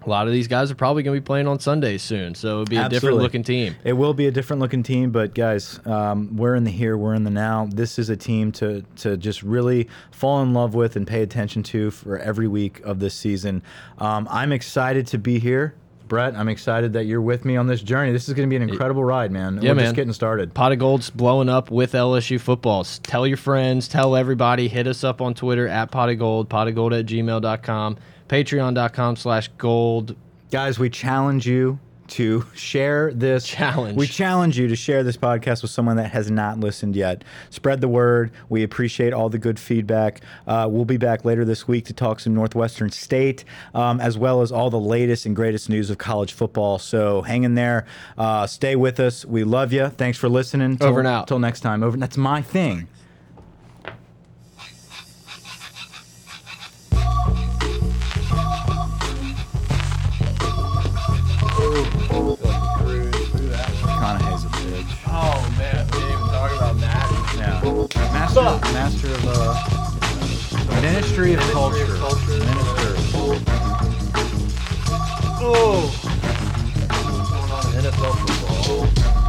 A 0.03 0.11
lot 0.11 0.27
of 0.27 0.35
these 0.35 0.49
guys 0.49 0.71
are 0.71 0.75
probably 0.75 1.03
going 1.03 1.17
to 1.17 1.21
be 1.23 1.25
playing 1.25 1.49
on 1.49 1.59
Sundays 1.61 2.03
soon, 2.03 2.35
so 2.35 2.49
it'll 2.49 2.65
be 2.67 2.77
a 2.77 2.91
different 2.91 3.17
looking 3.17 3.43
team. 3.43 3.75
It 3.85 3.95
will 3.95 4.13
be 4.13 4.27
a 4.27 4.31
different 4.31 4.61
looking 4.61 4.83
team, 4.83 5.13
but 5.13 5.35
guys, 5.35 5.81
um, 5.87 6.37
we're 6.37 6.57
in 6.57 6.65
the 6.65 6.71
here, 6.71 6.99
we're 6.99 7.15
in 7.15 7.25
the 7.25 7.31
now. 7.31 7.71
This 7.73 7.99
is 7.99 8.11
a 8.11 8.17
team 8.17 8.53
to 8.53 8.85
to 8.97 9.17
just 9.17 9.43
really 9.43 9.89
fall 10.11 10.43
in 10.43 10.53
love 10.53 10.75
with 10.75 10.97
and 10.97 11.07
pay 11.07 11.23
attention 11.23 11.63
to 11.63 11.91
for 11.91 12.19
every 12.19 12.49
week 12.49 12.81
of 12.81 12.99
this 12.99 13.15
season. 13.15 13.63
Um, 13.97 14.29
I'm 14.31 14.53
excited 14.53 15.07
to 15.07 15.17
be 15.17 15.39
here. 15.39 15.75
Brett, 16.09 16.35
I'm 16.37 16.49
excited 16.49 16.93
that 16.93 17.05
you're 17.07 17.21
with 17.21 17.45
me 17.45 17.57
on 17.57 17.67
this 17.67 17.81
journey. 17.81 18.13
This 18.13 18.29
is 18.29 18.35
going 18.35 18.49
to 18.49 18.51
be 18.51 18.63
an 18.63 18.69
incredible 18.69 19.05
ride, 19.05 19.33
man. 19.33 19.59
Yeah, 19.63 19.71
We're 19.71 19.77
man. 19.77 19.85
just 19.87 19.97
getting 19.97 20.13
started. 20.13 20.53
Pot 20.55 20.73
of 20.73 20.79
Gold's 20.79 21.11
blowing 21.11 21.49
up 21.49 21.71
with 21.71 21.93
LSU 21.93 22.41
football. 22.41 22.85
Tell 22.85 23.27
your 23.27 23.37
friends, 23.37 23.89
tell 23.89 24.15
everybody. 24.15 24.69
Hit 24.69 24.87
us 24.87 25.03
up 25.05 25.21
on 25.21 25.35
Twitter 25.35 25.67
at 25.67 25.91
pot 25.91 26.11
of 26.11 26.19
gold, 26.19 26.49
pot 26.49 26.69
of 26.69 26.75
gold 26.75 26.93
at 26.93 27.07
gmail.com, 27.07 27.97
patreon.com 28.29 29.17
slash 29.17 29.49
gold. 29.59 30.15
Guys, 30.51 30.79
we 30.79 30.91
challenge 30.91 31.47
you 31.47 31.79
to 32.09 32.45
share 32.55 33.13
this 33.13 33.47
Challenge. 33.47 33.97
We 33.97 34.07
challenge 34.07 34.59
you 34.59 34.69
to 34.69 34.77
share 34.77 35.03
this 35.03 35.17
podcast 35.17 35.63
with 35.63 35.71
someone 35.71 35.97
that 35.97 36.11
has 36.13 36.31
not 36.31 36.61
listened 36.61 36.97
yet. 36.97 37.25
Spread 37.51 37.81
the 37.81 37.89
word. 37.89 38.31
We 38.49 38.63
appreciate 38.63 39.13
all 39.13 39.29
the 39.29 39.39
good 39.39 39.59
feedback. 39.59 40.21
Uh, 40.47 40.69
we'll 40.71 40.85
be 40.85 40.97
back 40.97 41.25
later 41.25 41.45
this 41.45 41.67
week 41.69 41.85
to 41.87 41.93
talk 41.93 42.21
some 42.21 42.35
Northwestern 42.35 42.91
State, 42.91 43.45
um, 43.75 44.01
as 44.01 44.19
well 44.19 44.43
as 44.43 44.53
all 44.53 44.71
the 44.71 44.79
latest 44.81 45.27
and 45.27 45.35
greatest 45.35 45.69
news 45.69 45.91
of 45.91 45.99
college 45.99 46.33
football. 46.33 46.79
So 46.79 47.23
hang 47.23 47.45
in 47.45 47.55
there. 47.55 47.87
Uh, 48.19 48.47
stay 48.47 48.77
with 48.77 49.01
us. 49.01 49.25
We 49.25 49.45
love 49.45 49.73
you. 49.73 49.89
Thanks 49.89 50.19
for 50.19 50.29
listening. 50.29 50.77
Till- 50.77 50.89
Over 50.89 51.01
and 51.01 51.09
out. 51.09 51.29
Till 51.29 51.39
next 51.39 51.61
time. 51.61 51.83
Over. 51.83 51.97
That's 51.97 52.17
my 52.17 52.43
thing. 52.43 52.89
Yeah. 68.35 68.59
Master, 68.73 68.73
master 68.73 69.07
of 69.15 69.25
uh, 69.29 70.81
Ministry 70.83 71.35
of 71.35 71.41
Culture. 71.53 71.87
Minister. 71.87 72.95
Oh. 75.47 75.89
What's 77.15 77.31
going 77.31 77.51
on 77.53 77.65
in 77.75 77.85
NFL 77.93 79.24